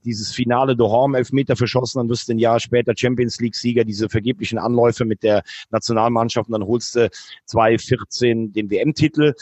dieses 0.06 0.32
Finale 0.32 0.78
Dohorm 0.78 1.16
Elfmeter 1.16 1.58
verschossen, 1.58 2.00
dann 2.00 2.10
wirst 2.10 2.30
du 2.30 2.34
ein 2.34 2.40
Jahr 2.40 2.62
später 2.62 2.94
Champions 2.96 3.40
League 3.42 3.56
Sieger, 3.56 3.84
diese 3.84 4.08
vergeblichen 4.08 4.58
Anläufe 4.58 5.04
mit 5.04 5.24
der 5.24 5.44
Nationalmannschaft 5.72 6.48
und 6.48 6.54
dann 6.54 6.68
holst 6.68 6.96
du 6.96 7.10
2014 7.46 8.54
den 8.54 8.70
WM-Titel. 8.70 9.34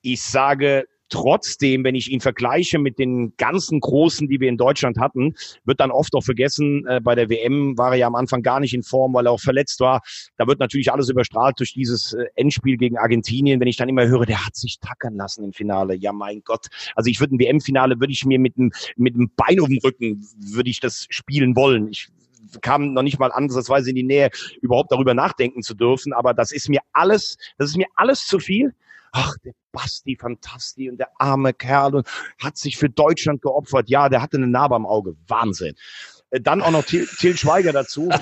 Ich 0.00 0.22
sage, 0.22 0.86
Trotzdem, 1.08 1.84
wenn 1.84 1.94
ich 1.94 2.10
ihn 2.10 2.20
vergleiche 2.20 2.78
mit 2.78 2.98
den 2.98 3.36
ganzen 3.36 3.78
Großen, 3.78 4.28
die 4.28 4.40
wir 4.40 4.48
in 4.48 4.56
Deutschland 4.56 4.98
hatten, 4.98 5.34
wird 5.64 5.78
dann 5.78 5.92
oft 5.92 6.14
auch 6.14 6.24
vergessen, 6.24 6.84
äh, 6.86 7.00
bei 7.00 7.14
der 7.14 7.30
WM 7.30 7.78
war 7.78 7.92
er 7.92 7.96
ja 7.96 8.06
am 8.08 8.16
Anfang 8.16 8.42
gar 8.42 8.58
nicht 8.58 8.74
in 8.74 8.82
Form, 8.82 9.14
weil 9.14 9.26
er 9.26 9.32
auch 9.32 9.40
verletzt 9.40 9.78
war. 9.78 10.00
Da 10.36 10.48
wird 10.48 10.58
natürlich 10.58 10.92
alles 10.92 11.08
überstrahlt 11.08 11.60
durch 11.60 11.74
dieses 11.74 12.12
äh, 12.12 12.24
Endspiel 12.34 12.76
gegen 12.76 12.98
Argentinien. 12.98 13.60
Wenn 13.60 13.68
ich 13.68 13.76
dann 13.76 13.88
immer 13.88 14.06
höre, 14.06 14.26
der 14.26 14.44
hat 14.44 14.56
sich 14.56 14.80
tackern 14.80 15.14
lassen 15.14 15.44
im 15.44 15.52
Finale. 15.52 15.94
Ja, 15.94 16.12
mein 16.12 16.42
Gott. 16.44 16.66
Also 16.96 17.08
ich 17.08 17.20
würde 17.20 17.36
ein 17.36 17.38
WM-Finale, 17.38 18.00
würde 18.00 18.12
ich 18.12 18.24
mir 18.24 18.40
mit 18.40 18.58
einem 18.58 18.72
mit 18.96 19.14
einem 19.14 19.30
Bein 19.36 19.60
um 19.60 19.70
den 19.70 19.78
Rücken, 19.78 20.26
würde 20.38 20.70
ich 20.70 20.80
das 20.80 21.06
spielen 21.08 21.54
wollen. 21.54 21.88
Ich 21.88 22.08
kam 22.62 22.94
noch 22.94 23.02
nicht 23.02 23.20
mal 23.20 23.30
ansatzweise 23.30 23.90
in 23.90 23.96
die 23.96 24.02
Nähe, 24.02 24.30
überhaupt 24.60 24.90
darüber 24.90 25.14
nachdenken 25.14 25.62
zu 25.62 25.74
dürfen. 25.74 26.12
Aber 26.12 26.34
das 26.34 26.50
ist 26.50 26.68
mir 26.68 26.80
alles, 26.92 27.36
das 27.58 27.70
ist 27.70 27.76
mir 27.76 27.86
alles 27.94 28.26
zu 28.26 28.40
viel 28.40 28.74
ach, 29.16 29.34
der 29.44 29.52
Basti, 29.76 30.16
Fantasti 30.16 30.88
und 30.88 30.96
der 30.96 31.10
arme 31.18 31.52
Kerl 31.52 31.96
und 31.96 32.08
hat 32.42 32.56
sich 32.56 32.78
für 32.78 32.88
Deutschland 32.88 33.42
geopfert. 33.42 33.90
Ja, 33.90 34.08
der 34.08 34.22
hatte 34.22 34.38
eine 34.38 34.46
Narbe 34.46 34.74
am 34.74 34.86
Auge. 34.86 35.16
Wahnsinn. 35.28 35.74
Äh, 36.30 36.40
dann 36.40 36.62
auch 36.62 36.70
noch 36.70 36.84
Til, 36.84 37.06
Til 37.06 37.36
Schweiger 37.36 37.72
dazu. 37.72 38.08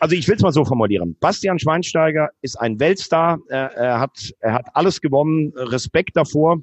Also 0.00 0.16
ich 0.16 0.26
will 0.28 0.34
es 0.34 0.42
mal 0.42 0.52
so 0.52 0.64
formulieren. 0.66 1.16
Bastian 1.18 1.58
Schweinsteiger 1.58 2.28
ist 2.42 2.56
ein 2.56 2.78
Weltstar. 2.78 3.38
Er, 3.48 3.72
er, 3.72 4.00
hat, 4.00 4.34
er 4.40 4.52
hat 4.52 4.66
alles 4.74 5.00
gewonnen. 5.00 5.52
Respekt 5.56 6.16
davor. 6.16 6.58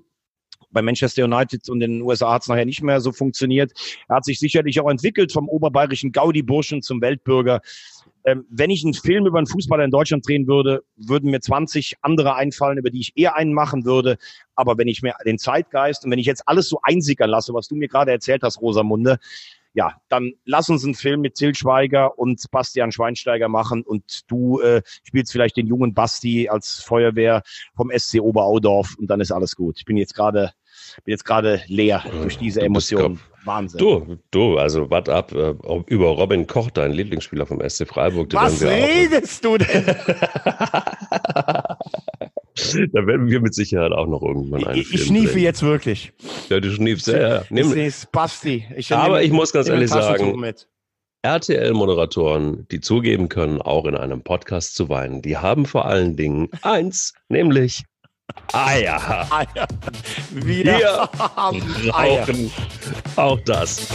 Bei 0.69 0.81
Manchester 0.81 1.23
United 1.23 1.67
und 1.69 1.79
den 1.79 2.01
USA 2.01 2.33
hat 2.33 2.43
es 2.43 2.49
nachher 2.49 2.65
nicht 2.65 2.83
mehr 2.83 3.01
so 3.01 3.11
funktioniert. 3.11 3.71
Er 4.09 4.17
hat 4.17 4.25
sich 4.25 4.37
sicherlich 4.37 4.79
auch 4.79 4.91
entwickelt 4.91 5.31
vom 5.31 5.49
oberbayerischen 5.49 6.11
Gaudi-Burschen 6.11 6.83
zum 6.83 7.01
Weltbürger 7.01 7.61
ähm, 8.25 8.45
wenn 8.49 8.69
ich 8.69 8.83
einen 8.83 8.93
Film 8.93 9.25
über 9.25 9.37
einen 9.37 9.47
Fußballer 9.47 9.83
in 9.83 9.91
Deutschland 9.91 10.27
drehen 10.27 10.47
würde, 10.47 10.83
würden 10.95 11.31
mir 11.31 11.41
20 11.41 11.95
andere 12.01 12.35
einfallen, 12.35 12.77
über 12.77 12.89
die 12.89 13.01
ich 13.01 13.13
eher 13.15 13.35
einen 13.35 13.53
machen 13.53 13.85
würde. 13.85 14.17
Aber 14.55 14.77
wenn 14.77 14.87
ich 14.87 15.01
mir 15.01 15.13
den 15.25 15.37
Zeitgeist 15.37 16.05
und 16.05 16.11
wenn 16.11 16.19
ich 16.19 16.25
jetzt 16.25 16.47
alles 16.47 16.69
so 16.69 16.79
einsickern 16.83 17.29
lasse, 17.29 17.53
was 17.53 17.67
du 17.67 17.75
mir 17.75 17.87
gerade 17.87 18.11
erzählt 18.11 18.43
hast, 18.43 18.61
Rosamunde, 18.61 19.19
ja, 19.73 19.95
dann 20.09 20.33
lass 20.45 20.69
uns 20.69 20.83
einen 20.83 20.95
Film 20.95 21.21
mit 21.21 21.35
Til 21.35 21.55
Schweiger 21.55 22.19
und 22.19 22.43
Bastian 22.51 22.91
Schweinsteiger 22.91 23.47
machen 23.47 23.83
und 23.83 24.29
du 24.29 24.59
äh, 24.59 24.81
spielst 25.03 25.31
vielleicht 25.31 25.55
den 25.55 25.67
jungen 25.67 25.93
Basti 25.93 26.49
als 26.49 26.81
Feuerwehr 26.83 27.41
vom 27.75 27.89
SC 27.95 28.19
Oberaudorf 28.19 28.95
und 28.97 29.07
dann 29.07 29.21
ist 29.21 29.31
alles 29.31 29.55
gut. 29.55 29.77
Ich 29.79 29.85
bin 29.85 29.95
jetzt 29.97 30.13
gerade 30.13 30.51
bin 31.03 31.11
jetzt 31.11 31.25
gerade 31.25 31.61
leer 31.67 32.03
durch 32.21 32.37
diese 32.37 32.61
Emotionen. 32.61 33.19
Wahnsinn. 33.43 33.79
Du, 33.79 34.17
du, 34.29 34.57
also 34.57 34.89
warte 34.91 35.15
ab, 35.15 35.33
äh, 35.33 35.55
über 35.87 36.09
Robin 36.09 36.45
Koch, 36.45 36.69
dein 36.69 36.91
Lieblingsspieler 36.91 37.45
vom 37.45 37.59
SC 37.67 37.87
Freiburg. 37.87 38.31
Was 38.33 38.61
redest 38.61 39.43
du 39.43 39.57
denn? 39.57 39.85
da 42.93 43.07
werden 43.07 43.29
wir 43.29 43.41
mit 43.41 43.55
Sicherheit 43.55 43.91
auch 43.91 44.07
noch 44.07 44.21
irgendwann 44.21 44.65
einen 44.65 44.79
Ich, 44.79 44.93
ich 44.93 45.05
schniefe 45.05 45.39
jetzt 45.39 45.63
wirklich. 45.63 46.13
Ja, 46.49 46.59
du 46.59 46.71
schniefst, 46.71 47.07
ja, 47.07 47.19
ja. 47.19 47.43
Nimm, 47.49 47.73
Basti. 48.11 48.67
Ich 48.75 48.93
Aber 48.93 49.23
ich 49.23 49.31
muss 49.31 49.51
ganz 49.51 49.69
ehrlich 49.69 49.89
sagen, 49.89 50.53
RTL-Moderatoren, 51.23 52.67
die 52.71 52.79
zugeben 52.79 53.29
können, 53.29 53.61
auch 53.61 53.85
in 53.85 53.95
einem 53.95 54.23
Podcast 54.23 54.75
zu 54.75 54.89
weinen, 54.89 55.21
die 55.21 55.37
haben 55.37 55.67
vor 55.67 55.85
allen 55.85 56.15
Dingen 56.15 56.49
eins, 56.63 57.13
nämlich 57.29 57.83
Eier. 58.53 59.27
Eier. 59.31 59.67
Wir, 60.31 60.63
Wir 60.63 61.91
brauchen 61.91 62.51
auch 63.15 63.39
das. 63.45 63.87